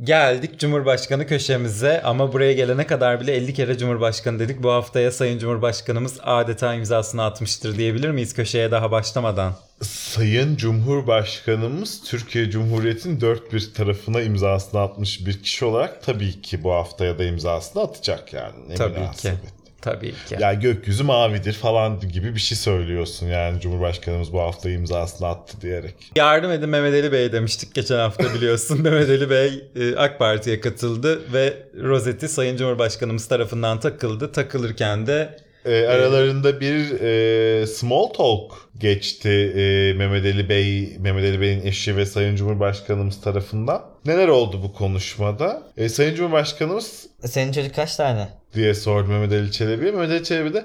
Geldik 0.05 0.59
Cumhurbaşkanı 0.59 1.27
köşemize 1.27 2.03
ama 2.03 2.33
buraya 2.33 2.53
gelene 2.53 2.87
kadar 2.87 3.21
bile 3.21 3.33
50 3.33 3.55
kere 3.55 3.79
Cumhurbaşkanı 3.79 4.39
dedik. 4.39 4.63
Bu 4.63 4.71
haftaya 4.71 5.11
Sayın 5.11 5.39
Cumhurbaşkanımız 5.39 6.21
adeta 6.23 6.75
imzasını 6.75 7.25
atmıştır 7.25 7.79
diyebilir 7.79 8.11
miyiz 8.11 8.35
köşeye 8.35 8.71
daha 8.71 8.91
başlamadan? 8.91 9.55
Sayın 9.83 10.57
Cumhurbaşkanımız 10.57 12.03
Türkiye 12.05 12.51
Cumhuriyeti'nin 12.51 13.21
dört 13.21 13.53
bir 13.53 13.75
tarafına 13.75 14.23
imzasını 14.23 14.81
atmış 14.81 15.27
bir 15.27 15.43
kişi 15.43 15.65
olarak 15.65 16.03
tabii 16.03 16.43
ki 16.43 16.65
bu 16.65 16.73
haftaya 16.73 17.19
da 17.19 17.25
imzasını 17.25 17.83
atacak 17.83 18.33
yani. 18.33 18.75
Tabii 18.77 18.95
ki. 18.95 19.01
münasebet. 19.01 19.60
Tabii 19.83 20.11
ki. 20.11 20.37
Ya 20.41 20.55
gökyüzü 20.55 21.05
mavidir 21.05 21.53
falan 21.53 22.01
gibi 22.01 22.35
bir 22.35 22.41
şey 22.41 22.59
söylüyorsun 22.59 23.27
yani 23.27 23.61
Cumhurbaşkanımız 23.61 24.33
bu 24.33 24.41
hafta 24.41 24.71
imzasını 24.71 25.29
attı 25.29 25.61
diyerek. 25.61 25.95
Yardım 26.17 26.51
edin 26.51 26.69
Mehmet 26.69 26.95
Ali 26.95 27.13
Bey 27.13 27.33
demiştik 27.33 27.75
geçen 27.75 27.97
hafta 27.99 28.35
biliyorsun. 28.35 28.81
Mehmet 28.83 29.09
Ali 29.09 29.31
Bey 29.31 29.65
e, 29.77 29.97
AK 29.97 30.19
Parti'ye 30.19 30.61
katıldı 30.61 31.33
ve 31.33 31.55
rozeti 31.83 32.29
Sayın 32.29 32.57
Cumhurbaşkanımız 32.57 33.29
tarafından 33.29 33.81
takıldı. 33.81 34.33
Takılırken 34.33 35.07
de 35.07 35.37
E, 35.65 35.87
aralarında 35.87 36.61
bir 36.61 37.01
e, 37.01 37.67
small 37.67 38.07
talk 38.07 38.53
geçti 38.79 39.29
e, 39.29 39.93
Mehmet 39.99 40.25
Ali 40.35 40.49
Bey, 40.49 40.97
Mehmet 40.99 41.25
Ali 41.25 41.41
Bey'in 41.41 41.67
eşi 41.67 41.97
ve 41.97 42.07
Sayın 42.07 42.37
Cumhurbaşkanımız 42.37 43.21
tarafından. 43.21 43.83
Neler 44.05 44.29
oldu 44.29 44.63
bu 44.63 44.73
konuşmada? 44.73 45.63
E, 45.77 45.89
Sayın 45.89 46.15
Cumhurbaşkanımız 46.15 47.07
Senin 47.25 47.53
çocuk 47.53 47.75
kaç 47.75 47.97
tane? 47.97 48.29
Diye 48.55 48.75
sordu 48.75 49.09
Mehmet 49.09 49.33
Ali 49.33 49.53
Çelebi'ye. 49.53 49.91
Mehmet 49.93 50.11
Ali 50.11 50.25
Çelebi 50.25 50.55
de 50.55 50.65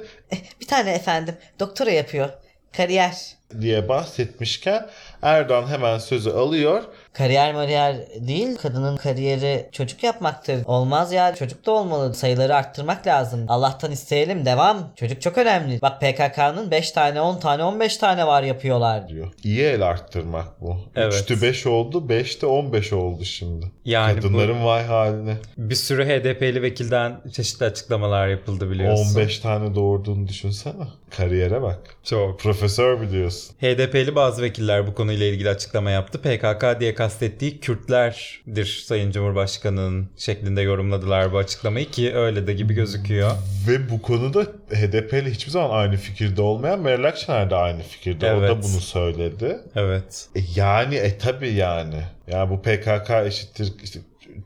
Bir 0.61 0.67
tane 0.67 0.91
efendim. 0.91 1.35
Doktora 1.59 1.91
yapıyor. 1.91 2.29
Kariyer. 2.77 3.35
diye 3.61 3.89
bahsetmişken 3.89 4.89
Erdoğan 5.21 5.67
hemen 5.67 5.97
sözü 5.97 6.29
alıyor. 6.29 6.83
Kariyer 7.17 7.53
mariyer 7.53 7.95
değil. 8.19 8.55
Kadının 8.55 8.97
kariyeri 8.97 9.69
çocuk 9.71 10.03
yapmaktır. 10.03 10.65
Olmaz 10.65 11.11
ya. 11.13 11.35
Çocuk 11.35 11.65
da 11.65 11.71
olmalı. 11.71 12.13
Sayıları 12.13 12.55
arttırmak 12.55 13.07
lazım. 13.07 13.45
Allah'tan 13.47 13.91
isteyelim. 13.91 14.45
Devam. 14.45 14.77
Çocuk 14.95 15.21
çok 15.21 15.37
önemli. 15.37 15.81
Bak 15.81 16.01
PKK'nın 16.01 16.71
5 16.71 16.91
tane 16.91 17.21
10 17.21 17.39
tane 17.39 17.63
15 17.63 17.97
tane 17.97 18.27
var 18.27 18.43
yapıyorlar. 18.43 19.07
diyor. 19.09 19.31
İyi 19.43 19.61
el 19.61 19.81
arttırmak 19.81 20.61
bu. 20.61 20.77
Evet. 20.95 21.13
3'tü 21.13 21.41
5 21.41 21.65
oldu, 21.65 22.05
5'te 22.09 22.45
15 22.45 22.93
oldu 22.93 23.25
şimdi. 23.25 23.65
Yani 23.85 24.15
Kadınların 24.15 24.65
vay 24.65 24.83
haline. 24.85 25.33
bir 25.57 25.75
sürü 25.75 26.05
HDP'li 26.05 26.61
vekilden 26.61 27.21
çeşitli 27.33 27.65
açıklamalar 27.65 28.27
yapıldı 28.27 28.69
biliyorsun. 28.71 29.15
15 29.15 29.39
tane 29.39 29.75
doğurduğunu 29.75 30.27
düşünsene. 30.27 30.83
Kariyere 31.17 31.61
bak. 31.61 31.79
Çok. 32.03 32.39
Profesör 32.39 33.01
biliyorsun. 33.01 33.55
HDP'li 33.61 34.15
bazı 34.15 34.41
vekiller 34.41 34.87
bu 34.87 34.93
konuyla 34.93 35.25
ilgili 35.25 35.49
açıklama 35.49 35.91
yaptı. 35.91 36.21
PKK 36.21 36.79
diye 36.79 36.95
kastettiği 36.95 37.59
Kürtlerdir 37.59 38.83
Sayın 38.85 39.11
Cumhurbaşkanı'nın 39.11 40.09
şeklinde 40.17 40.61
yorumladılar 40.61 41.31
bu 41.33 41.37
açıklamayı 41.37 41.91
ki 41.91 42.15
öyle 42.15 42.47
de 42.47 42.53
gibi 42.53 42.73
gözüküyor. 42.73 43.31
Ve 43.67 43.89
bu 43.89 44.01
konuda 44.01 44.41
HDP 44.69 45.13
ile 45.13 45.31
hiçbir 45.31 45.51
zaman 45.51 45.69
aynı 45.79 45.97
fikirde 45.97 46.41
olmayan 46.41 46.79
Meral 46.79 47.03
Akşener 47.03 47.49
de 47.49 47.55
aynı 47.55 47.81
fikirde. 47.81 48.33
O 48.33 48.41
da 48.41 48.45
Evet. 48.45 48.57
bunu 48.63 48.81
söyledi. 48.81 49.57
Evet. 49.75 50.27
E 50.35 50.39
yani 50.55 50.95
e 50.95 51.17
tabi 51.17 51.53
yani. 51.53 52.03
Yani 52.27 52.49
bu 52.49 52.61
PKK 52.61 53.09
eşittir 53.25 53.73
işte 53.83 53.99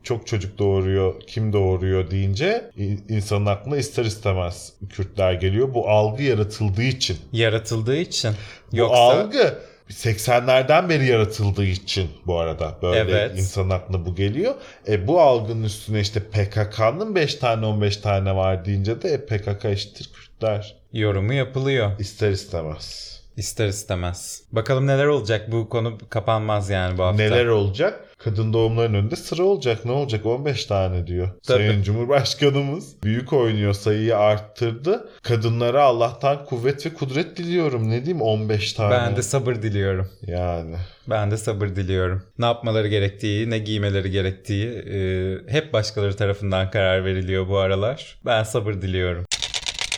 çok 0.03 0.27
çocuk 0.27 0.57
doğuruyor, 0.57 1.19
kim 1.27 1.53
doğuruyor 1.53 2.11
deyince 2.11 2.71
insanın 3.09 3.45
aklına 3.45 3.77
ister 3.77 4.05
istemez 4.05 4.73
Kürtler 4.89 5.33
geliyor. 5.33 5.73
Bu 5.73 5.89
algı 5.89 6.23
yaratıldığı 6.23 6.83
için. 6.83 7.17
Yaratıldığı 7.33 7.97
için. 7.97 8.31
Bu 8.71 8.77
Yoksa 8.77 8.97
algı 8.97 9.59
80'lerden 9.89 10.89
beri 10.89 11.05
yaratıldığı 11.07 11.65
için 11.65 12.09
bu 12.25 12.39
arada 12.39 12.77
böyle 12.81 12.99
Evet. 12.99 13.37
insanın 13.39 13.69
aklına 13.69 14.05
bu 14.05 14.15
geliyor. 14.15 14.55
E 14.87 15.07
bu 15.07 15.21
algının 15.21 15.63
üstüne 15.63 15.99
işte 15.99 16.19
PKK'nın 16.19 17.15
5 17.15 17.35
tane 17.35 17.65
15 17.65 17.97
tane 17.97 18.35
var 18.35 18.65
deyince 18.65 19.01
de 19.01 19.09
e, 19.09 19.25
PKK 19.25 19.65
eşittir 19.65 20.09
Kürtler. 20.13 20.75
yorumu 20.93 21.33
yapılıyor. 21.33 21.91
İster 21.99 22.29
istemez. 22.31 23.18
İster 23.39 23.67
istemez. 23.67 24.43
Bakalım 24.51 24.87
neler 24.87 25.05
olacak 25.05 25.51
bu 25.51 25.69
konu 25.69 25.97
kapanmaz 26.09 26.69
yani 26.69 26.97
bu 26.97 27.03
hafta. 27.03 27.23
Neler 27.23 27.45
olacak? 27.45 28.05
Kadın 28.17 28.53
doğumların 28.53 28.93
önünde 28.93 29.15
sıra 29.15 29.43
olacak 29.43 29.85
ne 29.85 29.91
olacak 29.91 30.25
15 30.25 30.65
tane 30.65 31.07
diyor. 31.07 31.29
Tabii. 31.47 31.67
Sayın 31.67 31.83
Cumhurbaşkanımız 31.83 33.03
büyük 33.03 33.33
oynuyor 33.33 33.73
sayıyı 33.73 34.17
arttırdı. 34.17 35.09
Kadınlara 35.23 35.83
Allah'tan 35.83 36.45
kuvvet 36.45 36.85
ve 36.85 36.93
kudret 36.93 37.37
diliyorum 37.37 37.89
ne 37.89 38.05
diyeyim 38.05 38.21
15 38.21 38.73
tane. 38.73 38.91
Ben 38.91 39.15
de 39.15 39.21
sabır 39.21 39.55
diliyorum. 39.55 40.09
Yani. 40.27 40.75
Ben 41.07 41.31
de 41.31 41.37
sabır 41.37 41.67
diliyorum. 41.67 42.23
Ne 42.39 42.45
yapmaları 42.45 42.87
gerektiği, 42.87 43.49
ne 43.49 43.59
giymeleri 43.59 44.11
gerektiği 44.11 44.67
e, 44.67 45.51
hep 45.51 45.73
başkaları 45.73 46.15
tarafından 46.15 46.71
karar 46.71 47.05
veriliyor 47.05 47.47
bu 47.47 47.57
aralar. 47.57 48.19
Ben 48.25 48.43
sabır 48.43 48.73
diliyorum. 48.73 49.25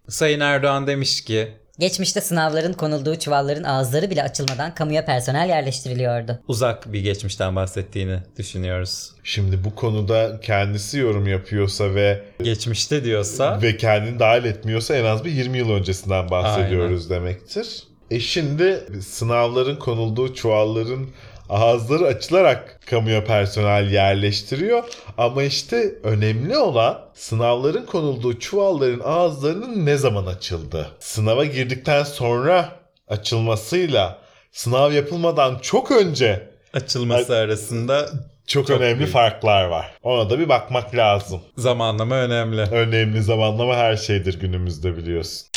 Sayın 0.07 0.39
Erdoğan 0.39 0.87
demiş 0.87 1.23
ki 1.23 1.47
Geçmişte 1.81 2.21
sınavların 2.21 2.73
konulduğu 2.73 3.15
çuvalların 3.15 3.63
ağızları 3.63 4.09
bile 4.09 4.23
açılmadan 4.23 4.75
kamuya 4.75 5.05
personel 5.05 5.49
yerleştiriliyordu. 5.49 6.39
uzak 6.47 6.93
bir 6.93 6.99
geçmişten 6.99 7.55
bahsettiğini 7.55 8.19
düşünüyoruz. 8.37 9.11
Şimdi 9.23 9.63
bu 9.63 9.75
konuda 9.75 10.39
kendisi 10.41 10.97
yorum 10.97 11.27
yapıyorsa 11.27 11.95
ve 11.95 12.23
Geçmişte 12.43 13.03
diyorsa 13.03 13.61
ve 13.61 13.77
kendini 13.77 14.19
dahil 14.19 14.45
etmiyorsa 14.45 14.95
en 14.95 15.05
az 15.05 15.25
bir 15.25 15.31
20 15.31 15.57
yıl 15.57 15.69
öncesinden 15.69 16.29
bahsediyoruz 16.29 17.09
demektir. 17.09 17.83
E 18.11 18.19
şimdi 18.19 18.83
sınavların 19.01 19.75
konulduğu 19.75 20.33
çuvalların 20.33 21.07
ağızları 21.51 22.05
açılarak 22.05 22.79
kamuya 22.89 23.23
personel 23.23 23.91
yerleştiriyor. 23.91 24.83
Ama 25.17 25.43
işte 25.43 25.93
önemli 26.03 26.57
olan 26.57 26.99
sınavların 27.13 27.85
konulduğu 27.85 28.39
çuvalların 28.39 29.01
ağızlarının 29.03 29.85
ne 29.85 29.97
zaman 29.97 30.25
açıldı? 30.25 30.87
Sınava 30.99 31.45
girdikten 31.45 32.03
sonra 32.03 32.69
açılmasıyla 33.07 34.17
sınav 34.51 34.91
yapılmadan 34.91 35.59
çok 35.61 35.91
önce 35.91 36.49
açılması 36.73 37.35
arasında 37.35 38.09
çok, 38.47 38.67
Çok 38.67 38.81
önemli 38.81 38.99
büyük. 38.99 39.11
farklar 39.11 39.65
var. 39.65 39.91
Ona 40.03 40.29
da 40.29 40.39
bir 40.39 40.49
bakmak 40.49 40.95
lazım. 40.95 41.41
zamanlama 41.57 42.15
önemli. 42.15 42.61
Önemli 42.61 43.23
zamanlama 43.23 43.75
her 43.75 43.95
şeydir 43.97 44.39
günümüzde 44.39 44.97
biliyorsun. 44.97 45.47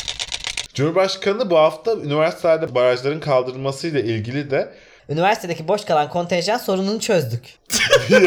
Cumhurbaşkanı 0.74 1.50
bu 1.50 1.58
hafta 1.58 1.94
üniversitelerde 1.96 2.74
barajların 2.74 3.20
kaldırılmasıyla 3.20 4.00
ilgili 4.00 4.50
de 4.50 4.74
Üniversitedeki 5.08 5.68
boş 5.68 5.84
kalan 5.84 6.08
kontenjan 6.08 6.58
sorununu 6.58 7.00
çözdük. 7.00 7.42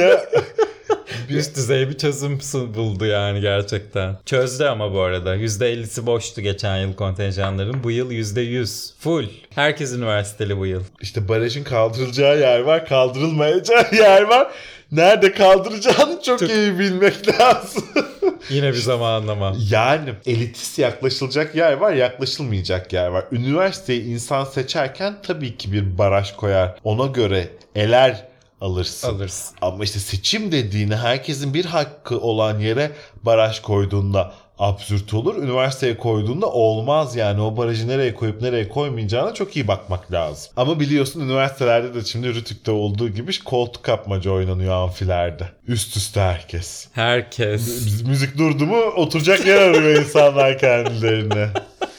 Üst 1.29 1.55
düzey 1.55 1.89
bir 1.89 1.97
çözüm 1.97 2.39
buldu 2.75 3.05
yani 3.05 3.41
gerçekten. 3.41 4.17
Çözdü 4.25 4.63
ama 4.65 4.93
bu 4.93 5.01
arada. 5.01 5.35
%50'si 5.35 6.05
boştu 6.05 6.41
geçen 6.41 6.77
yıl 6.77 6.93
kontenjanların. 6.93 7.83
Bu 7.83 7.91
yıl 7.91 8.11
%100. 8.11 8.91
Full. 8.99 9.25
Herkes 9.55 9.93
üniversiteli 9.93 10.57
bu 10.57 10.65
yıl. 10.65 10.83
işte 11.01 11.27
barajın 11.27 11.63
kaldırılacağı 11.63 12.39
yer 12.39 12.59
var, 12.59 12.85
kaldırılmayacağı 12.85 13.85
yer 13.95 14.21
var. 14.21 14.47
Nerede 14.91 15.33
kaldıracağını 15.33 16.21
çok, 16.23 16.39
Çok- 16.39 16.49
iyi 16.49 16.79
bilmek 16.79 17.39
lazım. 17.39 17.83
Yine 18.49 18.67
bir 18.67 18.77
zamanlama. 18.77 19.55
yani 19.69 20.09
elitist 20.25 20.79
yaklaşılacak 20.79 21.55
yer 21.55 21.73
var, 21.73 21.93
yaklaşılmayacak 21.93 22.93
yer 22.93 23.07
var. 23.07 23.25
Üniversiteyi 23.31 24.03
insan 24.03 24.43
seçerken 24.43 25.15
tabii 25.23 25.57
ki 25.57 25.71
bir 25.71 25.97
baraj 25.97 26.31
koyar. 26.35 26.75
Ona 26.83 27.05
göre 27.05 27.47
eler 27.75 28.26
alırsın. 28.61 29.07
Alırsın. 29.07 29.55
Ama 29.61 29.83
işte 29.83 29.99
seçim 29.99 30.51
dediğini 30.51 30.95
herkesin 30.95 31.53
bir 31.53 31.65
hakkı 31.65 32.19
olan 32.19 32.59
yere 32.59 32.91
baraj 33.23 33.59
koyduğunda 33.59 34.33
absürt 34.59 35.13
olur. 35.13 35.43
Üniversiteye 35.43 35.97
koyduğunda 35.97 36.47
olmaz 36.47 37.15
yani. 37.15 37.41
O 37.41 37.57
barajı 37.57 37.87
nereye 37.87 38.13
koyup 38.13 38.41
nereye 38.41 38.69
koymayacağına 38.69 39.33
çok 39.33 39.55
iyi 39.55 39.67
bakmak 39.67 40.11
lazım. 40.11 40.51
Ama 40.57 40.79
biliyorsun 40.79 41.21
üniversitelerde 41.21 41.93
de 41.93 42.03
şimdi 42.03 42.35
Rütük'te 42.35 42.71
olduğu 42.71 43.09
gibi 43.09 43.43
koltuk 43.43 43.83
kapmaca 43.83 44.31
oynanıyor 44.31 44.73
amfilerde. 44.73 45.49
Üst 45.67 45.97
üste 45.97 46.21
herkes. 46.21 46.87
Herkes. 46.91 47.67
Müzik 48.07 48.37
durdu 48.37 48.65
mu 48.65 48.77
oturacak 48.77 49.45
yer 49.45 49.61
arıyor 49.61 50.01
insanlar 50.01 50.57
kendilerine. 50.57 51.47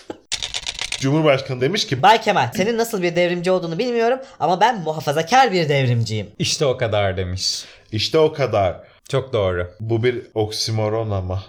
Cumhurbaşkanı 1.00 1.60
demiş 1.60 1.86
ki 1.86 2.02
Bay 2.02 2.20
Kemal 2.20 2.50
senin 2.56 2.78
nasıl 2.78 3.02
bir 3.02 3.16
devrimci 3.16 3.50
olduğunu 3.50 3.78
bilmiyorum 3.78 4.18
ama 4.40 4.60
ben 4.60 4.80
muhafazakar 4.80 5.52
bir 5.52 5.68
devrimciyim. 5.68 6.26
İşte 6.38 6.64
o 6.64 6.76
kadar 6.76 7.16
demiş. 7.16 7.64
işte 7.92 8.18
o 8.18 8.32
kadar. 8.32 8.76
Çok 9.08 9.32
doğru. 9.32 9.70
Bu 9.80 10.02
bir 10.02 10.22
oksimoron 10.34 11.10
ama. 11.10 11.44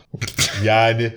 yani 0.64 1.14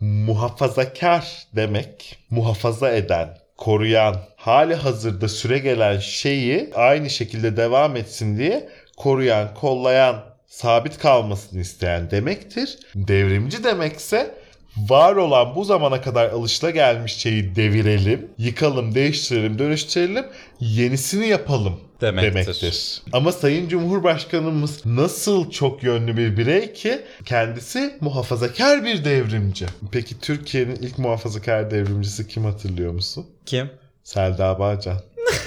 muhafazakar 0.00 1.46
demek 1.56 2.18
muhafaza 2.30 2.90
eden, 2.90 3.38
koruyan, 3.56 4.16
hali 4.36 4.74
hazırda 4.74 5.28
süre 5.28 5.58
gelen 5.58 5.98
şeyi 5.98 6.70
aynı 6.74 7.10
şekilde 7.10 7.56
devam 7.56 7.96
etsin 7.96 8.38
diye 8.38 8.68
koruyan, 8.96 9.54
kollayan, 9.54 10.24
sabit 10.46 10.98
kalmasını 10.98 11.60
isteyen 11.60 12.10
demektir. 12.10 12.78
Devrimci 12.94 13.64
demekse 13.64 14.34
var 14.76 15.16
olan 15.16 15.54
bu 15.54 15.64
zamana 15.64 16.00
kadar 16.00 16.30
alışılagelmiş 16.30 17.12
şeyi 17.16 17.56
devirelim, 17.56 18.30
yıkalım, 18.38 18.94
değiştirelim, 18.94 19.58
dönüştürelim, 19.58 20.26
yenisini 20.60 21.28
yapalım 21.28 21.80
Demektir. 22.00 22.34
demektir. 22.34 23.02
Ama 23.12 23.32
Sayın 23.32 23.68
Cumhurbaşkanımız 23.68 24.86
nasıl 24.86 25.50
çok 25.50 25.82
yönlü 25.82 26.16
bir 26.16 26.36
birey 26.36 26.72
ki 26.72 27.00
kendisi 27.24 27.94
muhafazakar 28.00 28.84
bir 28.84 29.04
devrimci. 29.04 29.66
Peki 29.92 30.20
Türkiye'nin 30.20 30.76
ilk 30.76 30.98
muhafazakar 30.98 31.70
devrimcisi 31.70 32.28
kim 32.28 32.44
hatırlıyor 32.44 32.92
musun? 32.92 33.26
Kim? 33.46 33.70
Selda 34.04 34.58
Bağcan. 34.58 35.00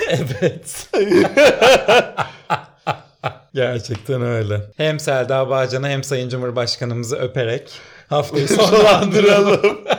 Evet. 0.09 0.89
Gerçekten 3.53 4.21
öyle. 4.21 4.61
Hem 4.77 4.99
Selda 4.99 5.49
Bağcan'ı 5.49 5.87
hem 5.89 6.03
Sayın 6.03 6.29
Cumhurbaşkanımızı 6.29 7.15
öperek 7.15 7.71
haftayı 8.09 8.47
sonlandıralım. 8.47 9.77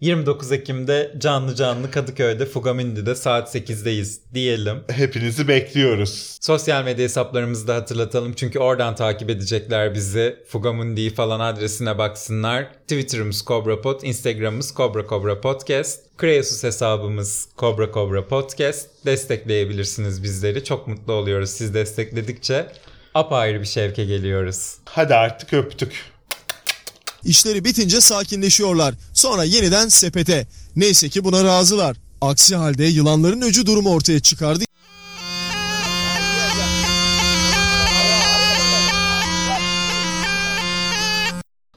29 0.00 0.52
Ekim'de 0.52 1.12
canlı 1.18 1.54
canlı 1.54 1.90
Kadıköy'de 1.90 2.46
Fugamindi'de 2.46 3.14
saat 3.14 3.54
8'deyiz 3.54 4.18
diyelim. 4.34 4.78
Hepinizi 4.88 5.48
bekliyoruz. 5.48 6.38
Sosyal 6.40 6.84
medya 6.84 7.04
hesaplarımızı 7.04 7.68
da 7.68 7.74
hatırlatalım 7.74 8.32
çünkü 8.32 8.58
oradan 8.58 8.94
takip 8.94 9.30
edecekler 9.30 9.94
bizi. 9.94 10.36
Fugamundi 10.48 11.14
falan 11.14 11.40
adresine 11.40 11.98
baksınlar. 11.98 12.72
Twitter'ımız 12.82 13.44
CobraPod, 13.46 14.02
Instagram'ımız 14.02 14.74
Cobra 14.76 15.06
Cobra 15.08 15.40
Podcast, 15.40 16.00
Kreasus 16.18 16.64
hesabımız 16.64 17.48
Cobra 17.58 17.92
Cobra 17.92 18.28
Podcast. 18.28 18.88
Destekleyebilirsiniz 19.06 20.22
bizleri. 20.22 20.64
Çok 20.64 20.86
mutlu 20.86 21.12
oluyoruz 21.12 21.50
siz 21.50 21.74
destekledikçe. 21.74 22.66
Apayrı 23.16 23.60
bir 23.60 23.66
şevke 23.66 24.04
geliyoruz. 24.04 24.74
Hadi 24.84 25.14
artık 25.14 25.52
öptük. 25.52 26.04
İşleri 27.24 27.64
bitince 27.64 28.00
sakinleşiyorlar. 28.00 28.94
Sonra 29.14 29.44
yeniden 29.44 29.88
sepete. 29.88 30.46
Neyse 30.76 31.08
ki 31.08 31.24
buna 31.24 31.44
razılar. 31.44 31.96
Aksi 32.20 32.56
halde 32.56 32.84
yılanların 32.84 33.40
öcü 33.40 33.66
durumu 33.66 33.90
ortaya 33.90 34.20
çıkardı. 34.20 34.65